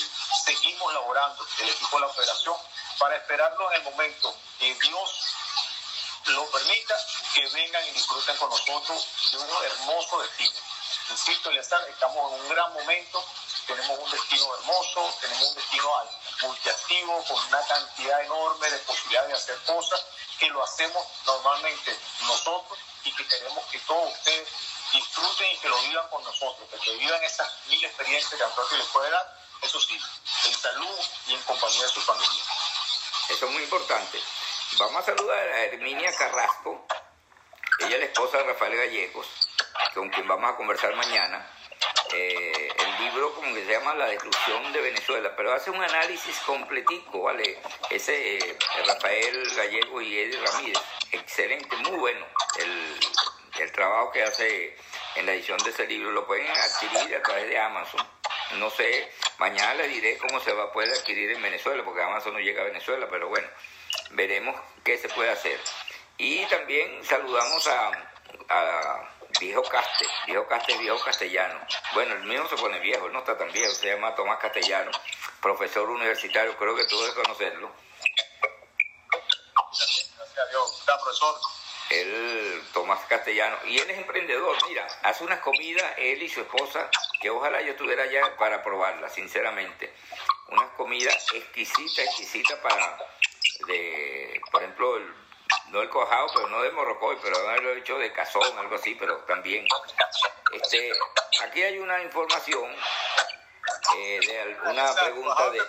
seguimos 0.44 0.92
laborando, 0.92 1.46
el 1.60 1.68
equipo 1.70 1.96
de 1.96 2.00
la 2.00 2.06
operación, 2.08 2.56
para 2.98 3.16
esperarlo 3.16 3.70
en 3.72 3.76
el 3.76 3.82
momento 3.84 4.34
que 4.58 4.74
Dios 4.74 5.37
lo 6.32 6.50
permita, 6.50 6.94
que 7.34 7.46
vengan 7.48 7.86
y 7.86 7.90
disfruten 7.90 8.36
con 8.36 8.50
nosotros 8.50 9.06
de 9.32 9.38
un 9.38 9.64
hermoso 9.64 10.20
destino. 10.22 10.58
Insisto, 11.10 11.50
estamos 11.50 12.32
en 12.32 12.40
un 12.40 12.48
gran 12.48 12.72
momento, 12.72 13.24
tenemos 13.66 13.98
un 13.98 14.10
destino 14.10 14.54
hermoso, 14.56 15.14
tenemos 15.20 15.48
un 15.48 15.54
destino 15.54 15.90
multiactivo, 16.42 17.24
con 17.24 17.46
una 17.46 17.60
cantidad 17.66 18.24
enorme 18.24 18.70
de 18.70 18.78
posibilidades 18.78 19.28
de 19.28 19.34
hacer 19.34 19.58
cosas, 19.64 20.00
que 20.38 20.48
lo 20.50 20.62
hacemos 20.62 21.04
normalmente 21.26 21.98
nosotros 22.20 22.78
y 23.04 23.12
que 23.12 23.26
queremos 23.26 23.64
que 23.66 23.78
todos 23.80 24.12
ustedes 24.12 24.48
disfruten 24.92 25.50
y 25.50 25.58
que 25.58 25.68
lo 25.68 25.80
vivan 25.82 26.08
con 26.08 26.22
nosotros, 26.24 26.68
que, 26.82 26.96
vivan 26.96 27.22
esas 27.24 27.50
mil 27.66 27.84
experiencias 27.84 28.34
que 28.34 28.44
Antonio 28.44 28.76
les 28.76 28.86
puede 28.88 29.10
dar, 29.10 29.38
eso 29.62 29.80
sí, 29.80 29.98
en 30.44 30.54
salud 30.54 30.98
y 31.26 31.34
en 31.34 31.42
compañía 31.42 31.82
de 31.82 31.88
su 31.88 32.00
familia. 32.00 32.44
Eso 33.28 33.46
es 33.46 33.52
muy 33.52 33.62
importante. 33.62 34.22
Vamos 34.76 34.96
a 34.96 35.02
saludar 35.02 35.48
a 35.48 35.64
Herminia 35.64 36.12
Carrasco, 36.12 36.86
ella 37.80 37.94
es 37.94 37.98
la 37.98 38.04
esposa 38.04 38.38
de 38.38 38.44
Rafael 38.44 38.76
Gallegos, 38.76 39.26
con 39.94 40.08
quien 40.10 40.28
vamos 40.28 40.52
a 40.52 40.56
conversar 40.56 40.94
mañana. 40.94 41.50
Eh, 42.12 42.68
el 42.78 43.04
libro 43.04 43.34
como 43.34 43.54
que 43.54 43.64
se 43.64 43.72
llama 43.72 43.94
La 43.94 44.06
destrucción 44.06 44.72
de 44.72 44.80
Venezuela, 44.80 45.34
pero 45.36 45.52
hace 45.52 45.70
un 45.70 45.82
análisis 45.82 46.38
completico, 46.40 47.22
¿vale? 47.22 47.58
Ese 47.90 48.36
eh, 48.36 48.58
Rafael 48.86 49.56
Gallego 49.56 50.00
y 50.00 50.18
Eddie 50.18 50.40
Ramírez, 50.46 50.82
excelente, 51.12 51.74
muy 51.76 51.98
bueno 51.98 52.26
el, 52.58 53.00
el 53.60 53.72
trabajo 53.72 54.12
que 54.12 54.22
hace 54.22 54.76
en 55.16 55.26
la 55.26 55.32
edición 55.32 55.58
de 55.58 55.70
ese 55.70 55.86
libro, 55.86 56.12
lo 56.12 56.26
pueden 56.26 56.46
adquirir 56.46 57.16
a 57.16 57.22
través 57.22 57.48
de 57.48 57.58
Amazon. 57.58 58.06
No 58.58 58.70
sé, 58.70 59.12
mañana 59.38 59.74
les 59.74 59.88
diré 59.88 60.18
cómo 60.18 60.38
se 60.40 60.52
va 60.52 60.64
a 60.64 60.72
poder 60.72 60.90
adquirir 60.90 61.32
en 61.32 61.42
Venezuela, 61.42 61.82
porque 61.84 62.02
Amazon 62.02 62.34
no 62.34 62.38
llega 62.38 62.62
a 62.62 62.66
Venezuela, 62.66 63.08
pero 63.10 63.28
bueno, 63.28 63.48
veremos 64.10 64.60
qué 64.84 64.98
se 64.98 65.08
puede 65.08 65.30
hacer. 65.30 65.60
Y 66.16 66.44
también 66.46 67.04
saludamos 67.04 67.66
a, 67.68 67.92
Viejo 69.40 69.62
Caste, 69.62 70.06
Viejo 70.26 70.46
Caste 70.48 70.76
viejo 70.78 70.98
castellano. 71.04 71.60
Bueno, 71.94 72.14
el 72.14 72.24
mío 72.24 72.48
se 72.48 72.56
pone 72.56 72.80
viejo, 72.80 73.06
él 73.06 73.12
no 73.12 73.20
está 73.20 73.36
tan 73.36 73.52
viejo, 73.52 73.72
se 73.72 73.88
llama 73.88 74.14
Tomás 74.14 74.38
Castellano, 74.38 74.90
profesor 75.40 75.88
universitario, 75.88 76.56
creo 76.56 76.74
que 76.74 76.86
tú 76.86 76.98
debes 76.98 77.14
conocerlo. 77.14 77.70
Gracias 79.54 80.38
a 80.38 80.50
Dios, 80.50 80.82
profesor. 80.86 81.34
Él, 81.90 82.62
Tomás 82.72 83.04
Castellano, 83.06 83.56
y 83.66 83.78
él 83.78 83.90
es 83.90 83.98
emprendedor, 83.98 84.56
mira, 84.68 84.86
hace 85.02 85.24
unas 85.24 85.40
comidas, 85.40 85.84
él 85.96 86.22
y 86.22 86.28
su 86.28 86.40
esposa, 86.40 86.90
que 87.20 87.30
ojalá 87.30 87.62
yo 87.62 87.72
estuviera 87.72 88.02
allá 88.02 88.36
para 88.36 88.62
probarla, 88.62 89.08
sinceramente. 89.08 89.94
Unas 90.48 90.70
comidas 90.70 91.14
exquisitas, 91.34 92.06
exquisitas 92.06 92.58
para, 92.58 92.98
de, 93.66 94.40
por 94.50 94.62
ejemplo, 94.62 94.96
el 94.96 95.14
no 95.70 95.82
el 95.82 95.88
cojado, 95.88 96.28
pero 96.34 96.48
no 96.48 96.62
de 96.62 96.70
morrocoy, 96.70 97.16
pero 97.22 97.36
haberlo 97.38 97.72
hecho 97.74 97.98
de 97.98 98.12
cazón, 98.12 98.58
algo 98.58 98.74
así, 98.74 98.94
pero 98.94 99.16
también. 99.18 99.66
Este, 100.52 100.92
aquí 101.44 101.62
hay 101.62 101.78
una 101.78 102.02
información, 102.02 102.70
eh, 103.96 104.20
de 104.20 104.70
una 104.70 104.94
pregunta 104.94 105.50
de, 105.50 105.60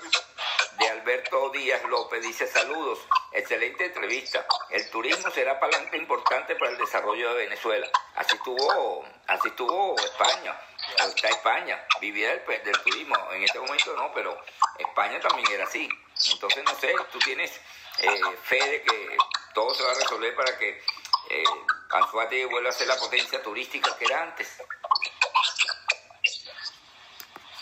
de 0.78 0.90
Alberto 0.90 1.50
Díaz 1.50 1.84
López, 1.86 2.22
dice 2.22 2.48
saludos, 2.48 3.00
excelente 3.34 3.86
entrevista. 3.86 4.46
El 4.70 4.90
turismo 4.90 5.30
será 5.32 5.60
palanca 5.60 5.98
importante 5.98 6.56
para 6.56 6.72
el 6.72 6.78
desarrollo 6.78 7.34
de 7.34 7.46
Venezuela. 7.46 7.90
Así 8.16 8.36
estuvo, 8.36 9.06
así 9.28 9.50
estuvo 9.50 9.96
España, 10.00 10.60
está 10.98 11.30
España, 11.30 11.86
vivía 12.00 12.30
del, 12.30 12.64
del 12.64 12.82
turismo, 12.84 13.16
en 13.34 13.44
este 13.44 13.60
momento 13.60 13.94
no, 13.96 14.14
pero 14.14 14.42
España 14.78 15.20
también 15.20 15.52
era 15.52 15.66
así. 15.66 15.90
Entonces, 16.26 16.64
no 16.64 16.80
sé, 16.80 16.94
tú 17.12 17.20
tienes 17.20 17.52
eh, 18.00 18.22
fe 18.44 18.64
de 18.64 18.82
que 18.84 19.18
todo 19.54 19.74
se 19.74 19.84
va 19.84 19.92
a 19.92 19.96
resolver 19.96 20.36
para 20.36 20.58
que 20.58 20.84
eh, 21.30 21.44
Anzuate 21.92 22.46
vuelva 22.46 22.70
a 22.70 22.74
ser 22.74 22.88
la 22.88 22.98
potencia 22.98 23.42
turística 23.42 23.96
que 23.98 24.06
era 24.06 24.24
antes. 24.24 24.48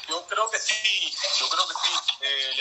Yo 0.08 0.26
creo 0.26 0.50
que 0.50 0.58
sí, 0.58 1.18
yo 1.40 1.50
creo 1.50 1.68
que 1.68 1.74
sí, 1.74 1.94
eh, 2.22 2.56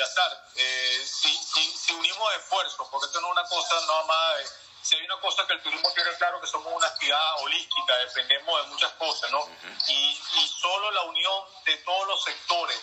eh 0.57 1.07
si, 1.07 1.33
si, 1.77 1.93
unimos 1.95 2.35
esfuerzos, 2.37 2.89
porque 2.91 3.07
esto 3.07 3.21
no 3.21 3.29
es 3.29 3.33
una 3.33 3.49
cosa 3.49 3.87
nada 3.87 4.05
más, 4.05 4.55
si 4.83 4.97
hay 4.97 5.05
una 5.05 5.21
cosa 5.21 5.47
que 5.47 5.55
el 5.55 5.63
turismo 5.63 5.91
tiene 5.93 6.11
claro 6.19 6.41
que 6.41 6.47
somos 6.47 6.73
una 6.73 6.89
actividad 6.89 7.43
holística, 7.43 7.97
dependemos 7.99 8.63
de 8.63 8.71
muchas 8.73 8.93
cosas, 8.95 9.31
¿no? 9.31 9.49
y, 9.89 9.93
y 9.93 10.49
solo 10.61 10.91
la 10.91 11.03
unión 11.03 11.45
de 11.65 11.77
todos 11.79 12.09
los 12.09 12.25
sectores 12.25 12.81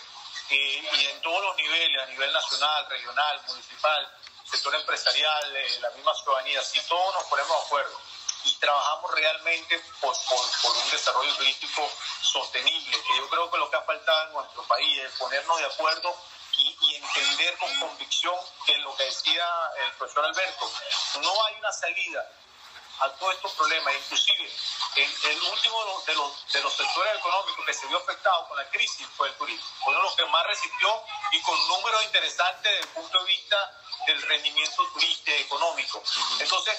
eh, 0.50 0.90
y 0.92 1.06
en 1.06 1.20
todos 1.22 1.42
los 1.42 1.56
niveles, 1.56 2.02
a 2.02 2.06
nivel 2.06 2.32
nacional, 2.32 2.86
regional, 2.88 3.40
municipal, 3.48 4.08
sector 4.44 4.74
empresarial, 4.74 5.56
eh, 5.56 5.80
la 5.80 5.90
misma 5.90 6.14
ciudadanía, 6.14 6.62
si 6.62 6.80
todos 6.82 7.14
nos 7.14 7.24
ponemos 7.24 7.50
de 7.50 7.66
acuerdo 7.66 8.00
y 8.44 8.54
trabajamos 8.56 9.10
realmente 9.12 9.82
por, 10.00 10.14
por, 10.28 10.76
un 10.76 10.90
desarrollo 10.90 11.34
turístico 11.36 11.90
sostenible, 12.20 13.02
que 13.02 13.16
yo 13.16 13.28
creo 13.30 13.50
que 13.50 13.58
lo 13.58 13.70
que 13.70 13.76
ha 13.76 13.82
faltado 13.82 14.26
en 14.26 14.32
nuestro 14.34 14.62
país 14.64 14.98
es 14.98 15.12
ponernos 15.12 15.58
de 15.58 15.64
acuerdo 15.64 16.14
y, 16.58 16.76
y, 16.82 16.94
entender 16.96 17.56
con 17.58 17.80
convicción 17.80 18.34
que 18.66 18.76
lo 18.78 18.94
que 18.96 19.04
decía 19.04 19.44
el 19.82 19.92
profesor 19.92 20.26
Alberto, 20.26 20.70
no 21.20 21.44
hay 21.44 21.54
una 21.54 21.72
salida 21.72 22.30
a 23.00 23.08
todos 23.10 23.34
estos 23.34 23.52
problemas, 23.52 23.94
inclusive 23.94 24.50
en 24.96 25.14
el 25.30 25.42
último 25.42 26.02
de 26.06 26.14
los, 26.14 26.52
de 26.52 26.60
los 26.62 26.72
sectores 26.72 27.18
económicos 27.18 27.66
que 27.66 27.74
se 27.74 27.86
vio 27.86 27.98
afectado 27.98 28.48
con 28.48 28.56
la 28.56 28.68
crisis 28.70 29.06
fue 29.16 29.28
el 29.28 29.34
turismo, 29.34 29.66
uno 29.86 29.96
de 29.96 30.02
los 30.04 30.14
que 30.14 30.24
más 30.26 30.46
resistió 30.46 31.02
y 31.32 31.40
con 31.42 31.68
números 31.68 32.04
interesantes 32.04 32.62
desde 32.62 32.80
el 32.80 32.88
punto 32.88 33.18
de 33.18 33.24
vista 33.24 33.80
del 34.06 34.22
rendimiento 34.22 34.86
turístico 34.92 35.14
económico. 35.32 36.02
Entonces, 36.38 36.78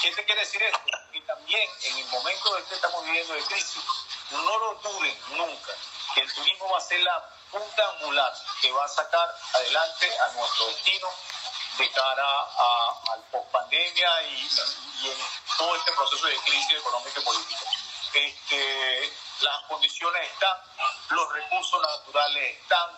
¿qué 0.00 0.12
te 0.12 0.24
quiere 0.24 0.40
decir 0.40 0.62
esto? 0.62 0.80
Que 1.12 1.20
también 1.20 1.70
en 1.82 1.98
el 1.98 2.06
momento 2.06 2.56
en 2.56 2.64
que 2.64 2.74
estamos 2.74 3.04
viviendo 3.04 3.34
de 3.34 3.42
crisis, 3.44 3.82
no 4.30 4.58
lo 4.58 4.74
duden 4.76 5.18
nunca, 5.36 5.72
que 6.14 6.20
el 6.22 6.32
turismo 6.32 6.70
va 6.70 6.78
a 6.78 6.80
ser 6.80 7.00
la 7.00 7.28
punta 7.50 7.88
angular 7.90 8.32
que 8.62 8.72
va 8.72 8.84
a 8.84 8.88
sacar 8.88 9.34
adelante 9.54 10.18
a 10.18 10.32
nuestro 10.32 10.66
destino 10.68 11.08
de 11.78 11.90
cara 11.90 12.24
a, 12.24 13.02
al 13.12 13.22
post 13.30 13.50
pandemia 13.50 14.22
y, 14.24 14.48
en 15.04 15.18
todo 15.56 15.74
este 15.76 15.92
proceso 15.92 16.26
de 16.26 16.36
crisis 16.38 16.78
económica 16.78 17.20
y 17.20 17.24
política. 17.24 17.64
Este, 18.14 19.12
las 19.40 19.62
condiciones 19.64 20.30
están, 20.30 20.56
los 21.10 21.32
recursos 21.32 21.80
naturales 21.80 22.58
están, 22.60 22.90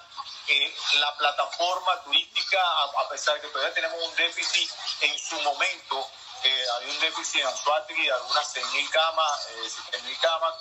eh, 0.48 0.76
la 0.94 1.16
plataforma 1.16 2.02
turística, 2.02 2.60
a, 2.60 3.08
pesar 3.08 3.34
de 3.36 3.42
que 3.42 3.48
todavía 3.48 3.74
tenemos 3.74 3.98
un 4.02 4.14
déficit 4.16 4.70
en 5.00 5.18
su 5.18 5.40
momento, 5.40 6.10
eh, 6.42 6.66
había 6.76 6.92
un 6.92 7.00
déficit 7.00 7.40
en 7.40 7.46
Anzuategui 7.46 8.02
de 8.02 8.12
algunas 8.12 8.54
6.000 8.54 8.90
camas, 8.90 9.48
eh, 9.48 10.18
camas, 10.20 10.54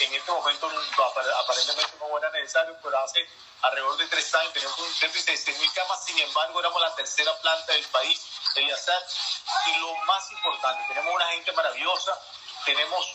eh, 0.00 0.04
en 0.04 0.14
este 0.14 0.32
momento 0.32 0.70
aparentemente 1.40 1.92
no 1.98 2.18
era 2.18 2.30
necesario, 2.30 2.76
pero 2.82 2.98
hace 2.98 3.26
alrededor 3.62 3.96
de 3.96 4.06
tres 4.06 4.34
años 4.34 4.52
teníamos 4.52 4.78
un 4.78 4.98
déficit 5.00 5.26
de 5.26 5.52
6.000 5.52 5.72
camas, 5.74 6.04
sin 6.04 6.18
embargo 6.18 6.60
éramos 6.60 6.80
la 6.80 6.94
tercera 6.94 7.36
planta 7.38 7.72
del 7.72 7.84
país, 7.86 8.20
Eliazar, 8.54 9.02
y 9.66 9.78
lo 9.80 9.94
más 10.06 10.30
importante, 10.30 10.84
tenemos 10.88 11.14
una 11.14 11.26
gente 11.28 11.52
maravillosa, 11.52 12.18
tenemos 12.64 13.06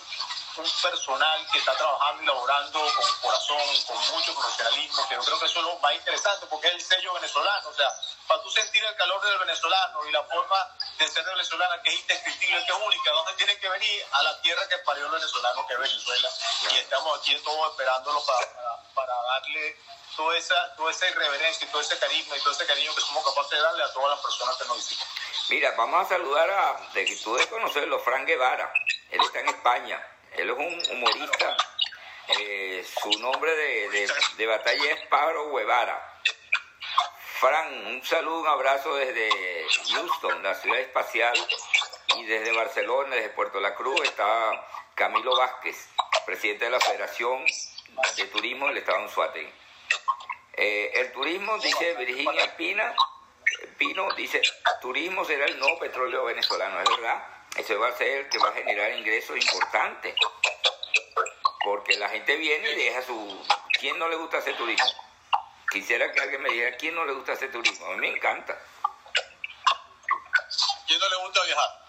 un 0.58 0.70
personal 0.82 1.47
que 1.52 1.60
está 1.60 1.76
trabajando 1.76 2.24
y 2.24 2.26
laborando 2.26 2.80
con 2.80 3.06
corazón, 3.22 3.84
con 3.88 3.97
mucho 4.12 4.34
profesionalismo, 4.34 5.08
que 5.08 5.16
yo 5.16 5.22
creo 5.22 5.39
que 5.39 5.45
eso 5.45 5.60
es 5.60 5.66
lo 5.66 5.80
más 5.80 5.93
interesante 5.93 6.45
porque 6.47 6.68
es 6.68 6.74
el 6.76 6.82
sello 6.82 7.14
venezolano. 7.14 7.70
O 7.70 7.74
sea, 7.74 7.88
para 8.28 8.41
tú 8.43 8.49
sentir 8.49 8.84
el 8.84 8.95
calor 8.95 9.22
del 9.24 9.39
venezolano 9.39 10.06
y 10.06 10.12
la 10.12 10.24
forma 10.24 10.76
de 10.97 11.08
ser 11.08 11.24
venezolana 11.24 11.82
que 11.82 11.89
es 11.93 11.99
indescriptible, 12.02 12.66
que 12.66 12.72
es 12.72 12.78
única, 12.86 13.12
¿dónde 13.12 13.34
tienen 13.34 13.60
que 13.60 13.70
venir? 13.70 14.06
A 14.12 14.24
la 14.24 14.41
tierra 14.41 14.68
que 14.68 14.78
parió 14.80 15.06
el 15.06 15.12
venezolano, 15.12 15.68
que 15.68 15.74
es 15.74 15.80
Venezuela. 15.80 16.30
Y 16.72 16.78
estamos 16.78 17.20
aquí 17.20 17.36
todos 17.43 17.72
esperándolo 17.72 18.24
para, 18.26 18.84
para, 18.93 19.14
darle 19.24 19.78
toda 20.16 20.38
esa, 20.38 20.76
toda 20.76 20.91
esa 20.91 21.08
irreverencia 21.10 21.66
y 21.66 21.72
todo 21.72 21.82
ese 21.82 21.97
carisma 21.97 22.38
y 22.38 22.41
todo 22.41 22.52
ese 22.52 22.66
cariño 22.66 22.93
que 22.93 23.02
somos 23.02 23.24
capaces 23.26 23.52
de 23.52 23.62
darle 23.62 23.84
a 23.84 23.93
todas 23.93 24.10
las 24.12 24.20
personas 24.20 24.56
que 24.58 24.66
nos 24.66 24.78
visitan. 24.78 25.08
Mira, 25.49 25.74
vamos 25.78 26.06
a 26.06 26.10
saludar 26.10 26.49
a, 26.49 26.89
de 26.93 27.06
que 27.06 27.16
tú 27.18 27.34
debes 27.34 27.47
conocerlo, 27.47 27.99
Fran 27.99 28.26
Guevara. 28.26 28.72
Él 29.10 29.22
está 29.22 29.39
en 29.39 29.49
España. 29.49 30.08
Él 30.32 30.49
es 30.49 30.57
un 30.57 30.97
humorista. 30.97 31.57
Eh, 32.39 32.86
su 33.01 33.19
nombre 33.19 33.53
de, 33.55 34.07
de, 34.38 34.45
batalla 34.45 34.91
es 34.91 35.07
Pablo 35.07 35.53
Guevara. 35.53 36.21
Fran, 37.39 37.88
un 37.88 38.03
saludo, 38.03 38.41
un 38.41 38.47
abrazo 38.47 38.95
desde 38.95 39.29
Houston, 39.91 40.43
la 40.43 40.53
ciudad 40.55 40.79
espacial, 40.79 41.34
y 42.15 42.25
desde 42.25 42.51
Barcelona, 42.51 43.15
desde 43.15 43.29
Puerto 43.29 43.59
La 43.59 43.75
Cruz, 43.75 43.99
está 44.03 44.67
Camilo 44.95 45.36
Vázquez, 45.36 45.89
presidente 46.25 46.65
de 46.65 46.71
la 46.71 46.79
Federación 46.79 47.43
de 48.15 48.25
Turismo 48.27 48.67
del 48.67 48.77
Estado 48.77 48.99
de 48.99 49.03
Anzuategui. 49.05 49.53
Eh, 50.53 50.91
el 50.95 51.11
turismo, 51.11 51.57
dice 51.57 51.95
Virginia 51.95 52.55
Pina, 52.55 52.93
Pino, 53.77 54.11
dice, 54.13 54.41
turismo 54.82 55.25
será 55.25 55.45
el 55.45 55.59
nuevo 55.59 55.79
petróleo 55.79 56.25
venezolano, 56.25 56.79
¿es 56.82 56.89
verdad? 56.89 57.23
Eso 57.58 57.80
va 57.80 57.89
a 57.89 57.97
ser 57.97 58.08
el 58.08 58.30
que 58.30 58.38
va 58.38 58.49
a 58.49 58.54
generar 58.54 58.91
ingresos 58.93 59.36
importantes. 59.38 60.16
Porque 61.64 61.97
la 61.97 62.10
gente 62.10 62.36
viene 62.38 62.72
y 62.72 62.76
deja 62.76 63.02
su... 63.04 63.45
¿Quién 63.80 63.97
no 63.99 64.08
le 64.08 64.16
gusta 64.16 64.38
hacer 64.38 64.56
turismo? 64.58 64.91
Quisiera 65.72 66.12
que 66.12 66.20
alguien 66.20 66.41
me 66.41 66.49
dijera, 66.49 66.78
¿quién 66.78 66.95
no 66.95 67.06
le 67.06 67.14
gusta 67.14 67.34
hacer 67.34 67.52
turismo? 67.52 67.86
A 67.86 67.89
mí 67.91 67.97
me 67.97 68.10
encanta. 68.10 68.58
¿Quién 70.88 70.99
no 70.99 71.10
le 71.10 71.16
gusta 71.18 71.43
viajar? 71.45 71.82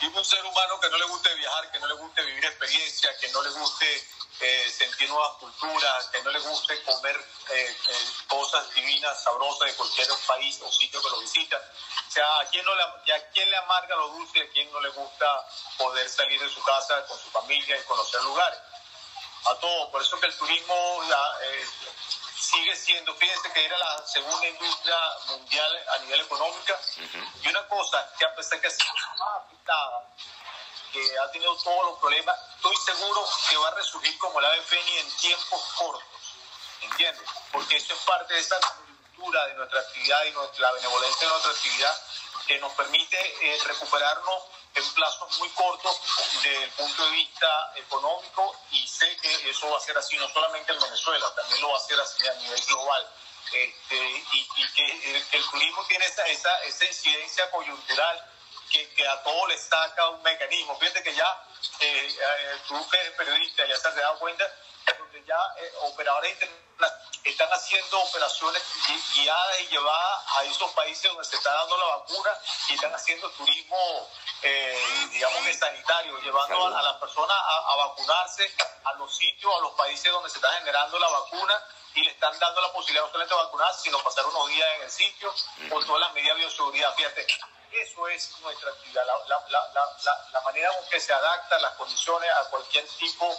Dime 0.00 0.18
un 0.18 0.24
ser 0.24 0.44
humano 0.44 0.80
que 0.80 0.90
no 0.90 0.98
le 0.98 1.04
guste 1.06 1.34
viajar, 1.34 1.70
que 1.72 1.78
no 1.78 1.86
le 1.86 1.94
guste 1.94 2.22
vivir 2.24 2.44
experiencias, 2.44 3.16
que 3.18 3.28
no 3.28 3.42
le 3.42 3.50
guste 3.50 4.04
eh, 4.40 4.70
sentir 4.70 5.08
nuevas 5.08 5.34
culturas, 5.34 6.06
que 6.08 6.22
no 6.22 6.30
le 6.30 6.40
guste 6.40 6.82
comer 6.82 7.16
eh, 7.16 7.76
eh, 7.88 8.06
cosas 8.26 8.68
divinas, 8.74 9.22
sabrosas 9.22 9.68
de 9.68 9.74
cualquier 9.74 10.08
país 10.26 10.60
o 10.62 10.72
sitio 10.72 11.00
que 11.00 11.10
lo 11.10 11.20
visita. 11.20 11.60
O 12.08 12.10
sea, 12.10 12.40
¿a 12.40 12.44
quién, 12.46 12.64
no 12.64 12.74
le, 12.74 12.82
a 12.82 13.30
quién 13.32 13.48
le 13.50 13.56
amarga 13.56 13.94
lo 13.96 14.08
dulce 14.08 14.38
y 14.38 14.42
a 14.42 14.50
quién 14.50 14.72
no 14.72 14.80
le 14.80 14.88
gusta 14.90 15.46
poder 15.78 16.08
salir 16.08 16.40
de 16.40 16.48
su 16.48 16.62
casa 16.62 17.06
con 17.06 17.18
su 17.18 17.30
familia 17.30 17.78
y 17.78 17.84
conocer 17.84 18.22
lugares? 18.22 18.58
A 19.46 19.54
todos. 19.56 19.90
Por 19.90 20.02
eso 20.02 20.18
que 20.18 20.26
el 20.26 20.36
turismo 20.36 21.02
sigue 22.38 22.76
siendo, 22.76 23.14
fíjense 23.14 23.52
que 23.52 23.64
era 23.64 23.78
la 23.78 24.06
segunda 24.06 24.46
industria 24.46 24.96
mundial 25.28 25.84
a 25.94 25.98
nivel 25.98 26.20
económico. 26.20 26.74
Y 27.42 27.48
una 27.48 27.66
cosa 27.68 28.10
que 28.18 28.24
a 28.24 28.34
pesar 28.34 28.60
que 28.60 28.70
se 28.70 28.82
afectada, 28.82 30.08
que 30.94 31.18
ha 31.18 31.30
tenido 31.32 31.56
todos 31.56 31.86
los 31.90 31.98
problemas, 31.98 32.36
estoy 32.54 32.76
seguro 32.76 33.28
que 33.50 33.56
va 33.56 33.68
a 33.68 33.74
resurgir 33.74 34.16
como 34.18 34.40
la 34.40 34.54
FNI 34.54 34.98
en 34.98 35.10
tiempos 35.16 35.60
cortos. 35.76 36.04
¿Entiendes? 36.80 37.28
Porque 37.50 37.76
eso 37.76 37.94
es 37.94 38.00
parte 38.00 38.32
de 38.32 38.40
esa 38.40 38.56
cultura 39.16 39.46
de 39.46 39.54
nuestra 39.54 39.80
actividad 39.80 40.24
y 40.24 40.60
la 40.60 40.72
benevolencia 40.72 41.26
de 41.26 41.32
nuestra 41.32 41.50
actividad 41.50 42.02
que 42.46 42.58
nos 42.60 42.72
permite 42.74 43.18
eh, 43.18 43.58
recuperarnos 43.64 44.42
en 44.74 44.94
plazos 44.94 45.38
muy 45.38 45.48
cortos 45.50 46.00
desde 46.34 46.64
el 46.64 46.70
punto 46.70 47.04
de 47.06 47.10
vista 47.10 47.72
económico 47.74 48.56
y 48.70 48.86
sé 48.86 49.16
que 49.16 49.50
eso 49.50 49.70
va 49.70 49.78
a 49.78 49.80
ser 49.80 49.96
así 49.98 50.16
no 50.16 50.28
solamente 50.28 50.72
en 50.72 50.80
Venezuela, 50.80 51.34
también 51.34 51.60
lo 51.60 51.70
va 51.70 51.78
a 51.78 51.80
ser 51.80 51.98
así 51.98 52.26
a 52.28 52.34
nivel 52.34 52.60
global. 52.66 53.10
Este, 53.52 54.24
y, 54.32 54.68
que, 54.74 55.26
el, 55.32 55.50
turismo 55.50 55.84
tiene 55.86 56.04
esa, 56.06 56.22
esa, 56.26 56.62
esa 56.64 56.84
incidencia 56.84 57.50
coyuntural 57.50 58.33
que, 58.70 59.08
a 59.08 59.22
todo 59.22 59.46
le 59.46 59.58
saca 59.58 60.08
un 60.10 60.22
mecanismo. 60.22 60.78
Fíjate 60.78 61.02
que 61.02 61.14
ya 61.14 61.46
eh, 61.80 62.08
eh, 62.20 62.58
tú 62.68 62.88
que 62.88 62.98
eres 62.98 63.12
periodista 63.12 63.64
te 63.66 63.72
has 63.72 63.96
dado 63.96 64.18
cuenta, 64.18 64.44
donde 64.98 65.24
ya 65.24 65.38
eh, 65.58 65.72
operadores 65.82 66.32
internacionales 66.32 66.64
están 67.24 67.48
haciendo 67.52 68.00
operaciones 68.00 68.62
guiadas 69.14 69.60
y 69.60 69.66
llevadas 69.68 70.24
a 70.36 70.44
esos 70.44 70.70
países 70.72 71.10
donde 71.10 71.24
se 71.24 71.36
está 71.36 71.52
dando 71.52 71.76
la 71.78 71.96
vacuna 71.96 72.30
y 72.68 72.74
están 72.74 72.94
haciendo 72.94 73.30
turismo, 73.30 74.10
eh, 74.42 75.08
digamos 75.10 75.42
que 75.44 75.54
sanitario, 75.54 76.18
llevando 76.20 76.66
a, 76.66 76.82
las 76.82 76.96
personas 76.96 77.36
a, 77.36 77.76
vacunarse 77.76 78.52
a 78.84 78.92
los 78.94 79.16
sitios, 79.16 79.52
a 79.56 79.60
los 79.60 79.72
países 79.72 80.12
donde 80.12 80.28
se 80.28 80.36
está 80.36 80.52
generando 80.58 80.98
la 80.98 81.08
vacuna 81.08 81.54
y 81.94 82.02
le 82.02 82.10
están 82.10 82.38
dando 82.38 82.60
la 82.60 82.72
posibilidad 82.72 83.04
no 83.06 83.12
solamente 83.12 83.34
de 83.34 83.42
vacunarse, 83.42 83.82
sino 83.84 84.02
pasar 84.02 84.26
unos 84.26 84.48
días 84.48 84.68
en 84.76 84.82
el 84.82 84.90
sitio 84.90 85.34
con 85.70 85.86
todas 85.86 86.00
las 86.00 86.12
medidas 86.12 86.36
de 86.36 86.40
bioseguridad. 86.42 86.94
Fíjate, 86.94 87.26
eso 87.82 88.08
es 88.08 88.38
nuestra 88.40 88.70
actividad, 88.70 89.04
la, 89.06 89.38
la, 89.48 89.70
la, 89.74 90.26
la 90.32 90.40
manera 90.42 90.70
en 90.80 90.88
que 90.90 91.00
se 91.00 91.12
adaptan 91.12 91.62
las 91.62 91.74
condiciones 91.74 92.30
a 92.30 92.50
cualquier 92.50 92.86
tipo 92.98 93.34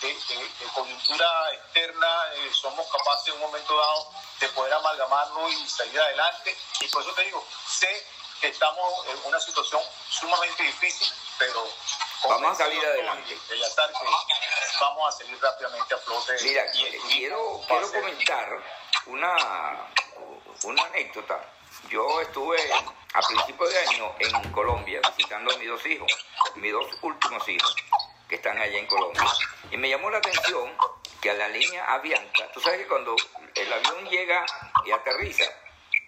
de, 0.00 0.70
coyuntura 0.74 1.52
externa 1.52 2.32
eh, 2.34 2.50
somos 2.52 2.86
capaces 2.90 3.28
en 3.28 3.34
un 3.34 3.40
momento 3.40 3.76
dado 3.76 4.10
de 4.40 4.48
poder 4.50 4.72
amalgamarnos 4.72 5.52
y 5.52 5.68
salir 5.68 6.00
adelante. 6.00 6.56
Y 6.80 6.88
por 6.88 7.02
eso 7.02 7.12
te 7.12 7.24
digo, 7.24 7.44
sé 7.66 8.06
que 8.40 8.48
estamos 8.48 9.06
en 9.08 9.18
una 9.26 9.38
situación 9.38 9.82
sumamente 10.08 10.62
difícil, 10.62 11.12
pero 11.38 11.68
vamos 12.28 12.52
a 12.52 12.64
salir 12.64 12.84
adelante. 12.84 13.38
vamos 14.80 15.14
a 15.14 15.18
salir 15.18 15.38
rápidamente 15.40 15.94
a 15.94 15.98
flote. 15.98 16.36
Mira, 16.42 16.70
quiero, 16.72 17.60
quiero 17.66 17.92
comentar 17.92 18.48
una, 19.06 19.86
una 20.62 20.82
anécdota. 20.84 21.44
Yo 21.90 22.20
estuve 22.22 22.58
a 23.12 23.20
principios 23.22 23.72
de 23.72 23.78
año 23.78 24.14
en 24.18 24.52
Colombia 24.52 25.00
visitando 25.16 25.52
a 25.52 25.58
mis 25.58 25.68
dos 25.68 25.84
hijos, 25.86 26.26
mis 26.56 26.72
dos 26.72 26.86
últimos 27.02 27.48
hijos 27.48 27.74
que 28.28 28.36
están 28.36 28.56
allá 28.58 28.78
en 28.78 28.86
Colombia. 28.86 29.24
Y 29.70 29.76
me 29.76 29.88
llamó 29.88 30.10
la 30.10 30.18
atención 30.18 30.72
que 31.20 31.30
a 31.30 31.34
la 31.34 31.48
línea 31.48 31.92
Avianca, 31.92 32.50
tú 32.52 32.60
sabes 32.60 32.80
que 32.80 32.86
cuando 32.86 33.16
el 33.54 33.72
avión 33.72 34.08
llega 34.08 34.46
y 34.86 34.92
aterriza, 34.92 35.44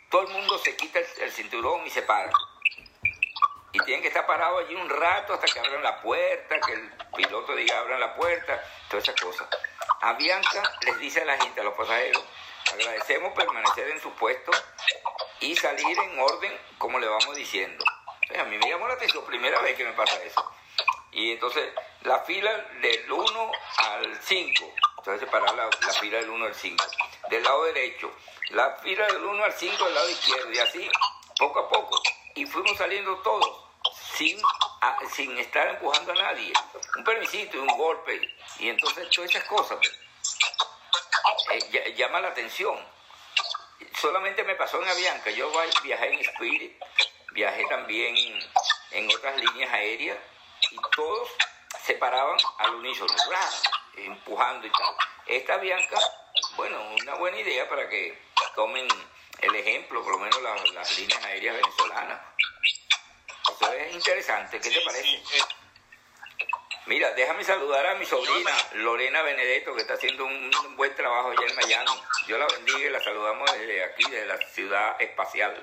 todo 0.08 0.22
el 0.22 0.28
mundo 0.28 0.58
se 0.58 0.76
quita 0.76 1.00
el, 1.00 1.32
cinturón 1.32 1.86
y 1.86 1.90
se 1.90 2.02
para. 2.02 2.30
Y 3.72 3.80
tienen 3.80 4.02
que 4.02 4.08
estar 4.08 4.26
parados 4.26 4.64
allí 4.64 4.74
un 4.74 4.88
rato 4.88 5.34
hasta 5.34 5.46
que 5.46 5.58
abran 5.58 5.82
la 5.82 6.00
puerta, 6.00 6.60
que 6.60 6.72
el 6.72 6.92
piloto 7.16 7.56
diga 7.56 7.78
abran 7.80 7.98
la 7.98 8.14
puerta, 8.14 8.62
todas 8.88 9.08
esas 9.08 9.20
cosas. 9.20 9.48
Avianca 10.02 10.78
les 10.82 10.98
dice 10.98 11.22
a 11.22 11.24
la 11.24 11.38
gente, 11.38 11.60
a 11.60 11.64
los 11.64 11.74
pasajeros, 11.74 12.22
agradecemos 12.72 13.32
permanecer 13.32 13.88
en 13.90 14.00
su 14.00 14.12
puesto 14.12 14.52
y 15.42 15.56
salir 15.56 15.98
en 15.98 16.18
orden 16.18 16.58
como 16.78 16.98
le 16.98 17.06
vamos 17.06 17.36
diciendo. 17.36 17.84
a 18.38 18.44
mí 18.44 18.56
me 18.56 18.68
llamó 18.68 18.88
la 18.88 18.94
atención, 18.94 19.24
primera 19.26 19.60
vez 19.60 19.76
que 19.76 19.84
me 19.84 19.92
pasa 19.92 20.22
eso. 20.22 20.44
Y 21.12 21.32
entonces 21.32 21.72
la 22.02 22.20
fila 22.20 22.50
del 22.80 23.12
1 23.12 23.52
al 23.76 24.18
5, 24.22 24.74
entonces 24.98 25.20
separar 25.20 25.54
la, 25.54 25.66
la 25.66 25.92
fila 25.92 26.18
del 26.18 26.30
1 26.30 26.44
al 26.46 26.54
5, 26.54 26.84
del 27.28 27.42
lado 27.42 27.64
derecho, 27.64 28.10
la 28.50 28.76
fila 28.76 29.06
del 29.06 29.24
1 29.24 29.44
al 29.44 29.52
5 29.52 29.84
del 29.84 29.94
lado 29.94 30.10
izquierdo, 30.10 30.52
y 30.52 30.58
así, 30.58 30.90
poco 31.38 31.58
a 31.58 31.68
poco. 31.68 32.00
Y 32.34 32.46
fuimos 32.46 32.78
saliendo 32.78 33.16
todos, 33.18 33.64
sin, 34.16 34.40
sin 35.12 35.36
estar 35.38 35.68
empujando 35.68 36.12
a 36.12 36.14
nadie. 36.14 36.52
Un 36.96 37.04
permisito 37.04 37.56
y 37.56 37.60
un 37.60 37.76
golpe. 37.76 38.34
Y 38.58 38.68
entonces 38.68 39.08
todas 39.10 39.30
esas 39.30 39.44
cosas 39.44 39.78
pues, 39.78 41.64
eh, 41.74 41.94
llama 41.96 42.20
la 42.20 42.28
atención. 42.28 42.78
Solamente 44.00 44.44
me 44.44 44.54
pasó 44.54 44.82
en 44.82 44.88
Avianca, 44.88 45.30
yo 45.30 45.52
viajé 45.82 46.12
en 46.12 46.20
Spirit, 46.20 46.72
viajé 47.32 47.64
también 47.66 48.14
en 48.90 49.08
otras 49.14 49.36
líneas 49.36 49.72
aéreas 49.72 50.18
y 50.70 50.76
todos 50.94 51.28
se 51.84 51.94
paraban 51.94 52.38
al 52.58 52.74
unísono, 52.76 53.12
empujando 53.96 54.66
y 54.66 54.70
tal. 54.70 54.94
Esta 55.26 55.56
Bianca, 55.56 55.98
bueno, 56.56 56.80
una 57.00 57.14
buena 57.14 57.38
idea 57.40 57.68
para 57.68 57.88
que 57.88 58.18
tomen 58.54 58.86
el 59.40 59.54
ejemplo, 59.54 60.02
por 60.02 60.12
lo 60.12 60.18
menos 60.18 60.42
las, 60.72 60.98
líneas 60.98 61.24
aéreas 61.24 61.56
venezolanas. 61.56 62.20
Eso 63.60 63.72
es 63.72 63.94
interesante, 63.94 64.60
¿qué 64.60 64.70
te 64.70 64.80
parece? 64.80 65.14
Eh. 65.14 65.61
Mira, 66.86 67.12
déjame 67.12 67.44
saludar 67.44 67.86
a 67.86 67.94
mi 67.94 68.04
sobrina 68.04 68.50
Lorena 68.72 69.22
Benedetto, 69.22 69.74
que 69.74 69.82
está 69.82 69.94
haciendo 69.94 70.24
un, 70.24 70.50
buen 70.76 70.94
trabajo 70.96 71.30
allá 71.30 71.46
en 71.46 71.54
Miami. 71.54 72.02
Yo 72.26 72.38
la 72.38 72.46
bendiga 72.46 72.78
y 72.78 72.90
la 72.90 73.02
saludamos 73.02 73.52
desde 73.52 73.84
aquí, 73.84 74.02
desde 74.10 74.26
la 74.26 74.38
ciudad 74.50 75.00
espacial. 75.00 75.62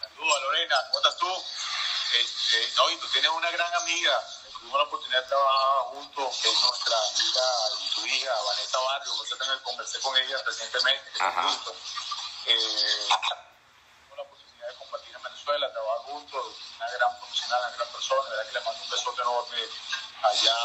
Saludos 0.00 0.36
a 0.36 0.40
Lorena, 0.40 0.76
¿cómo 0.90 0.98
estás 0.98 1.18
tú? 1.18 1.44
eh, 2.54 2.72
no, 2.76 2.90
y 2.90 2.96
tú 2.98 3.08
tienes 3.08 3.30
una 3.30 3.50
gran 3.50 3.74
amiga, 3.74 4.24
tuvimos 4.52 4.78
la 4.78 4.84
oportunidad 4.84 5.22
de 5.22 5.28
trabajar 5.28 5.82
juntos, 5.90 6.40
que 6.42 6.48
es 6.48 6.60
nuestra 6.60 6.96
amiga 6.96 7.42
y 7.80 7.94
tu 7.94 8.06
hija, 8.06 8.32
Vanessa 8.46 8.78
Barrio, 8.78 9.12
yo 9.28 9.36
también 9.36 9.58
conversé 9.62 10.00
con 10.00 10.16
ella 10.16 10.36
recientemente, 10.46 11.10
Ajá. 11.20 11.48
eh, 12.46 13.08
tuvimos 14.06 14.16
la 14.16 14.22
oportunidad 14.22 14.68
de 14.68 14.74
compartir 14.76 15.14
en 15.16 15.22
Venezuela, 15.54 15.72
trabajar 15.72 15.98
juntos, 16.06 16.56
una 16.76 16.90
gran 16.90 17.18
profesional, 17.18 17.60
una 17.60 17.76
gran 17.76 17.88
persona, 17.88 18.22
de 18.24 18.30
verdad 18.30 18.46
que 18.46 18.52
le 18.54 18.60
mando 18.60 18.82
un 18.82 18.90
besote 18.90 19.22
enorme 19.22 19.58
allá 20.22 20.56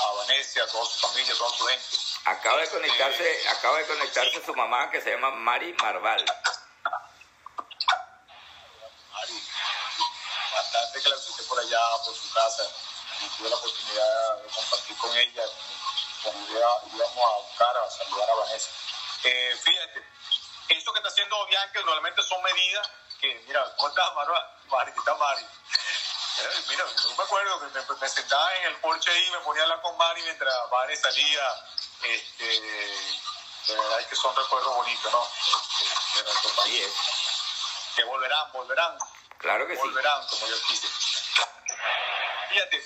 a 0.00 0.12
Vanessa, 0.16 0.62
a 0.62 0.66
toda 0.66 0.86
su 0.86 0.98
familia, 1.06 1.34
a 1.34 1.36
toda 1.36 1.50
su 1.56 1.66
gente. 1.66 1.96
Acaba 2.24 2.60
de 2.60 2.70
conectarse, 2.70 3.48
acaba 3.48 3.78
de 3.78 3.86
conectarse 3.86 4.44
su 4.44 4.54
mamá 4.54 4.90
que 4.90 5.00
se 5.02 5.10
llama 5.10 5.30
Mari 5.32 5.74
Marval. 5.74 6.24
Mari, 9.12 9.48
bastante 10.54 11.02
que 11.02 11.08
la 11.08 11.16
visité 11.16 11.42
por 11.42 11.60
allá, 11.60 11.80
por 12.04 12.14
su 12.14 12.32
casa, 12.32 12.62
y 13.20 13.28
tuve 13.36 13.50
la 13.50 13.56
oportunidad 13.56 14.36
de 14.38 14.48
compartir 14.48 14.96
con 14.96 15.16
ella, 15.16 15.44
cuando 16.22 16.50
íbamos 16.50 17.24
a 17.24 17.36
buscar, 17.48 17.76
a 17.76 17.90
saludar 17.90 18.30
a 18.30 18.34
Vanessa. 18.34 18.70
Eh, 19.24 19.56
fíjate, 19.62 20.04
esto 20.68 20.92
que 20.92 20.98
está 20.98 21.10
haciendo 21.10 21.46
Bianca 21.46 21.80
normalmente 21.82 22.22
son 22.22 22.42
medidas 22.42 22.88
que, 23.24 23.44
mira, 23.46 23.64
¿cómo 23.76 23.88
estás? 23.88 24.10
Mari, 24.68 24.92
¿qué 24.92 25.00
tal, 25.04 25.18
Mari? 25.18 25.42
Eh, 25.42 26.64
mira, 26.68 26.84
no 27.04 27.14
me 27.16 27.24
acuerdo 27.24 27.60
que 27.60 27.66
me, 27.66 27.96
me 28.00 28.08
sentaba 28.08 28.54
en 28.56 28.64
el 28.66 28.76
porche 28.76 29.10
ahí 29.10 29.24
y 29.26 29.30
me 29.30 29.38
ponía 29.38 29.62
a 29.62 29.64
hablar 29.64 29.80
con 29.82 29.96
Mari 29.96 30.22
mientras 30.22 30.54
Mari 30.70 30.96
salía. 30.96 31.64
Este, 32.02 32.44
de 32.44 33.76
verdad 33.76 34.00
es 34.00 34.06
que 34.08 34.16
son 34.16 34.36
recuerdos 34.36 34.74
bonitos, 34.74 35.12
¿no? 35.12 35.26
Este, 35.80 36.22
de 36.22 36.54
país. 36.54 36.82
es. 36.82 36.92
Que 37.96 38.04
volverán, 38.04 38.52
volverán 38.52 38.98
Claro 39.38 39.66
que 39.66 39.74
sí. 39.74 39.80
volverán, 39.80 40.26
como 40.26 40.46
yo 40.46 40.62
quise. 40.66 40.88
Fíjate, 42.50 42.84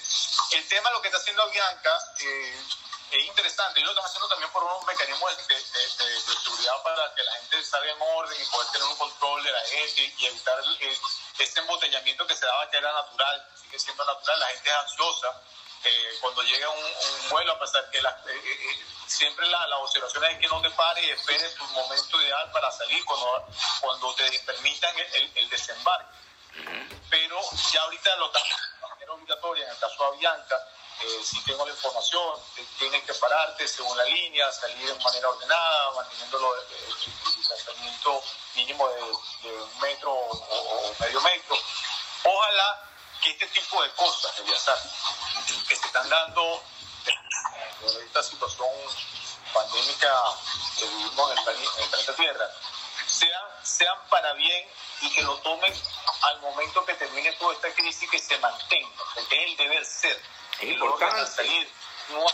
el 0.53 0.69
tema, 0.69 0.91
lo 0.91 1.03
que 1.03 1.09
está 1.09 1.19
haciendo 1.19 1.49
Bianca, 1.51 1.99
eh, 2.21 2.65
es 3.11 3.25
interesante. 3.27 3.81
Yo 3.81 3.87
lo 3.87 3.93
están 3.93 4.05
haciendo 4.07 4.29
también 4.29 4.51
por 4.53 4.63
unos 4.65 4.85
mecanismos 4.87 5.37
de, 5.49 5.55
de- 5.55 6.05
de- 6.05 6.23
de 6.23 6.37
seguridad 6.43 6.83
para 6.83 7.15
que 7.15 7.23
la 7.23 7.33
gente 7.33 7.63
salga 7.65 7.91
en 7.93 8.03
orden 8.03 8.41
y 8.41 8.45
poder 8.47 8.69
tener 8.73 8.87
un 8.89 8.97
control 8.97 9.43
de 9.45 9.51
la 9.53 9.61
gente 9.61 10.15
y 10.19 10.27
evitar 10.27 10.59
el- 10.61 10.99
este 11.39 11.61
embotellamiento 11.61 12.27
que 12.27 12.37
se 12.37 12.45
daba 12.47 12.69
que 12.71 12.77
era 12.79 12.93
natural, 12.93 13.49
sigue 13.61 13.79
siendo 13.79 14.05
natural. 14.05 14.39
La 14.41 14.47
gente 14.49 14.71
es 14.71 14.77
ansiosa. 14.77 15.41
eh, 15.85 16.19
cuando 16.21 16.43
llega 16.43 16.69
un, 16.71 16.85
un 16.85 17.29
vuelo, 17.31 17.53
a 17.53 17.59
pesar 17.61 17.89
que 17.91 18.03
la- 18.03 18.11
eh, 18.11 18.33
eh, 18.35 18.71
eh, 18.71 18.85
siempre 19.07 19.47
la, 19.47 19.65
la 19.69 19.79
observación 19.79 20.25
es 20.25 20.39
que 20.41 20.49
no 20.49 20.61
te 20.61 20.71
pares 20.71 21.05
y 21.05 21.11
esperes 21.11 21.55
tu 21.55 21.65
momento 21.67 22.21
ideal 22.21 22.51
para 22.51 22.71
salir 22.73 23.05
cuando, 23.05 23.47
cuando 23.81 24.13
te 24.17 24.29
permitan 24.41 24.99
el- 24.99 25.15
el- 25.15 25.33
el 25.37 25.49
desembarque 25.49 26.17
pero 27.09 27.41
ya 27.73 27.83
ahorita 27.83 28.17
lo 28.17 28.27
está 28.27 28.41
obligatoria 29.11 29.65
en 29.67 29.71
el 29.71 29.79
caso 29.79 30.11
de 30.11 30.19
Bianca, 30.19 30.57
eh, 31.01 31.21
si 31.25 31.41
tengo 31.45 31.65
la 31.65 31.73
información, 31.73 32.41
eh, 32.57 32.67
tienes 32.79 33.03
que 33.05 33.15
pararte 33.15 33.69
según 33.69 33.97
la 33.97 34.05
línea, 34.05 34.51
salir 34.53 34.87
de 34.87 35.05
manera 35.05 35.29
ordenada, 35.29 35.91
manteniendo 35.93 36.55
el 36.55 37.37
distanciamiento 37.37 38.23
mínimo 38.55 38.89
de, 38.89 39.49
de 39.49 39.63
un 39.63 39.79
metro 39.81 40.13
o, 40.13 40.95
medio 40.99 41.21
metro. 41.21 41.57
Ojalá 42.25 42.83
que 43.23 43.31
este 43.31 43.47
tipo 43.49 43.83
de 43.83 43.91
cosas, 43.93 44.39
Eliazar, 44.41 44.79
que 45.69 45.77
se 45.77 45.87
están 45.87 46.09
dando 46.09 46.63
en 47.07 48.03
esta 48.07 48.23
situación 48.23 48.69
pandémica 49.53 50.13
que 50.79 50.85
vivimos 50.85 51.31
en 51.33 51.39
el 51.39 51.45
planeta 51.45 52.17
Tierra, 52.17 52.51
sean, 53.19 53.45
sean 53.63 53.99
para 54.09 54.33
bien 54.35 54.69
y 55.01 55.11
que 55.11 55.23
lo 55.23 55.37
tomen 55.39 55.73
al 56.23 56.41
momento 56.41 56.85
que 56.85 56.95
termine 56.95 57.33
toda 57.33 57.55
esta 57.55 57.73
crisis 57.75 58.09
que 58.11 58.19
se 58.19 58.39
mantenga, 58.39 59.05
porque 59.15 59.45
es 59.45 59.51
el 59.51 59.57
deber 59.57 59.85
ser. 59.85 60.23
Es 60.61 60.71
importante. 60.71 61.27
salir, 61.27 61.71
no, 62.11 62.25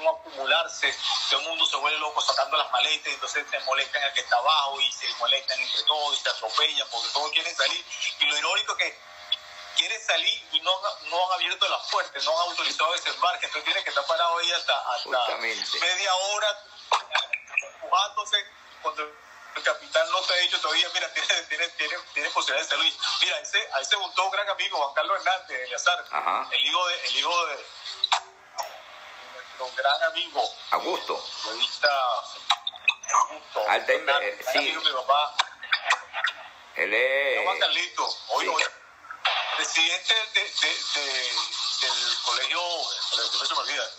no 0.00 0.10
acumularse, 0.10 0.94
todo 1.30 1.40
el 1.40 1.48
mundo 1.48 1.66
se 1.66 1.76
vuelve 1.76 1.98
loco 1.98 2.20
sacando 2.20 2.56
las 2.56 2.70
maletas 2.70 3.08
y 3.08 3.14
entonces 3.14 3.46
se 3.50 3.60
molestan 3.60 4.02
al 4.02 4.12
que 4.12 4.20
está 4.20 4.36
abajo 4.36 4.80
y 4.80 4.92
se 4.92 5.08
molestan 5.14 5.60
entre 5.60 5.82
todos 5.82 6.18
y 6.18 6.22
se 6.22 6.30
atropellan 6.30 6.88
porque 6.90 7.08
todos 7.12 7.32
quieren 7.32 7.56
salir. 7.56 7.84
Y 8.20 8.24
lo 8.26 8.38
irónico 8.38 8.72
es 8.72 8.78
que 8.78 8.98
quieren 9.76 10.06
salir 10.06 10.48
y 10.52 10.60
no, 10.60 10.72
no 11.10 11.26
han 11.26 11.32
abierto 11.34 11.68
las 11.68 11.90
puertas, 11.90 12.24
no 12.24 12.32
han 12.32 12.48
autorizado 12.50 12.92
desembarque, 12.92 13.46
entonces 13.46 13.64
tienen 13.64 13.84
que 13.84 13.90
estar 13.90 14.06
parados 14.06 14.40
ahí 14.40 14.52
hasta, 14.52 14.94
hasta 14.94 15.36
media 15.36 16.14
hora 16.14 16.64
empujándose 17.74 18.44
cuando 18.82 19.27
el 19.58 19.64
capitán 19.64 20.10
no 20.10 20.20
te 20.22 20.34
ha 20.34 20.36
dicho 20.38 20.60
todavía, 20.60 20.88
mira, 20.94 21.12
tiene, 21.14 21.42
tiene, 21.48 21.68
tiene, 21.70 21.96
tiene 22.14 22.30
posibilidad 22.30 22.64
de 22.68 22.76
salir. 22.76 22.94
Mira, 23.22 23.36
ahí 23.36 23.44
se, 23.46 23.68
ahí 23.74 23.84
se 23.84 23.96
juntó 23.96 24.24
un 24.24 24.30
gran 24.30 24.48
amigo, 24.48 24.78
Juan 24.78 24.94
Carlos 24.94 25.18
Hernández, 25.18 25.60
Eleazar, 25.66 26.04
el 26.52 26.64
hijo 26.66 26.86
de, 26.88 27.06
el 27.06 27.16
hijo 27.16 27.46
de, 27.46 27.66
nuestro 29.58 29.82
gran 29.82 30.02
amigo, 30.04 30.42
Augusto. 30.70 31.24
periodista 31.44 31.88
Augusto, 33.12 33.64
Alta 33.68 33.92
gran- 33.92 34.22
eh, 34.22 34.38
gran 34.40 34.52
sí. 34.52 34.58
amigo 34.58 34.80
de 34.82 34.90
mi 34.90 34.96
papá, 34.96 35.34
Él 36.76 37.42
Juan 37.44 37.56
es. 37.56 37.60
Carlito, 37.60 38.16
hoy, 38.28 38.44
sí. 38.44 38.50
hoy, 38.50 38.64
presidente 39.56 40.14
de, 40.34 40.40
de- 40.40 40.50
de- 40.94 41.32
del 41.80 42.18
colegio, 42.24 42.60
colegio, 42.60 43.30
siempre 43.30 43.48
se 43.48 43.54
me 43.54 43.60
olvida, 43.60 43.90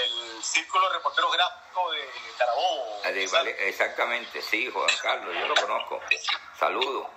del 0.00 0.42
Círculo 0.44 0.88
de 0.88 0.94
Reporteros 0.94 1.32
Gráficos 1.32 1.92
de 1.94 2.08
Carabobo. 2.38 3.00
Ah, 3.04 3.10
de 3.10 3.26
Vale- 3.28 3.68
Exactamente, 3.68 4.42
sí, 4.42 4.70
Juan 4.70 4.88
Carlos, 5.02 5.34
yo 5.34 5.46
lo 5.48 5.54
conozco. 5.54 6.00
Saludo. 6.58 7.10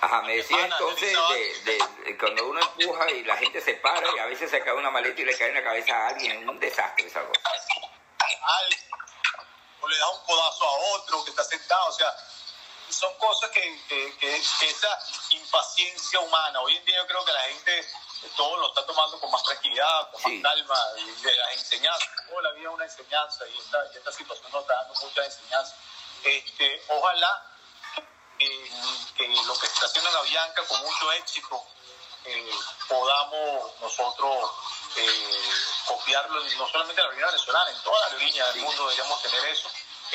Ajá, 0.00 0.20
me 0.22 0.36
decía 0.36 0.56
Ana, 0.64 0.76
entonces 0.78 1.16
de, 1.64 1.72
de- 1.72 1.88
de 2.04 2.18
cuando 2.18 2.46
uno 2.46 2.60
empuja 2.60 3.10
y 3.10 3.24
la 3.24 3.36
gente 3.38 3.60
se 3.60 3.74
para 3.74 4.06
y 4.14 4.18
a 4.18 4.26
veces 4.26 4.50
se 4.50 4.60
cae 4.62 4.74
una 4.74 4.90
maleta 4.90 5.18
y 5.20 5.24
le 5.24 5.36
cae 5.36 5.48
en 5.48 5.54
la 5.54 5.64
cabeza 5.64 5.96
a 5.96 6.08
alguien, 6.08 6.42
es 6.42 6.46
un 6.48 6.60
desastre 6.60 7.06
esa 7.06 7.24
cosa. 7.24 7.40
o 9.80 9.88
le 9.88 9.98
da 9.98 10.08
un 10.10 10.20
codazo 10.24 10.64
a 10.68 10.72
otro 10.96 11.24
que 11.24 11.30
está 11.30 11.44
sentado, 11.44 11.86
o 11.88 11.92
sea, 11.92 12.14
son 12.90 13.12
cosas 13.18 13.50
que, 13.50 13.60
que, 13.88 14.16
que- 14.18 14.42
que 14.60 14.70
esa 14.70 14.98
impaciencia 15.30 16.20
humana, 16.20 16.60
hoy 16.60 16.76
en 16.76 16.84
día 16.84 16.96
yo 16.98 17.06
creo 17.06 17.24
que 17.24 17.32
la 17.32 17.42
gente 17.42 17.88
todo 18.36 18.56
lo 18.56 18.68
está 18.68 18.84
tomando 18.86 19.18
con 19.20 19.30
más 19.30 19.42
tranquilidad, 19.42 20.10
con 20.10 20.22
Sí. 20.22 20.38
más 20.38 20.52
calma, 20.54 20.80
y 20.98 21.10
de 21.22 21.36
las 21.36 21.52
enseñanzas, 21.54 22.08
toda 22.28 22.42
la 22.42 22.52
vida 22.52 22.68
es 22.68 22.74
una 22.74 22.84
enseñanza 22.84 23.46
y 23.48 23.58
esta, 23.58 23.78
y 23.92 23.96
esta 23.98 24.12
situación 24.12 24.50
nos 24.52 24.62
está 24.62 24.74
dando 24.74 24.94
muchas 24.94 25.26
enseñanzas. 25.26 25.74
Este, 26.24 26.82
ojalá 26.88 27.42
eh, 28.38 28.70
que 29.16 29.28
lo 29.28 29.58
que 29.58 29.66
está 29.66 29.86
haciendo 29.86 30.10
en 30.10 30.16
Avianca 30.16 30.64
con 30.66 30.80
mucho 30.80 31.12
éxito 31.12 31.62
eh, 32.24 32.50
podamos 32.88 33.78
nosotros 33.80 34.50
eh, 34.96 35.42
copiarlo 35.86 36.42
no 36.42 36.66
solamente 36.68 36.92
en 37.02 37.06
la 37.06 37.12
aerolínea 37.12 37.26
venezolana, 37.26 37.70
en 37.70 37.82
toda 37.82 38.00
la 38.00 38.06
aerolínea 38.06 38.46
del 38.52 38.62
mundo 38.62 38.84
deberíamos 38.84 39.22
tener 39.22 39.44
eso. 39.46 39.68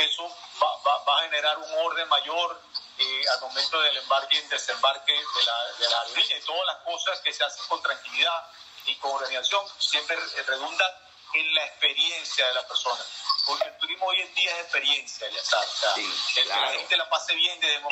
Eso 0.06 0.28
va, 0.62 0.76
va- 0.88 1.04
va 1.04 1.20
a 1.20 1.24
generar 1.24 1.58
un 1.58 1.72
orden 1.86 2.08
mayor 2.10 2.62
eh, 2.98 3.22
al 3.34 3.42
momento 3.42 3.80
del 3.82 3.98
embarque 3.98 4.38
y 4.38 4.42
desembarque 4.48 5.14
de 5.14 5.44
la, 5.44 5.64
de 5.78 5.90
la 5.90 6.02
aerolínea 6.02 6.38
y 6.38 6.42
todas 6.42 6.66
las 6.66 6.78
cosas 6.84 7.20
que 7.22 7.34
se 7.34 7.44
hacen 7.44 7.66
con 7.68 7.82
tranquilidad 7.82 8.46
y 8.86 8.96
con 8.96 9.12
organización 9.12 9.66
siempre 9.78 10.16
redundan 10.48 10.92
en 11.34 11.54
la 11.56 11.66
experiencia 11.66 12.48
de 12.48 12.54
la 12.56 12.68
persona. 12.68 13.04
Porque 13.46 13.68
el 13.68 13.78
turismo 13.78 14.06
hoy 14.08 14.22
en 14.22 14.34
día 14.36 14.52
es 14.56 14.60
experiencia, 14.64 15.30
ya 15.30 15.44
sabes. 15.44 15.70
O 15.70 15.78
sea, 15.78 15.94
Sí, 15.96 16.02
el 16.38 16.44
que 16.44 16.50
la 16.50 16.70
gente 16.72 16.98
la 16.98 17.10
pase 17.10 17.34
bien 17.36 17.60
de 17.60 17.80
su 17.80 17.88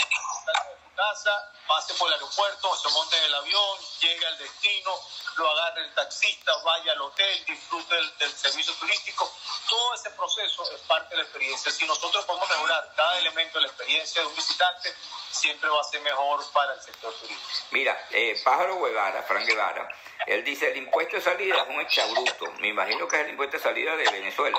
casa, 0.97 1.51
pase 1.67 1.93
por 1.93 2.07
el 2.07 2.15
aeropuerto, 2.15 2.75
se 2.75 2.89
monte 2.89 3.17
en 3.17 3.23
el 3.25 3.35
avión, 3.35 3.77
llegue 4.01 4.25
al 4.25 4.37
destino, 4.39 4.91
lo 5.37 5.49
agarre 5.51 5.81
el 5.83 5.93
taxista, 5.93 6.51
vaya 6.63 6.91
al 6.93 7.01
hotel, 7.01 7.45
disfrute 7.45 7.95
del, 7.95 8.17
del 8.17 8.31
servicio 8.33 8.73
turístico. 8.73 9.31
Todo 9.69 9.93
ese 9.93 10.09
proceso 10.11 10.63
es 10.73 10.81
parte 10.81 11.09
de 11.11 11.17
la 11.17 11.23
experiencia. 11.23 11.71
Si 11.71 11.85
nosotros 11.85 12.25
podemos 12.25 12.49
mejorar 12.49 12.91
cada 12.95 13.19
elemento 13.19 13.59
de 13.59 13.61
la 13.61 13.67
experiencia 13.67 14.21
de 14.21 14.27
un 14.27 14.35
visitante, 14.35 14.93
siempre 15.29 15.69
va 15.69 15.79
a 15.81 15.83
ser 15.83 16.01
mejor 16.01 16.43
para 16.51 16.73
el 16.73 16.81
sector 16.81 17.13
turístico. 17.13 17.67
Mira, 17.71 18.07
eh, 18.11 18.41
Pájaro 18.43 18.81
Guevara, 18.81 19.21
Fran 19.23 19.45
Guevara, 19.45 19.87
él 20.25 20.43
dice, 20.43 20.71
el 20.71 20.77
impuesto 20.77 21.17
de 21.17 21.21
salida 21.21 21.61
es 21.61 21.67
un 21.69 21.79
exabruto. 21.79 22.51
Me 22.59 22.69
imagino 22.69 23.07
que 23.07 23.17
es 23.17 23.21
el 23.23 23.29
impuesto 23.29 23.57
de 23.57 23.63
salida 23.63 23.95
de 23.95 24.09
Venezuela. 24.09 24.57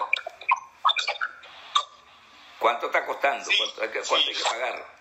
¿Cuánto 2.59 2.87
está 2.87 3.05
costando? 3.07 3.45
Sí, 3.45 3.57
¿Cuánto, 3.57 3.83
hay 3.83 3.89
que- 3.91 4.01
cuánto 4.09 4.27
sí. 4.27 4.29
hay 4.31 4.35
que 4.37 4.43
pagar? 4.45 4.98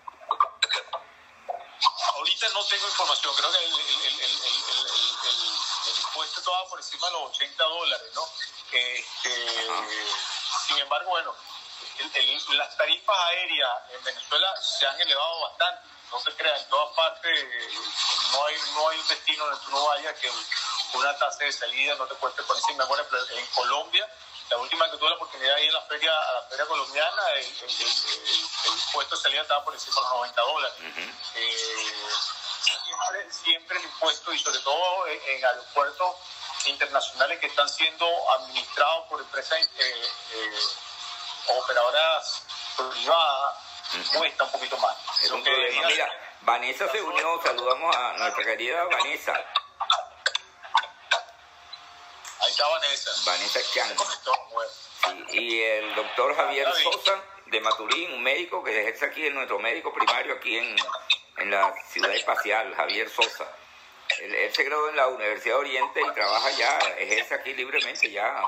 Ahorita 2.38 2.54
no 2.56 2.64
tengo 2.66 2.86
información, 2.86 3.34
creo 3.34 3.50
que 3.50 3.58
el, 3.58 3.64
el- 3.64 3.80
el- 3.80 4.20
el- 4.20 4.22
el- 4.22 4.86
el- 4.86 5.28
el- 5.28 5.90
el 5.90 5.98
impuesto 5.98 6.38
estaba 6.38 6.68
por 6.68 6.78
encima 6.78 7.08
de 7.08 7.12
los 7.14 7.22
80 7.30 7.64
dólares, 7.64 8.06
¿no? 8.14 8.28
Este, 8.70 9.68
Ajá. 9.68 9.84
sin 10.68 10.78
embargo, 10.78 11.10
bueno, 11.10 11.34
el- 11.98 12.10
el- 12.14 12.56
las 12.58 12.76
tarifas 12.76 13.16
aéreas 13.30 13.70
en 13.90 14.04
Venezuela 14.04 14.54
se 14.62 14.86
han 14.86 15.00
elevado 15.00 15.40
bastante, 15.40 15.88
no 16.12 16.20
se 16.20 16.32
crea, 16.34 16.56
en 16.56 16.68
todas 16.68 16.94
partes 16.94 17.32
eh, 17.42 17.70
no 18.30 18.46
hay, 18.46 18.54
no 18.74 18.88
hay 18.88 18.98
un 19.00 19.08
destino 19.08 19.44
donde 19.44 19.64
tú 19.64 19.70
no 19.72 19.84
vayas 19.86 20.14
que 20.20 20.30
una 20.92 21.18
tasa 21.18 21.42
de 21.42 21.52
salida 21.52 21.96
no 21.96 22.06
te 22.06 22.14
cueste 22.14 22.44
por 22.44 22.56
encima. 22.56 22.84
Ejemplo, 22.84 23.18
en 23.30 23.46
Colombia, 23.48 24.08
la 24.50 24.56
última 24.58 24.90
que 24.90 24.96
tuve 24.96 25.10
la 25.10 25.16
oportunidad 25.16 25.54
de 25.56 25.64
ir 25.64 25.70
a 25.70 25.74
la 25.74 25.82
feria, 25.82 26.12
a 26.12 26.32
la 26.34 26.42
feria 26.42 26.66
colombiana, 26.66 27.22
el, 27.36 27.44
el- 27.44 27.70
el- 27.70 29.08
de 29.10 29.16
salida 29.16 29.42
estaba 29.42 29.64
por 29.64 29.74
encima 29.74 29.96
de 29.96 30.00
los 30.02 30.10
90 30.12 30.42
dólares. 30.42 30.74
Eh, 31.34 31.66
siempre, 32.62 33.32
siempre 33.32 33.78
el 33.78 33.84
impuesto 33.84 34.32
y 34.32 34.38
sobre 34.38 34.58
todo 34.60 35.06
en, 35.06 35.20
en 35.28 35.44
aeropuertos 35.44 36.16
internacionales 36.66 37.38
que 37.40 37.46
están 37.46 37.68
siendo 37.68 38.06
administrados 38.32 39.06
por 39.08 39.20
empresas 39.20 39.58
eh, 39.78 40.10
eh, 40.34 40.58
operadoras 41.48 42.42
privadas 42.76 43.56
cuesta 44.12 44.44
un 44.44 44.50
poquito 44.52 44.76
más. 44.78 44.96
Es 45.22 45.30
un 45.30 45.42
problema. 45.42 45.86
Mira, 45.88 46.10
Vanessa 46.42 46.90
se 46.90 47.00
unió, 47.00 47.40
saludamos 47.42 47.94
a 47.96 48.12
nuestra 48.14 48.44
querida 48.44 48.84
Vanessa, 48.84 49.32
Ahí 52.48 52.52
está 52.52 52.66
Vanessa. 52.66 53.10
Vanessa 53.26 53.60
Chan. 53.74 53.88
Se 53.88 53.94
conectó, 53.94 54.32
bueno. 54.52 54.70
Sí, 54.70 55.38
y 55.38 55.62
el 55.62 55.94
doctor 55.94 56.34
Javier 56.34 56.66
Sosa 56.82 57.22
de 57.44 57.60
Maturín, 57.60 58.14
un 58.14 58.22
médico 58.22 58.64
que 58.64 58.80
ejerce 58.80 59.04
aquí 59.04 59.26
en 59.26 59.34
nuestro 59.34 59.58
médico 59.58 59.92
primario 59.92 60.34
aquí 60.34 60.56
en, 60.56 60.74
en 61.36 61.50
la 61.50 61.74
ciudad 61.90 62.10
espacial, 62.14 62.74
Javier 62.74 63.10
Sosa. 63.10 63.46
Él, 64.20 64.34
él 64.34 64.54
se 64.54 64.64
graduó 64.64 64.88
en 64.88 64.96
la 64.96 65.08
Universidad 65.08 65.56
de 65.56 65.60
Oriente 65.60 66.00
y 66.00 66.14
trabaja 66.14 66.50
ya, 66.52 66.78
ejerce 66.96 67.34
aquí 67.34 67.52
libremente, 67.52 68.10
ya 68.10 68.42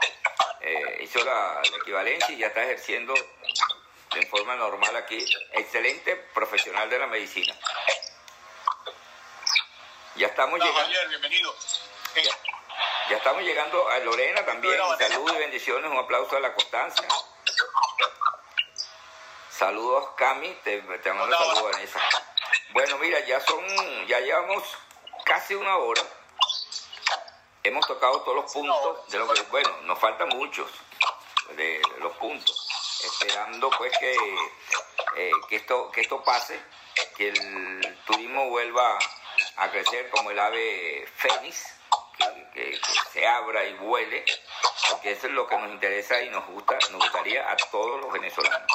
eh, 0.63 1.01
hizo 1.03 1.23
la, 1.23 1.61
la 1.71 1.77
equivalencia 1.77 2.35
y 2.35 2.39
ya 2.39 2.47
está 2.47 2.63
ejerciendo 2.63 3.13
de 3.13 4.27
forma 4.29 4.57
normal 4.57 4.97
aquí. 4.97 5.23
Excelente 5.53 6.17
profesional 6.33 6.89
de 6.89 6.99
la 6.99 7.07
medicina. 7.07 7.55
Ya 10.15 10.29
estamos 10.29 10.59
llegando. 10.59 10.81
Javier, 10.81 11.09
bienvenido. 11.09 11.55
Eh, 12.15 12.29
Ya 13.11 13.17
estamos 13.17 13.43
llegando 13.43 13.89
a 13.89 13.99
Lorena 13.99 14.47
también. 14.47 14.79
Salud 14.97 15.33
y 15.35 15.39
bendiciones. 15.39 15.91
Un 15.91 15.99
aplauso 15.99 16.37
a 16.37 16.41
la 16.41 16.55
constancia. 16.55 17.09
Saludos, 19.51 20.11
Cami. 20.17 20.49
Te, 20.63 20.81
te 20.81 21.13
mando 21.13 21.37
saludos. 21.37 21.73
Vanessa. 21.73 22.01
Bueno, 22.73 22.99
mira, 22.99 23.19
ya 23.27 23.41
son, 23.41 23.67
ya 24.07 24.21
llevamos 24.21 24.63
casi 25.25 25.57
una 25.57 25.77
hora. 25.79 26.03
Hemos 27.65 27.85
tocado 27.85 28.21
todos 28.21 28.37
los 28.37 28.53
puntos 28.53 29.09
de 29.09 29.19
lo 29.19 29.27
que, 29.35 29.43
bueno, 29.51 29.77
nos 29.83 29.99
faltan 29.99 30.29
muchos 30.29 30.71
de, 31.57 31.81
de 31.81 31.99
los 31.99 32.17
puntos. 32.17 32.69
Esperando 33.03 33.71
pues 33.71 33.93
que, 33.99 34.15
eh, 35.17 35.33
que 35.49 35.57
esto, 35.57 35.91
que 35.91 36.03
esto 36.03 36.23
pase, 36.23 36.63
que 37.17 37.31
el 37.31 37.99
turismo 38.07 38.51
vuelva 38.51 38.99
a 39.57 39.69
crecer 39.73 40.11
como 40.11 40.31
el 40.31 40.39
ave 40.39 41.09
fénix, 41.17 41.80
que, 42.55 42.79
se 43.13 43.27
abra 43.27 43.65
y 43.65 43.75
vuele, 43.75 44.25
porque 44.91 45.13
eso 45.13 45.27
es 45.27 45.33
lo 45.33 45.47
que 45.47 45.57
nos 45.57 45.71
interesa 45.71 46.21
y 46.23 46.31
nos 46.31 46.47
gusta, 46.47 46.79
nos 46.91 47.03
gustaría 47.03 47.51
a 47.51 47.57
todos 47.57 48.01
los 48.01 48.13
venezolanos. 48.13 48.71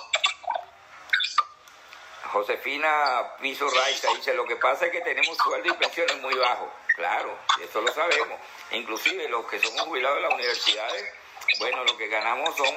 Josefina 2.31 3.37
Piso 3.39 3.69
Raiza 3.69 4.09
dice, 4.13 4.33
lo 4.33 4.45
que 4.45 4.57
pasa 4.57 4.87
es 4.87 4.91
que 4.91 5.01
tenemos 5.01 5.37
sueldo 5.37 5.69
y 5.69 5.77
pensiones 5.77 6.21
muy 6.21 6.35
bajos. 6.35 6.69
Claro, 6.95 7.37
eso 7.61 7.81
lo 7.81 7.93
sabemos. 7.93 8.39
Inclusive 8.71 9.29
los 9.29 9.45
que 9.45 9.59
somos 9.59 9.81
jubilados 9.81 10.17
de 10.17 10.23
las 10.23 10.33
universidades, 10.33 11.13
bueno, 11.59 11.83
lo 11.83 11.97
que 11.97 12.07
ganamos 12.07 12.55
son 12.57 12.75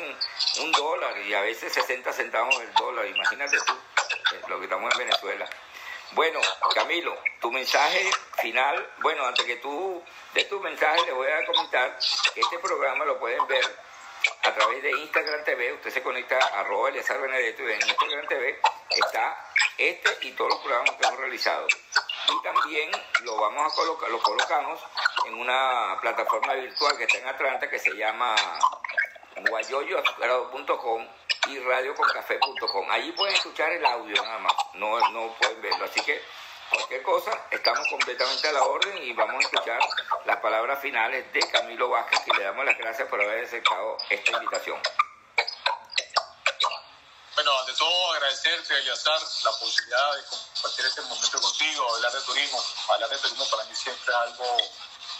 un 0.61 0.73
dólar 0.73 1.19
y 1.19 1.35
a 1.35 1.41
veces 1.41 1.73
60 1.73 2.13
centavos 2.13 2.61
el 2.61 2.73
dólar. 2.75 3.07
Imagínate 3.07 3.59
tú, 3.67 3.73
eh, 3.73 4.41
lo 4.49 4.59
que 4.59 4.65
estamos 4.65 4.93
en 4.93 4.99
Venezuela. 4.99 5.49
Bueno, 6.13 6.41
Camilo, 6.75 7.17
tu 7.41 7.51
mensaje 7.51 8.11
final, 8.41 8.95
bueno, 8.99 9.27
antes 9.27 9.45
que 9.45 9.57
tú 9.57 10.03
de 10.33 10.45
tu 10.45 10.59
mensaje 10.61 11.03
les 11.07 11.15
voy 11.15 11.29
a 11.31 11.45
comentar 11.45 11.99
que 12.35 12.41
este 12.41 12.59
programa 12.59 13.05
lo 13.05 13.19
pueden 13.19 13.47
ver 13.47 13.65
a 14.43 14.55
través 14.55 14.83
de 14.83 14.91
Instagram 14.91 15.45
TV, 15.45 15.75
usted 15.75 15.91
se 15.91 16.03
conecta 16.03 16.39
a 16.39 16.61
arroba 16.61 16.91
Benedetto 16.91 17.63
y 17.63 17.73
en 17.73 17.89
Instagram 17.89 18.27
TV 18.27 18.61
está 18.91 19.53
este 19.77 20.27
y 20.27 20.33
todos 20.33 20.51
los 20.51 20.61
programas 20.61 20.95
que 20.97 21.07
hemos 21.07 21.21
realizado. 21.21 21.67
Y 21.69 22.43
también 22.43 22.91
lo 23.23 23.37
vamos 23.37 23.73
a 23.73 23.77
colocar, 23.77 24.11
lo 24.11 24.21
colocamos 24.21 24.81
en 25.27 25.35
una 25.35 25.99
plataforma 26.01 26.55
virtual 26.55 26.97
que 26.97 27.05
está 27.05 27.19
en 27.19 27.29
Atlanta 27.29 27.69
que 27.69 27.79
se 27.79 27.95
llama 27.95 28.35
guayoyoazucarado.com 29.45 31.09
y 31.49 31.59
radioconcafé.com. 31.61 32.91
Allí 32.91 33.13
pueden 33.13 33.35
escuchar 33.35 33.73
el 33.73 33.85
audio 33.85 34.23
nada 34.23 34.39
más, 34.39 34.55
no, 34.75 34.99
no 35.11 35.35
pueden 35.35 35.63
verlo. 35.63 35.85
Así 35.85 36.01
que 36.01 36.23
cualquier 36.71 37.03
cosa, 37.03 37.31
estamos 37.51 37.87
completamente 37.89 38.49
a 38.49 38.53
la 38.53 38.63
orden 38.63 38.99
y 39.03 39.13
vamos 39.13 39.37
a 39.37 39.49
escuchar 39.49 39.81
las 40.25 40.37
palabras 40.39 40.81
finales 40.81 41.33
de 41.33 41.41
Camilo 41.41 41.89
Vázquez 41.89 42.21
y 42.27 42.37
le 42.37 42.45
damos 42.45 42.65
las 42.65 42.77
gracias 42.77 43.09
por 43.09 43.21
haber 43.21 43.45
aceptado 43.45 43.97
esta 44.11 44.33
invitación. 44.33 44.81
Bueno, 47.35 47.57
ante 47.61 47.73
todo 47.75 48.13
agradecerte, 48.15 48.77
Eliazar, 48.79 49.21
la 49.45 49.53
posibilidad 49.53 50.17
de 50.17 50.23
compartir 50.25 50.87
este 50.87 51.03
momento 51.03 51.41
contigo, 51.41 51.95
hablar 51.95 52.13
de 52.13 52.21
turismo. 52.23 52.65
Hablar 52.93 53.11
de 53.11 53.19
turismo 53.19 53.49
para 53.49 53.65
mí 53.65 53.75
siempre 53.77 54.13
es 54.13 54.17
algo 54.17 54.57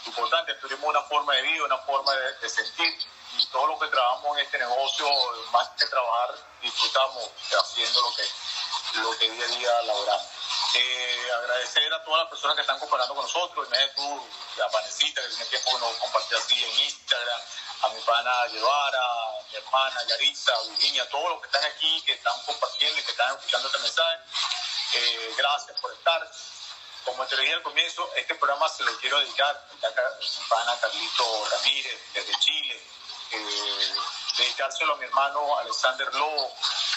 importante. 0.05 0.51
El 0.51 0.59
turismo 0.59 0.87
es 0.87 0.89
una 0.97 1.03
forma 1.03 1.33
de 1.35 1.41
vida, 1.43 1.63
una 1.63 1.77
forma 1.77 2.13
de, 2.13 2.33
de 2.33 2.49
sentir. 2.49 2.93
Y 3.39 3.45
todo 3.47 3.67
lo 3.67 3.79
que 3.79 3.87
trabajamos 3.87 4.37
en 4.37 4.45
este 4.45 4.57
negocio, 4.57 5.07
más 5.51 5.69
que 5.69 5.85
trabajar, 5.85 6.35
disfrutamos 6.61 7.29
haciendo 7.57 8.01
lo 8.01 8.13
que, 8.13 8.23
lo 8.99 9.17
que 9.17 9.29
día 9.31 9.45
a 9.45 9.47
día 9.47 9.81
laboramos. 9.83 10.27
Eh, 10.73 11.31
agradecer 11.37 11.93
a 11.93 12.03
todas 12.03 12.23
las 12.23 12.29
personas 12.29 12.55
que 12.55 12.61
están 12.61 12.79
comparando 12.79 13.15
con 13.15 13.23
nosotros, 13.23 13.65
imagínate 13.65 13.95
tú, 13.95 14.27
a 14.61 14.67
Vanecita, 14.67 15.21
que 15.21 15.27
tiene 15.29 15.45
tiempo 15.45 15.71
que 15.71 15.79
nos 15.79 15.93
compartió 15.95 16.37
así 16.37 16.63
en 16.63 16.79
Instagram, 16.81 17.41
a 17.81 17.89
mi 17.89 18.01
pana 18.01 18.45
Guevara, 18.47 18.99
a 18.99 19.43
mi 19.49 19.55
hermana 19.55 20.03
Yaritza, 20.03 20.53
a 20.53 20.61
Virginia, 20.69 21.09
todos 21.09 21.29
los 21.29 21.39
que 21.39 21.47
están 21.47 21.63
aquí, 21.63 22.01
que 22.05 22.13
están 22.13 22.41
compartiendo 22.45 22.99
y 22.99 23.03
que 23.03 23.11
están 23.11 23.35
escuchando 23.35 23.67
este 23.67 23.79
mensaje. 23.79 24.17
Eh, 24.95 25.33
gracias 25.37 25.79
por 25.79 25.93
estar. 25.93 26.29
Como 27.05 27.25
te 27.25 27.37
dije 27.37 27.53
al 27.53 27.63
comienzo, 27.63 28.11
este 28.15 28.35
programa 28.35 28.67
se 28.67 28.83
lo 28.83 28.95
quiero 28.99 29.17
dedicar 29.19 29.55
a 29.55 30.19
mi 30.19 30.27
pana 30.49 30.77
Carlito 30.81 31.47
Ramírez, 31.51 31.99
desde 32.13 32.37
Chile. 32.39 32.83
Eh, 33.31 33.95
dedicárselo 34.37 34.93
a 34.93 34.97
mi 34.97 35.05
hermano 35.05 35.57
Alexander 35.59 36.13
Lobo, 36.13 36.53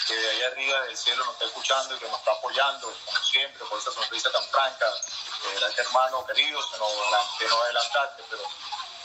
que 0.07 0.15
de 0.15 0.29
allá 0.31 0.47
arriba 0.47 0.81
del 0.81 0.97
cielo 0.97 1.23
nos 1.25 1.33
está 1.33 1.45
escuchando 1.45 1.95
y 1.95 1.99
que 1.99 2.07
nos 2.07 2.19
está 2.19 2.31
apoyando, 2.31 2.93
como 3.05 3.17
siempre, 3.23 3.65
por 3.65 3.79
esa 3.79 3.91
sonrisa 3.91 4.31
tan 4.31 4.43
franca. 4.45 4.85
Gracias, 5.59 5.87
hermano 5.87 6.25
querido, 6.25 6.61
se 6.63 6.77
nos, 6.77 6.91
nos 6.93 7.61
adelantaste, 7.63 8.23
pero 8.29 8.43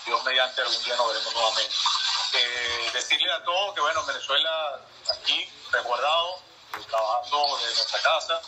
Dios 0.07 0.24
mediante 0.24 0.62
algún 0.62 0.85
día 0.85 0.97
nos 0.97 1.09
veremos 1.09 1.35
nuevamente. 1.35 1.74
Eh, 2.35 2.91
decirle 2.93 3.33
a 3.33 3.43
todos 3.45 3.74
que, 3.74 3.81
bueno, 3.81 4.05
Venezuela 4.05 4.81
aquí, 5.11 5.53
resguardado, 5.70 6.41
trabajando 6.89 7.59
desde 7.59 7.74
nuestra 7.74 8.03
casa, 8.03 8.41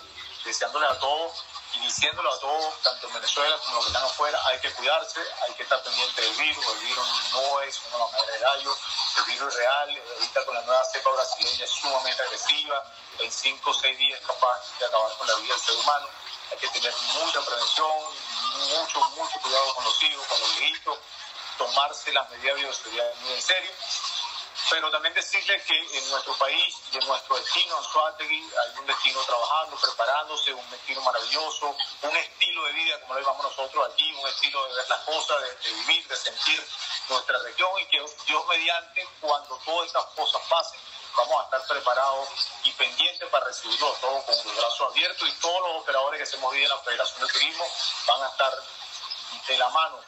deseándole 0.45 0.87
a 0.87 0.99
todos 0.99 1.45
y 1.75 1.79
diciéndole 1.81 2.29
a 2.29 2.39
todos, 2.39 2.83
tanto 2.83 3.07
en 3.07 3.15
Venezuela 3.15 3.57
como 3.59 3.77
los 3.77 3.85
que 3.85 3.93
están 3.93 4.05
afuera, 4.05 4.41
hay 4.47 4.59
que 4.61 4.73
cuidarse, 4.73 5.21
hay 5.47 5.55
que 5.55 5.63
estar 5.63 5.83
pendiente 5.83 6.23
del 6.23 6.35
virus, 6.35 6.67
el 6.67 6.79
virus 6.79 7.07
no 7.33 7.61
es 7.63 7.81
una 7.89 7.99
mamadera 7.99 8.33
de 8.33 8.39
gallo, 8.39 8.77
el 9.19 9.25
virus 9.25 9.49
es 9.49 9.61
real, 9.61 10.03
ahorita 10.15 10.45
con 10.45 10.55
la 10.55 10.63
nueva 10.63 10.85
cepa 10.85 11.11
brasileña 11.11 11.65
es 11.65 11.71
sumamente 11.71 12.23
agresiva, 12.23 12.85
en 13.19 13.31
5 13.31 13.71
o 13.71 13.75
6 13.75 13.99
días 13.99 14.21
capaz 14.27 14.79
de 14.79 14.87
acabar 14.87 15.17
con 15.17 15.27
la 15.27 15.35
vida 15.37 15.55
del 15.55 15.63
ser 15.63 15.77
humano, 15.77 16.09
hay 16.51 16.59
que 16.59 16.69
tener 16.69 16.95
mucha 17.15 17.41
prevención, 17.43 17.91
mucho, 18.71 19.01
mucho 19.11 19.41
cuidado 19.41 19.75
con 19.75 19.85
los 19.85 20.03
hijos, 20.03 20.27
con 20.27 20.41
los 20.41 20.57
viejitos, 20.59 20.99
tomarse 21.59 22.13
las 22.13 22.29
medidas 22.31 22.57
de 22.57 22.63
bioseguridad 22.63 23.15
muy 23.17 23.33
en 23.35 23.43
serio 23.43 23.71
pero 24.71 24.89
también 24.89 25.13
decirles 25.13 25.63
que 25.65 25.99
en 25.99 26.11
nuestro 26.11 26.33
país 26.39 26.77
y 26.93 26.99
en 26.99 27.07
nuestro 27.07 27.37
destino, 27.37 27.77
en 27.77 27.85
Suátegui, 27.85 28.51
hay 28.57 28.79
un 28.79 28.87
destino 28.87 29.21
trabajando, 29.25 29.77
preparándose, 29.77 30.55
un 30.55 30.71
destino 30.71 31.01
maravilloso, 31.03 31.77
un 32.03 32.17
estilo 32.17 32.65
de 32.67 32.73
vida, 32.73 33.01
como 33.01 33.15
lo 33.15 33.21
llamamos 33.21 33.45
nosotros 33.47 33.91
aquí, 33.93 34.13
un 34.13 34.29
estilo 34.29 34.65
de 34.69 34.75
ver 34.75 34.89
las 34.89 35.01
cosas, 35.01 35.43
de, 35.43 35.73
vivir, 35.73 36.07
de 36.07 36.17
sentir 36.17 36.65
nuestra 37.09 37.39
región 37.41 37.71
y 37.81 37.87
que 37.87 38.05
Dios 38.27 38.47
mediante, 38.47 39.09
cuando 39.21 39.57
todas 39.65 39.89
estas 39.89 40.05
cosas 40.15 40.41
pasen, 40.49 40.81
vamos 41.17 41.41
a 41.41 41.45
estar 41.45 41.67
preparados 41.67 42.29
y 42.63 42.73
pendientes 42.73 43.29
para 43.29 43.47
recibirlo 43.47 43.93
todo 44.01 44.23
con 44.25 44.37
los 44.37 44.57
brazos 44.57 44.89
abiertos 44.93 45.29
y 45.29 45.33
todos 45.41 45.61
los 45.63 45.83
operadores 45.83 46.21
que 46.21 46.27
se 46.27 46.37
movido 46.37 46.63
en 46.63 46.71
la 46.71 46.79
Federación 46.79 47.27
de 47.27 47.33
Turismo 47.33 47.67
van 48.07 48.23
a 48.23 48.29
estar 48.29 48.53
de 49.49 49.59
la 49.59 49.69
mano 49.71 49.99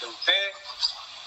de 0.00 0.06
ustedes 0.06 0.56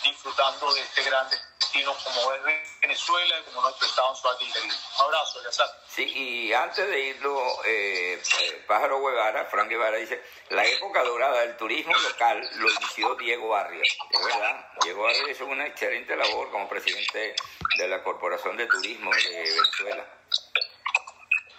disfrutando 0.06 0.74
de 0.74 0.82
este 0.82 1.04
gran 1.04 1.28
destino 1.30 1.96
como 2.04 2.34
es 2.34 2.44
Venezuela 2.82 3.40
y 3.40 3.44
como 3.44 3.62
nuestro 3.62 3.88
estado 3.88 4.38
en 4.40 4.52
querido. 4.52 4.76
Un 5.00 5.06
abrazo, 5.06 5.44
Yazar. 5.44 5.68
Sí, 5.88 6.04
y 6.04 6.54
antes 6.54 6.88
de 6.88 7.00
irlo, 7.00 7.64
eh, 7.66 8.22
eh, 8.42 8.64
Pájaro 8.68 9.00
Guevara, 9.04 9.46
Frank 9.46 9.70
Guevara 9.70 9.98
dice, 9.98 10.22
la 10.50 10.66
época 10.66 11.04
dorada 11.04 11.42
del 11.42 11.58
turismo 11.58 11.94
local 11.98 12.48
lo 12.56 12.70
inició 12.70 13.16
Diego 13.16 13.50
Barria. 13.50 13.82
Es 13.84 14.24
verdad, 14.24 14.68
Diego 14.84 15.04
Barria 15.04 15.32
hizo 15.32 15.46
una 15.46 15.66
excelente 15.66 16.16
labor 16.16 16.52
como 16.52 16.70
presidente 16.70 17.36
de 17.78 17.88
la 17.88 18.04
Corporación 18.04 18.56
de 18.58 18.68
Turismo 18.68 19.12
de 19.12 19.30
Venezuela. 19.30 20.06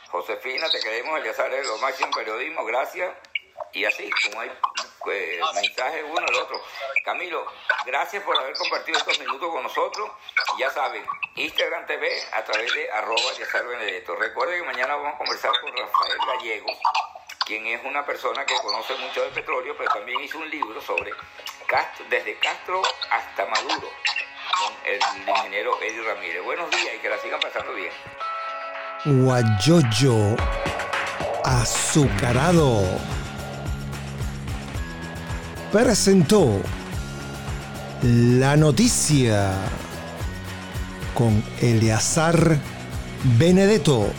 Josefina, 0.08 0.70
te 0.70 0.80
queremos, 0.80 1.18
Eliazar, 1.18 1.50
lo 1.50 1.78
máximo 1.78 2.10
periodismo, 2.12 2.64
gracias. 2.64 3.12
Y 3.72 3.84
así, 3.84 4.08
como 4.24 4.40
hay 4.40 4.50
eh, 5.10 5.40
mensajes 5.54 6.04
uno 6.08 6.26
al 6.26 6.34
otro. 6.34 6.60
Camilo, 7.04 7.46
gracias 7.84 8.22
por 8.22 8.38
haber 8.38 8.54
compartido 8.56 8.98
estos 8.98 9.18
minutos 9.18 9.50
con 9.50 9.62
nosotros. 9.62 10.10
Ya 10.58 10.70
saben, 10.70 11.04
Instagram 11.34 11.86
TV 11.86 12.08
a 12.32 12.44
través 12.44 12.72
de 12.74 12.90
arroba 12.90 13.20
Benedetto. 13.68 14.16
Recuerden 14.16 14.60
que 14.60 14.66
mañana 14.66 14.96
vamos 14.96 15.14
a 15.14 15.18
conversar 15.18 15.52
con 15.60 15.70
Rafael 15.76 16.18
Gallegos, 16.26 16.78
quien 17.44 17.66
es 17.66 17.84
una 17.84 18.04
persona 18.04 18.44
que 18.44 18.54
conoce 18.56 18.94
mucho 18.96 19.22
de 19.22 19.30
petróleo, 19.30 19.74
pero 19.76 19.92
también 19.92 20.20
hizo 20.20 20.38
un 20.38 20.50
libro 20.50 20.80
sobre 20.80 21.12
Castro, 21.66 22.06
desde 22.08 22.38
Castro 22.38 22.82
hasta 23.10 23.46
Maduro, 23.46 23.88
con 24.60 24.74
el 24.84 25.00
ingeniero 25.26 25.80
Eddie 25.82 26.02
Ramírez. 26.02 26.42
Buenos 26.44 26.70
días 26.70 26.94
y 26.94 26.98
que 26.98 27.08
la 27.08 27.18
sigan 27.18 27.40
pasando 27.40 27.72
bien. 27.74 27.92
Guayoyo 29.04 30.36
azucarado 31.44 32.82
presentó 35.84 36.58
la 38.02 38.56
noticia 38.56 39.52
con 41.12 41.44
Eleazar 41.60 42.56
Benedetto. 43.38 44.10